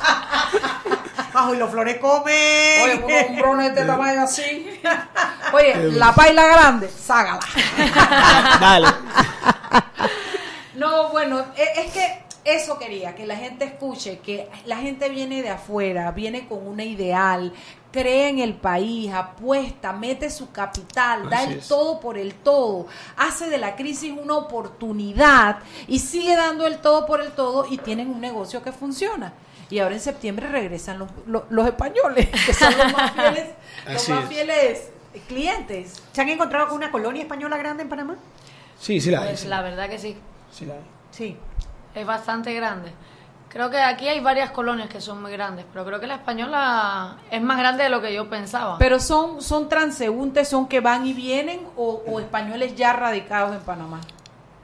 Y 1.53 1.57
los 1.59 1.70
flores 1.70 1.99
comen. 1.99 2.82
Oye, 2.82 3.03
unos 3.05 3.30
hombrones 3.30 3.74
de 3.74 3.84
tamaño 3.84 4.22
así. 4.22 4.80
Oye, 5.53 5.93
la 5.93 6.14
paila 6.14 6.47
grande, 6.47 6.89
ságala. 6.89 7.41
Dale. 8.61 8.87
No, 10.74 11.09
bueno, 11.09 11.43
e- 11.57 11.80
es 11.87 11.93
que 11.93 12.22
eso 12.45 12.78
quería, 12.78 13.14
que 13.14 13.26
la 13.26 13.37
gente 13.37 13.64
escuche, 13.64 14.18
que 14.18 14.49
la 14.66 14.76
gente 14.76 15.09
viene 15.09 15.41
de 15.43 15.49
afuera, 15.49 16.11
viene 16.11 16.47
con 16.47 16.66
una 16.66 16.84
ideal, 16.84 17.53
cree 17.91 18.28
en 18.28 18.39
el 18.41 18.55
país, 18.55 19.11
apuesta, 19.12 19.95
mete 19.95 20.28
su 20.30 20.53
capital, 20.53 21.30
da 21.30 21.45
el 21.45 21.55
es. 21.55 21.68
todo 21.68 21.99
por 21.99 22.18
el 22.18 22.34
todo, 22.34 22.87
hace 23.16 23.49
de 23.49 23.57
la 23.57 23.74
crisis 23.74 24.12
una 24.22 24.37
oportunidad 24.37 25.61
y 25.89 25.99
sigue 25.99 26.37
dando 26.37 26.66
el 26.66 26.78
todo 26.78 27.07
por 27.07 27.22
el 27.22 27.32
todo 27.32 27.66
y 27.70 27.78
tienen 27.78 28.11
un 28.11 28.20
negocio 28.20 28.62
que 28.62 28.70
funciona. 28.72 29.32
Y 29.68 29.78
ahora 29.80 29.94
en 29.96 30.00
septiembre 30.00 30.48
regresan 30.48 30.98
los, 30.98 31.08
los, 31.26 31.42
los 31.50 31.66
españoles, 31.66 32.28
que 32.28 32.54
son 32.54 32.76
los 32.78 32.92
más 32.92 33.10
fieles, 33.14 33.46
los 33.92 34.08
más 34.08 34.22
es. 34.24 34.28
fieles 34.28 34.90
clientes. 35.26 36.02
¿Se 36.12 36.20
han 36.20 36.28
encontrado 36.28 36.68
con 36.68 36.76
una 36.76 36.90
colonia 36.90 37.22
española 37.22 37.56
grande 37.56 37.82
en 37.82 37.88
Panamá? 37.88 38.16
Sí, 38.78 39.00
sí 39.00 39.10
la 39.10 39.20
hay. 39.22 39.28
Pues 39.28 39.40
sí. 39.40 39.48
la 39.48 39.62
verdad 39.62 39.88
que 39.88 39.98
sí, 39.98 40.16
Sí 40.52 40.66
la 40.66 40.74
hay. 40.74 40.80
Sí. 41.10 41.36
es 41.94 42.06
bastante 42.06 42.54
grande. 42.54 42.92
Creo 43.48 43.70
que 43.70 43.78
aquí 43.78 44.06
hay 44.06 44.20
varias 44.20 44.50
colonias 44.50 44.88
que 44.88 45.00
son 45.00 45.22
muy 45.22 45.32
grandes, 45.32 45.64
pero 45.72 45.84
creo 45.86 45.98
que 45.98 46.06
la 46.06 46.16
española 46.16 47.16
es 47.30 47.40
más 47.40 47.56
grande 47.58 47.84
de 47.84 47.88
lo 47.88 48.02
que 48.02 48.12
yo 48.12 48.28
pensaba. 48.28 48.76
Pero 48.76 49.00
son, 49.00 49.40
son 49.40 49.68
transeúntes, 49.70 50.48
son 50.48 50.68
que 50.68 50.80
van 50.80 51.06
y 51.06 51.14
vienen 51.14 51.66
o, 51.76 52.02
o 52.06 52.20
españoles 52.20 52.74
ya 52.76 52.92
radicados 52.92 53.54
en 53.56 53.62
Panamá. 53.62 54.00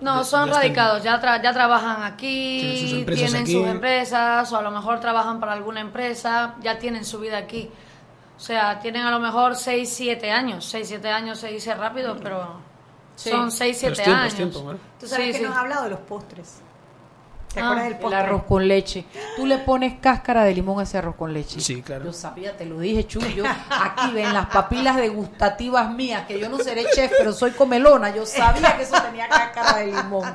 No, 0.02 0.18
Ya- 0.18 0.24
son 0.24 0.40
ya 0.40 0.46
están- 0.52 0.62
radicados, 0.62 1.02
ya, 1.02 1.20
tra- 1.22 1.42
ya 1.42 1.52
trabajan 1.52 2.02
aquí, 2.02 2.60
Tienen 2.60 2.78
sus 2.88 2.98
empresas 2.98 3.24
tienen 3.30 3.42
aquí. 3.42 3.52
sus 3.52 3.66
empresas, 3.68 4.52
o 4.52 4.56
a 4.56 4.62
lo 4.62 4.70
mejor 4.70 5.00
trabajan 5.00 5.38
para 5.40 5.52
alguna 5.52 5.80
empresa, 5.80 6.56
ya 6.60 6.78
tienen 6.78 7.04
su 7.04 7.20
vida 7.20 7.38
aquí. 7.38 7.70
O 8.36 8.40
sea, 8.40 8.80
tienen 8.80 9.06
a 9.06 9.10
lo 9.12 9.20
mejor 9.20 9.54
6, 9.54 9.88
7 9.94 10.30
años. 10.32 10.64
6, 10.64 10.88
7 10.88 11.08
años 11.08 11.38
se 11.38 11.48
dice 11.48 11.74
rápido, 11.74 12.16
pero 12.20 12.60
Sí. 13.14 13.30
son 13.30 13.50
6, 13.52 13.78
Pero 13.80 13.94
7 13.94 14.00
es 14.00 14.04
tiempo, 14.04 14.20
años. 14.22 14.34
tiempo, 14.34 14.64
¿vale? 14.64 14.78
Tú 14.98 15.06
sabes 15.06 15.26
Sí, 15.26 15.32
que 15.32 15.38
sí. 15.38 15.44
nos 15.44 15.52
has 15.52 15.58
hablado 15.58 15.84
de 15.84 15.90
los 15.90 16.00
postres. 16.00 16.60
¿Te 17.52 17.60
Ah, 17.60 17.64
acuerdas 17.70 17.98
del 18.00 18.06
El 18.06 18.14
arroz 18.14 18.42
con 18.44 18.66
leche. 18.66 19.04
Tú 19.36 19.46
le 19.46 19.58
pones 19.58 19.94
cáscara 20.00 20.44
de 20.44 20.54
limón 20.54 20.80
a 20.80 20.84
ese 20.84 20.98
arroz 20.98 21.16
con 21.16 21.32
leche. 21.32 21.60
Sí, 21.60 21.82
claro. 21.82 22.04
Yo 22.06 22.12
sabía, 22.12 22.56
te 22.56 22.64
lo 22.64 22.78
dije, 22.78 23.06
Chuy. 23.06 23.34
Yo 23.34 23.44
aquí 23.46 24.10
ven 24.14 24.32
las 24.32 24.46
papilas 24.46 24.96
degustativas 24.96 25.90
mías, 25.90 26.26
que 26.26 26.38
yo 26.38 26.48
no 26.48 26.58
seré 26.58 26.84
chef, 26.94 27.12
pero 27.18 27.32
soy 27.32 27.50
comelona. 27.52 28.14
Yo 28.14 28.24
sabía 28.26 28.76
que 28.76 28.82
eso 28.84 29.00
tenía 29.02 29.28
cáscara 29.28 29.78
de 29.78 29.86
limón. 29.86 30.34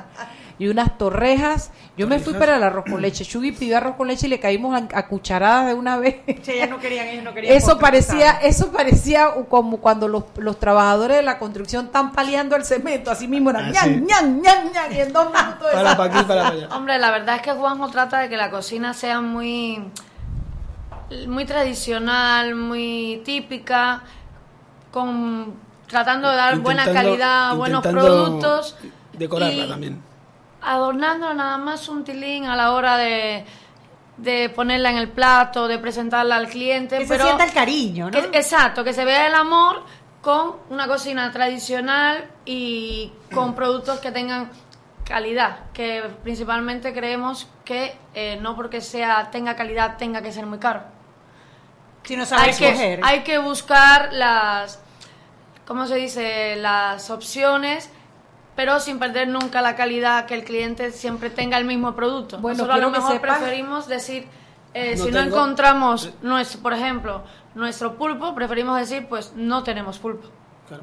Y 0.60 0.66
unas 0.66 0.98
torrejas. 0.98 1.70
Yo 1.96 2.08
me 2.08 2.18
fui 2.18 2.34
para 2.34 2.56
el 2.56 2.62
arroz 2.64 2.84
con 2.90 3.00
leche. 3.00 3.24
Chugui 3.24 3.52
pidió 3.52 3.76
arroz 3.76 3.94
con 3.94 4.08
leche 4.08 4.26
y 4.26 4.30
le 4.30 4.40
caímos 4.40 4.74
a, 4.74 4.98
a 4.98 5.06
cucharadas 5.06 5.68
de 5.68 5.74
una 5.74 5.98
vez. 5.98 6.16
Sí, 6.42 6.50
ellas 6.52 6.68
no 6.68 6.78
querían, 6.80 7.06
ellos 7.06 7.22
no 7.22 7.32
querían 7.32 7.56
Eso 7.56 7.78
parecía, 7.78 8.32
eso 8.42 8.72
parecía 8.72 9.30
como 9.48 9.76
cuando 9.78 10.08
los, 10.08 10.24
los 10.36 10.58
trabajadores 10.58 11.18
de 11.18 11.22
la 11.22 11.38
construcción 11.38 11.86
están 11.86 12.10
paliando 12.10 12.56
el 12.56 12.64
cemento, 12.64 13.10
así 13.12 13.28
mismo 13.28 13.50
era 13.50 13.66
Ah, 13.66 13.70
ñan, 13.70 13.84
sí. 13.84 14.04
ñan, 14.06 14.42
ñan, 14.42 14.72
ñan, 14.72 14.92
y 14.92 15.00
en 15.00 15.12
dos 15.12 15.26
minutos 15.32 15.68
Para 15.72 15.96
para 15.96 16.14
aquí, 16.18 16.24
para 16.26 16.48
allá. 16.48 16.68
Hombre, 16.74 16.98
la 16.98 17.10
verdad 17.12 17.36
es 17.36 17.42
que 17.42 17.52
Juanjo 17.52 17.88
trata 17.90 18.18
de 18.18 18.28
que 18.28 18.36
la 18.36 18.50
cocina 18.50 18.94
sea 18.94 19.20
muy, 19.20 19.80
muy 21.28 21.44
tradicional, 21.44 22.56
muy 22.56 23.22
típica, 23.24 24.02
con 24.90 25.54
tratando 25.86 26.28
de 26.30 26.36
dar 26.36 26.58
buena 26.58 26.84
calidad, 26.92 27.54
buenos 27.56 27.82
productos. 27.82 28.76
Decorarla 29.12 29.64
y 29.64 29.68
también. 29.68 30.07
Adornando 30.60 31.32
nada 31.34 31.56
más 31.58 31.88
un 31.88 32.04
tilín 32.04 32.44
a 32.46 32.56
la 32.56 32.72
hora 32.72 32.96
de, 32.96 33.44
de 34.16 34.48
ponerla 34.50 34.90
en 34.90 34.96
el 34.98 35.08
plato, 35.08 35.68
de 35.68 35.78
presentarla 35.78 36.36
al 36.36 36.48
cliente. 36.48 36.98
Que 36.98 37.06
se 37.06 37.18
sienta 37.18 37.44
el 37.44 37.52
cariño, 37.52 38.10
¿no? 38.10 38.10
que- 38.30 38.38
exacto, 38.38 38.82
que 38.84 38.92
se 38.92 39.04
vea 39.04 39.26
el 39.26 39.34
amor 39.34 39.84
con 40.20 40.56
una 40.70 40.86
cocina 40.88 41.30
tradicional 41.30 42.28
y 42.44 43.12
con 43.32 43.54
productos 43.54 44.00
que 44.00 44.10
tengan 44.10 44.50
calidad, 45.04 45.60
que 45.72 46.02
principalmente 46.22 46.92
creemos 46.92 47.46
que 47.64 47.96
eh, 48.14 48.36
no 48.42 48.54
porque 48.56 48.80
sea 48.80 49.30
tenga 49.30 49.54
calidad 49.56 49.96
tenga 49.96 50.20
que 50.20 50.32
ser 50.32 50.44
muy 50.44 50.58
caro. 50.58 50.82
Si 52.02 52.16
no 52.16 52.26
sabe 52.26 52.42
hay 52.50 52.54
que, 52.54 53.00
hay 53.02 53.20
que 53.22 53.38
buscar 53.38 54.12
las, 54.12 54.80
¿cómo 55.66 55.86
se 55.86 55.94
dice? 55.96 56.56
Las 56.56 57.10
opciones, 57.10 57.90
pero 58.58 58.80
sin 58.80 58.98
perder 58.98 59.28
nunca 59.28 59.62
la 59.62 59.76
calidad, 59.76 60.26
que 60.26 60.34
el 60.34 60.42
cliente 60.42 60.90
siempre 60.90 61.30
tenga 61.30 61.56
el 61.58 61.64
mismo 61.64 61.94
producto. 61.94 62.38
Bueno, 62.38 62.64
Nosotros 62.64 62.76
a 62.76 62.80
lo 62.80 62.90
mejor 62.90 63.20
preferimos 63.20 63.86
decir, 63.86 64.26
eh, 64.74 64.96
No 64.96 65.04
si 65.04 65.10
no 65.12 65.20
encontramos, 65.20 66.10
nuestro, 66.22 66.60
por 66.60 66.72
ejemplo, 66.72 67.22
nuestro 67.54 67.94
pulpo, 67.94 68.34
preferimos 68.34 68.76
decir, 68.76 69.06
pues 69.08 69.32
no 69.36 69.62
tenemos 69.62 70.00
pulpo. 70.00 70.26
Claro. 70.66 70.82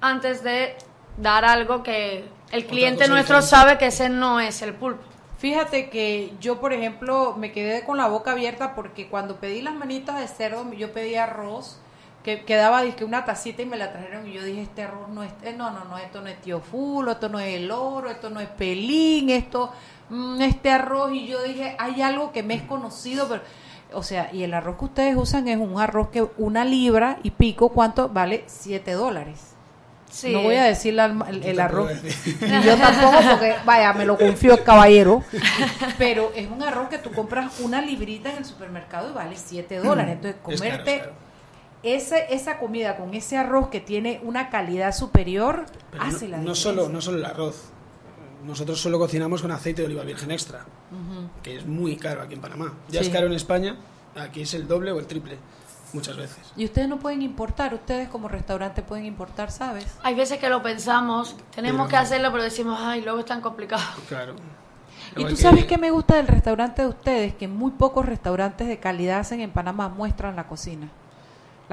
Antes 0.00 0.42
de 0.42 0.74
dar 1.16 1.44
algo 1.44 1.84
que 1.84 2.28
el 2.50 2.66
cliente 2.66 3.06
nuestro 3.06 3.36
diferente. 3.36 3.46
sabe 3.46 3.78
que 3.78 3.86
ese 3.86 4.08
no 4.08 4.40
es 4.40 4.60
el 4.60 4.74
pulpo. 4.74 5.04
Fíjate 5.38 5.90
que 5.90 6.32
yo, 6.40 6.58
por 6.58 6.72
ejemplo, 6.72 7.36
me 7.38 7.52
quedé 7.52 7.84
con 7.84 7.98
la 7.98 8.08
boca 8.08 8.32
abierta 8.32 8.74
porque 8.74 9.06
cuando 9.08 9.36
pedí 9.36 9.62
las 9.62 9.76
manitas 9.76 10.18
de 10.18 10.26
cerdo, 10.26 10.72
yo 10.72 10.92
pedí 10.92 11.14
arroz 11.14 11.78
que 12.22 12.44
quedaba 12.44 12.82
dizque 12.82 13.04
una 13.04 13.24
tacita 13.24 13.62
y 13.62 13.66
me 13.66 13.76
la 13.76 13.92
trajeron 13.92 14.28
y 14.28 14.32
yo 14.32 14.44
dije, 14.44 14.62
este 14.62 14.82
arroz 14.84 15.08
no 15.08 15.22
es, 15.24 15.32
eh, 15.42 15.54
no, 15.56 15.70
no, 15.70 15.84
no, 15.84 15.98
esto 15.98 16.20
no 16.20 16.28
es 16.28 16.40
tío 16.40 16.60
fulo, 16.60 17.12
esto 17.12 17.28
no 17.28 17.40
es 17.40 17.56
el 17.56 17.70
oro, 17.70 18.08
esto 18.10 18.30
no 18.30 18.38
es 18.40 18.48
pelín, 18.48 19.30
esto, 19.30 19.72
mm, 20.08 20.40
este 20.42 20.70
arroz 20.70 21.12
y 21.12 21.26
yo 21.26 21.42
dije, 21.42 21.74
hay 21.78 22.00
algo 22.00 22.30
que 22.32 22.42
me 22.44 22.54
es 22.54 22.62
conocido, 22.62 23.28
pero, 23.28 23.42
o 23.92 24.02
sea, 24.04 24.30
y 24.32 24.44
el 24.44 24.54
arroz 24.54 24.78
que 24.78 24.84
ustedes 24.84 25.16
usan 25.16 25.48
es 25.48 25.58
un 25.58 25.80
arroz 25.80 26.10
que 26.10 26.24
una 26.38 26.64
libra 26.64 27.18
y 27.24 27.30
pico, 27.32 27.70
¿cuánto? 27.70 28.08
Vale 28.08 28.44
7 28.46 28.92
dólares. 28.92 29.48
Sí. 30.08 30.30
No 30.30 30.42
voy 30.42 30.56
a 30.56 30.64
decir 30.64 30.92
la- 30.94 31.06
el, 31.06 31.42
el 31.42 31.56
Yo 31.56 31.62
arroz. 31.62 31.88
tampoco 31.88 31.94
voy 31.94 31.94
a 31.94 32.02
decir. 32.02 32.38
Ni 32.42 32.62
yo 32.62 32.76
tampoco, 32.76 33.18
porque 33.30 33.54
vaya, 33.64 33.92
me 33.94 34.04
lo 34.04 34.18
confió 34.18 34.52
el 34.52 34.62
caballero. 34.62 35.22
Pero 35.98 36.32
es 36.36 36.50
un 36.50 36.62
arroz 36.62 36.88
que 36.88 36.98
tú 36.98 37.10
compras 37.12 37.58
una 37.60 37.80
librita 37.80 38.30
en 38.30 38.36
el 38.36 38.44
supermercado 38.44 39.10
y 39.10 39.12
vale 39.14 39.36
7 39.36 39.78
dólares. 39.78 40.18
Entonces, 40.22 40.36
Es 40.36 40.60
caro, 40.60 40.70
comerte 40.70 40.94
es 40.96 41.00
caro. 41.02 41.12
Ese, 41.82 42.32
esa 42.34 42.58
comida 42.58 42.96
con 42.96 43.14
ese 43.14 43.36
arroz 43.36 43.68
que 43.68 43.80
tiene 43.80 44.20
una 44.22 44.50
calidad 44.50 44.94
superior, 44.94 45.66
Pero 45.90 46.02
hace 46.04 46.26
no, 46.26 46.30
la 46.32 46.36
no 46.38 46.42
diferencia. 46.52 46.54
solo, 46.54 46.88
no 46.88 47.00
solo 47.00 47.18
el 47.18 47.24
arroz. 47.24 47.64
Nosotros 48.44 48.80
solo 48.80 48.98
cocinamos 48.98 49.40
con 49.42 49.50
aceite 49.52 49.82
de 49.82 49.86
oliva 49.86 50.02
virgen 50.02 50.30
extra, 50.32 50.64
que 51.42 51.56
es 51.56 51.66
muy 51.66 51.96
caro 51.96 52.22
aquí 52.22 52.34
en 52.34 52.40
Panamá. 52.40 52.72
Ya 52.88 53.00
Sí. 53.00 53.06
es 53.06 53.12
caro 53.12 53.26
en 53.26 53.32
España, 53.34 53.76
aquí 54.16 54.42
es 54.42 54.52
el 54.54 54.66
doble 54.66 54.90
o 54.90 54.98
el 54.98 55.06
triple, 55.06 55.38
muchas 55.92 56.16
veces. 56.16 56.38
Y 56.56 56.64
ustedes 56.64 56.88
no 56.88 56.98
pueden 56.98 57.22
importar, 57.22 57.72
ustedes 57.72 58.08
como 58.08 58.26
restaurante 58.28 58.82
pueden 58.82 59.04
importar, 59.06 59.52
¿sabes? 59.52 59.86
Hay 60.02 60.16
veces 60.16 60.38
que 60.38 60.48
lo 60.48 60.60
pensamos, 60.60 61.36
tenemos 61.54 61.82
Pero 61.86 61.88
que 61.90 61.96
no. 61.96 62.02
hacerlo, 62.02 62.32
pero 62.32 62.42
decimos, 62.42 62.78
ay, 62.82 63.02
luego 63.02 63.20
es 63.20 63.26
tan 63.26 63.40
complicado. 63.40 63.82
Claro. 64.08 64.34
Y 65.16 65.24
tú 65.26 65.36
sabes 65.36 65.66
que 65.66 65.76
me 65.78 65.90
gusta 65.90 66.16
del 66.16 66.26
restaurante 66.26 66.82
de 66.82 66.88
ustedes, 66.88 67.34
que 67.34 67.46
muy 67.46 67.70
pocos 67.72 68.06
restaurantes 68.06 68.66
de 68.66 68.78
calidad 68.80 69.20
hacen 69.20 69.40
en 69.40 69.50
Panamá 69.50 69.88
muestran 69.88 70.34
la 70.36 70.48
cocina. 70.48 70.88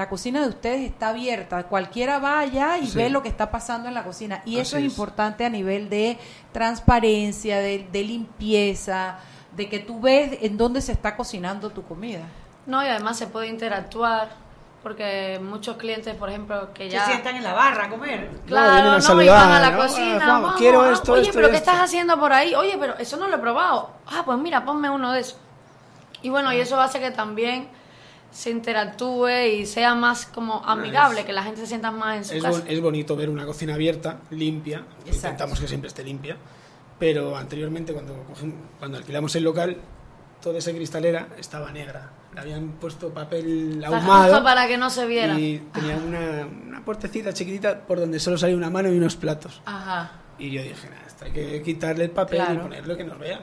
La 0.00 0.08
cocina 0.08 0.40
de 0.40 0.48
ustedes 0.48 0.80
está 0.90 1.08
abierta, 1.10 1.62
cualquiera 1.64 2.18
va 2.18 2.38
allá 2.40 2.78
y 2.78 2.86
Sí. 2.86 2.96
ve 2.96 3.10
lo 3.10 3.22
que 3.22 3.28
está 3.28 3.50
pasando 3.50 3.86
en 3.86 3.92
la 3.92 4.02
cocina. 4.02 4.40
Y 4.46 4.56
eso 4.58 4.78
es 4.78 4.84
es. 4.84 4.90
importante 4.90 5.44
a 5.44 5.50
nivel 5.50 5.90
de 5.90 6.16
transparencia, 6.52 7.58
de, 7.58 7.86
de 7.92 8.02
limpieza, 8.04 9.18
de 9.54 9.68
que 9.68 9.78
tú 9.80 10.00
ves 10.00 10.38
en 10.40 10.56
dónde 10.56 10.80
se 10.80 10.92
está 10.92 11.16
cocinando 11.16 11.68
tu 11.68 11.82
comida. 11.84 12.20
No, 12.64 12.82
y 12.82 12.88
además 12.88 13.18
se 13.18 13.26
puede 13.26 13.48
interactuar, 13.48 14.30
porque 14.82 15.38
muchos 15.42 15.76
clientes, 15.76 16.14
por 16.14 16.30
ejemplo, 16.30 16.72
que 16.72 16.88
ya... 16.88 17.04
Se 17.04 17.10
sientan 17.10 17.36
en 17.36 17.42
la 17.42 17.52
barra 17.52 17.84
a 17.84 17.88
comer. 17.90 18.30
Claro, 18.46 18.72
vienen 18.72 18.86
a 18.88 18.92
no, 18.92 18.98
y 18.98 19.02
saludar, 19.02 19.48
van 19.48 19.52
a 19.52 19.60
la 19.60 19.70
¿no? 19.72 19.82
cocina, 19.82 20.18
Ah, 20.22 20.26
vamos, 20.28 20.54
quiero 20.56 20.80
ah, 20.80 20.92
esto, 20.92 21.12
oye, 21.12 21.22
esto 21.22 21.34
pero 21.34 21.48
y 21.48 21.50
¿qué 21.50 21.56
esto. 21.58 21.70
estás 21.72 21.84
haciendo 21.84 22.18
por 22.18 22.32
ahí? 22.32 22.54
Oye, 22.54 22.76
pero 22.80 22.96
eso 22.96 23.18
no 23.18 23.28
lo 23.28 23.36
he 23.36 23.38
probado. 23.38 23.90
Ah, 24.06 24.22
pues 24.24 24.38
mira, 24.38 24.64
ponme 24.64 24.88
uno 24.88 25.12
de 25.12 25.20
esos. 25.20 25.36
Y 26.22 26.30
bueno, 26.30 26.52
y 26.54 26.56
eso 26.60 26.80
hace 26.80 27.00
que 27.00 27.10
también 27.10 27.68
se 28.30 28.50
interactúe 28.50 29.28
y 29.58 29.66
sea 29.66 29.94
más 29.94 30.26
como 30.26 30.64
amigable, 30.64 31.24
que 31.24 31.32
la 31.32 31.42
gente 31.42 31.60
se 31.60 31.66
sienta 31.66 31.90
más 31.90 32.16
en 32.18 32.24
su 32.24 32.34
Es, 32.34 32.42
casa. 32.42 32.58
bon- 32.60 32.68
es 32.68 32.80
bonito 32.80 33.16
ver 33.16 33.28
una 33.28 33.44
cocina 33.46 33.74
abierta, 33.74 34.20
limpia. 34.30 34.84
Exacto. 35.04 35.16
Intentamos 35.16 35.60
que 35.60 35.68
siempre 35.68 35.88
esté 35.88 36.04
limpia. 36.04 36.36
Pero 36.98 37.36
anteriormente, 37.36 37.92
cuando, 37.92 38.14
cuando 38.78 38.98
alquilamos 38.98 39.34
el 39.36 39.44
local, 39.44 39.76
toda 40.42 40.58
esa 40.58 40.70
cristalera 40.72 41.28
estaba 41.38 41.72
negra. 41.72 42.10
Le 42.34 42.40
habían 42.40 42.72
puesto 42.72 43.08
papel 43.12 43.82
ahumado. 43.84 44.42
para 44.44 44.68
que 44.68 44.76
no 44.76 44.90
se 44.90 45.06
viera. 45.06 45.38
Y 45.38 45.58
tenía 45.72 45.96
una, 45.96 46.46
una 46.46 46.84
puertecita 46.84 47.32
chiquitita 47.32 47.80
por 47.80 47.98
donde 47.98 48.20
solo 48.20 48.36
salía 48.38 48.56
una 48.56 48.70
mano 48.70 48.92
y 48.92 48.96
unos 48.98 49.16
platos. 49.16 49.60
Ajá. 49.64 50.12
Y 50.38 50.50
yo 50.50 50.62
dije, 50.62 50.88
nada, 50.88 51.02
esto 51.06 51.24
hay 51.24 51.32
que 51.32 51.62
quitarle 51.62 52.04
el 52.04 52.10
papel 52.10 52.40
y 52.42 52.44
Claro. 52.44 52.62
ponerlo 52.62 52.96
que 52.96 53.04
nos 53.04 53.18
vean. 53.18 53.40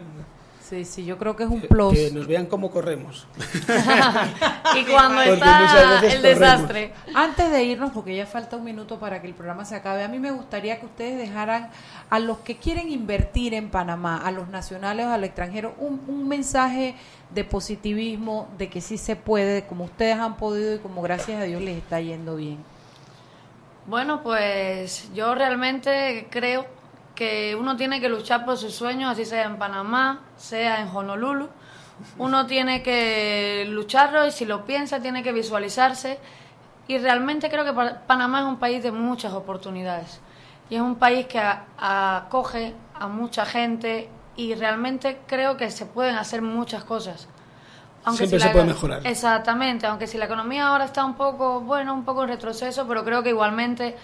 Sí, 0.69 0.83
sí, 0.83 1.05
yo 1.05 1.17
creo 1.17 1.35
que 1.37 1.43
es 1.43 1.49
un 1.49 1.61
Que, 1.61 1.67
plus. 1.67 1.93
que 1.93 2.11
nos 2.11 2.27
vean 2.27 2.45
cómo 2.47 2.69
corremos. 2.71 3.25
y 4.75 4.83
cuando 4.85 5.21
está 5.21 5.99
el 6.01 6.01
corremos. 6.01 6.21
desastre. 6.23 6.93
Antes 7.13 7.51
de 7.51 7.63
irnos, 7.63 7.91
porque 7.91 8.15
ya 8.15 8.25
falta 8.25 8.57
un 8.57 8.65
minuto 8.65 8.99
para 8.99 9.21
que 9.21 9.27
el 9.27 9.33
programa 9.33 9.63
se 9.63 9.75
acabe, 9.75 10.03
a 10.03 10.09
mí 10.09 10.19
me 10.19 10.31
gustaría 10.31 10.79
que 10.79 10.85
ustedes 10.85 11.17
dejaran 11.17 11.69
a 12.09 12.19
los 12.19 12.39
que 12.39 12.57
quieren 12.57 12.91
invertir 12.91 13.53
en 13.53 13.69
Panamá, 13.69 14.17
a 14.17 14.31
los 14.31 14.49
nacionales 14.49 15.05
o 15.05 15.11
al 15.11 15.23
extranjero, 15.23 15.73
un, 15.77 16.01
un 16.07 16.27
mensaje 16.27 16.95
de 17.29 17.43
positivismo, 17.45 18.49
de 18.57 18.69
que 18.69 18.81
sí 18.81 18.97
se 18.97 19.15
puede, 19.15 19.65
como 19.67 19.85
ustedes 19.85 20.17
han 20.17 20.35
podido 20.35 20.75
y 20.75 20.79
como 20.79 21.01
gracias 21.01 21.39
a 21.41 21.45
Dios 21.45 21.61
les 21.61 21.77
está 21.77 22.01
yendo 22.01 22.35
bien. 22.35 22.57
Bueno, 23.85 24.21
pues 24.21 25.09
yo 25.13 25.33
realmente 25.33 26.27
creo 26.29 26.65
que 27.17 27.57
uno 27.59 27.75
tiene 27.75 27.99
que 27.99 28.07
luchar 28.09 28.45
por 28.45 28.57
sus 28.57 28.73
sueños, 28.75 29.11
así 29.11 29.25
sea 29.25 29.43
en 29.45 29.57
Panamá, 29.57 30.21
sea 30.37 30.79
en 30.81 30.87
Honolulu. 30.87 31.49
Uno 32.19 32.45
tiene 32.45 32.83
que 32.83 33.65
lucharlo 33.69 34.25
y 34.27 34.31
si 34.31 34.45
lo 34.45 34.65
piensa 34.65 34.99
tiene 35.01 35.23
que 35.23 35.31
visualizarse. 35.33 36.19
Y 36.87 36.99
realmente 36.99 37.49
creo 37.49 37.65
que 37.65 37.73
Pa- 37.73 38.01
Panamá 38.05 38.41
es 38.41 38.45
un 38.45 38.57
país 38.57 38.83
de 38.83 38.91
muchas 38.91 39.33
oportunidades. 39.33 40.21
Y 40.69 40.75
es 40.75 40.81
un 40.81 40.95
país 40.95 41.25
que 41.25 41.41
acoge 41.77 42.73
a 42.93 43.07
mucha 43.07 43.45
gente 43.45 44.09
y 44.35 44.53
realmente 44.53 45.19
creo 45.25 45.57
que 45.57 45.71
se 45.71 45.85
pueden 45.87 46.15
hacer 46.15 46.41
muchas 46.43 46.83
cosas. 46.83 47.27
Siempre 48.11 48.39
si 48.39 48.45
se 48.45 48.51
puede 48.51 48.65
mejorar. 48.65 49.01
Exactamente, 49.05 49.85
aunque 49.87 50.07
si 50.07 50.17
la 50.17 50.25
economía 50.25 50.67
ahora 50.67 50.85
está 50.85 51.03
un 51.03 51.15
poco, 51.15 51.61
bueno, 51.61 51.93
un 51.93 52.05
poco 52.05 52.23
en 52.23 52.29
retroceso, 52.29 52.87
pero 52.87 53.03
creo 53.03 53.21
que 53.23 53.29
igualmente 53.29 53.97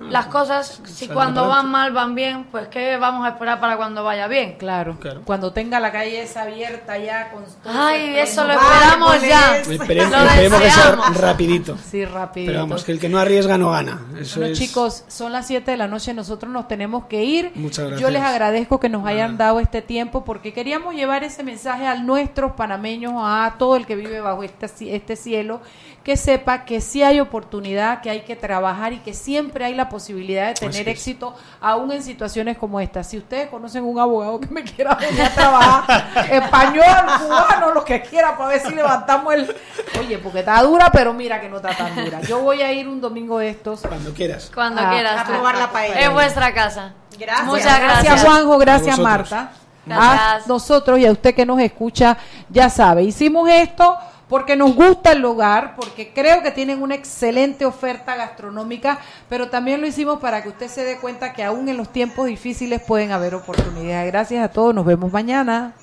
las 0.00 0.26
cosas, 0.26 0.80
si 0.84 1.08
cuando 1.08 1.48
van 1.48 1.70
mal 1.70 1.92
van 1.92 2.14
bien, 2.14 2.44
pues 2.50 2.68
¿qué 2.68 2.96
vamos 2.98 3.26
a 3.26 3.30
esperar 3.30 3.58
para 3.60 3.76
cuando 3.76 4.04
vaya 4.04 4.28
bien? 4.28 4.56
Claro, 4.58 4.96
Claro. 5.00 5.22
cuando 5.24 5.52
tenga 5.52 5.80
la 5.80 5.90
calle 5.90 6.22
esa 6.22 6.42
abierta 6.42 6.96
ya 6.98 7.30
con 7.32 7.44
todo 7.44 7.72
Ay, 7.72 8.16
eso 8.18 8.44
lo 8.44 8.52
esperamos 8.52 9.08
Vale, 9.08 9.28
ya. 9.28 9.56
Esperemos, 9.58 10.10
Lo 10.12 10.18
esperemos 10.24 10.60
que 10.60 10.70
sea 10.70 10.96
rapidito. 11.14 11.76
Sí, 11.90 12.04
rápido. 12.04 12.46
Pero 12.46 12.60
vamos, 12.60 12.84
que 12.84 12.92
el 12.92 13.00
que 13.00 13.08
no 13.08 13.18
arriesga 13.18 13.58
no 13.58 13.70
gana. 13.70 14.00
Eso 14.20 14.40
Bueno, 14.40 14.52
es... 14.52 14.58
chicos, 14.58 15.04
son 15.08 15.32
las 15.32 15.46
7 15.46 15.70
de 15.70 15.76
la 15.76 15.88
noche, 15.88 16.14
nosotros 16.14 16.52
nos 16.52 16.68
tenemos 16.68 17.06
que 17.06 17.24
ir. 17.24 17.52
Muchas 17.54 17.86
gracias. 17.86 18.00
Yo 18.00 18.10
les 18.10 18.22
agradezco 18.22 18.78
que 18.80 18.88
nos 18.88 19.04
hayan 19.06 19.36
dado 19.36 19.58
este 19.60 19.82
tiempo 19.82 20.24
porque 20.24 20.52
queríamos 20.52 20.94
llevar 20.94 21.24
ese 21.24 21.42
mensaje 21.42 21.86
a 21.86 21.96
nuestros 21.96 22.52
panameños, 22.52 23.14
a 23.16 23.56
todo 23.58 23.76
el 23.76 23.86
que 23.86 23.96
vive 23.96 24.20
bajo 24.20 24.42
este, 24.42 24.66
este 24.94 25.16
cielo, 25.16 25.60
que 26.04 26.16
sepa 26.16 26.64
que 26.64 26.80
sí 26.80 27.02
hay 27.02 27.20
oportunidad, 27.20 28.00
que 28.00 28.10
hay 28.10 28.20
que 28.20 28.36
trabajar 28.36 28.92
y 28.92 28.98
que 28.98 29.12
siempre 29.12 29.64
hay 29.64 29.74
la 29.74 29.87
posibilidad 29.88 30.48
de 30.48 30.54
tener 30.54 30.70
Así 30.70 30.80
es. 30.80 30.86
éxito, 30.88 31.34
aún 31.60 31.92
en 31.92 32.02
situaciones 32.02 32.58
como 32.58 32.80
esta. 32.80 33.02
Si 33.04 33.18
ustedes 33.18 33.48
conocen 33.48 33.84
un 33.84 33.98
abogado 33.98 34.40
que 34.40 34.48
me 34.48 34.62
quiera 34.64 34.94
venir 34.94 35.22
a 35.22 35.30
trabajar, 35.30 36.08
español, 36.32 36.84
cubano, 37.20 37.72
lo 37.72 37.84
que 37.84 38.02
quiera, 38.02 38.36
para 38.36 38.50
ver 38.50 38.60
si 38.60 38.74
levantamos 38.74 39.34
el... 39.34 39.56
Oye, 40.00 40.18
porque 40.18 40.40
está 40.40 40.62
dura, 40.62 40.90
pero 40.92 41.12
mira 41.12 41.40
que 41.40 41.48
no 41.48 41.56
está 41.56 41.76
tan 41.76 41.94
dura. 42.04 42.20
Yo 42.22 42.40
voy 42.40 42.62
a 42.62 42.72
ir 42.72 42.88
un 42.88 43.00
domingo 43.00 43.38
de 43.38 43.50
estos 43.50 43.82
Cuando 43.82 44.12
quieras. 44.12 44.50
Cuando 44.54 44.82
quieras. 44.88 45.20
a 45.20 45.24
probar 45.24 45.56
la 45.56 45.70
paella. 45.70 46.00
Es 46.00 46.12
vuestra 46.12 46.52
casa. 46.52 46.92
Gracias. 47.18 47.46
Muchas 47.46 47.80
Gracias, 47.80 48.04
gracias. 48.04 48.24
Juanjo, 48.24 48.58
gracias. 48.58 48.98
Marta. 48.98 49.50
Gracias. 49.86 50.44
A 50.44 50.48
nosotros 50.48 50.98
y 50.98 51.06
a 51.06 51.12
usted 51.12 51.34
que 51.34 51.46
nos 51.46 51.58
escucha, 51.60 52.16
ya 52.50 52.68
sabe, 52.68 53.04
hicimos 53.04 53.48
esto 53.48 53.96
porque 54.28 54.56
nos 54.56 54.74
gusta 54.74 55.12
el 55.12 55.20
lugar, 55.20 55.74
porque 55.76 56.12
creo 56.12 56.42
que 56.42 56.50
tienen 56.50 56.82
una 56.82 56.94
excelente 56.94 57.64
oferta 57.64 58.14
gastronómica, 58.14 58.98
pero 59.28 59.48
también 59.48 59.80
lo 59.80 59.86
hicimos 59.86 60.20
para 60.20 60.42
que 60.42 60.50
usted 60.50 60.68
se 60.68 60.84
dé 60.84 60.98
cuenta 60.98 61.32
que 61.32 61.44
aún 61.44 61.68
en 61.68 61.76
los 61.76 61.90
tiempos 61.90 62.26
difíciles 62.26 62.82
pueden 62.82 63.12
haber 63.12 63.34
oportunidades. 63.34 64.12
Gracias 64.12 64.44
a 64.44 64.48
todos, 64.48 64.74
nos 64.74 64.84
vemos 64.84 65.12
mañana. 65.12 65.74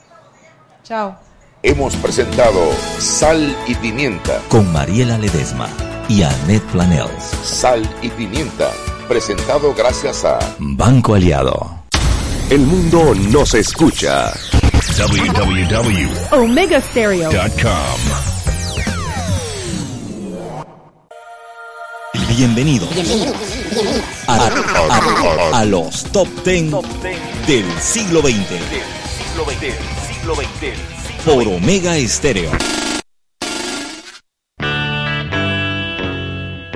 Chao. 0.84 1.16
Hemos 1.64 1.96
presentado 1.96 2.62
Sal 3.00 3.56
y 3.66 3.74
Pimienta. 3.76 4.40
Con 4.50 4.72
Mariela 4.72 5.18
Ledesma 5.18 5.68
y 6.08 6.22
Annette 6.22 6.64
Planels. 6.72 7.24
Sal 7.44 7.82
y 8.04 8.10
Pimienta. 8.10 8.70
Presentado 9.08 9.74
gracias 9.74 10.26
a 10.26 10.38
Banco 10.60 11.16
Aliado. 11.16 11.80
El 12.52 12.62
mundo 12.62 13.16
nos 13.16 13.56
escucha. 13.56 14.32
www.com 22.36 22.86
Omega 22.88 22.88
Stereo. 22.88 22.88
Bienvenido. 22.88 22.88
A, 24.28 24.36
a- 24.36 25.60
a 25.60 25.66
los 25.66 26.04
top 26.06 26.28
10 26.44 26.72
del 27.48 27.66
siglo 27.82 28.22
XX. 28.22 28.50
Por 31.26 31.48
Omega 31.48 31.98
Estéreo. 31.98 32.52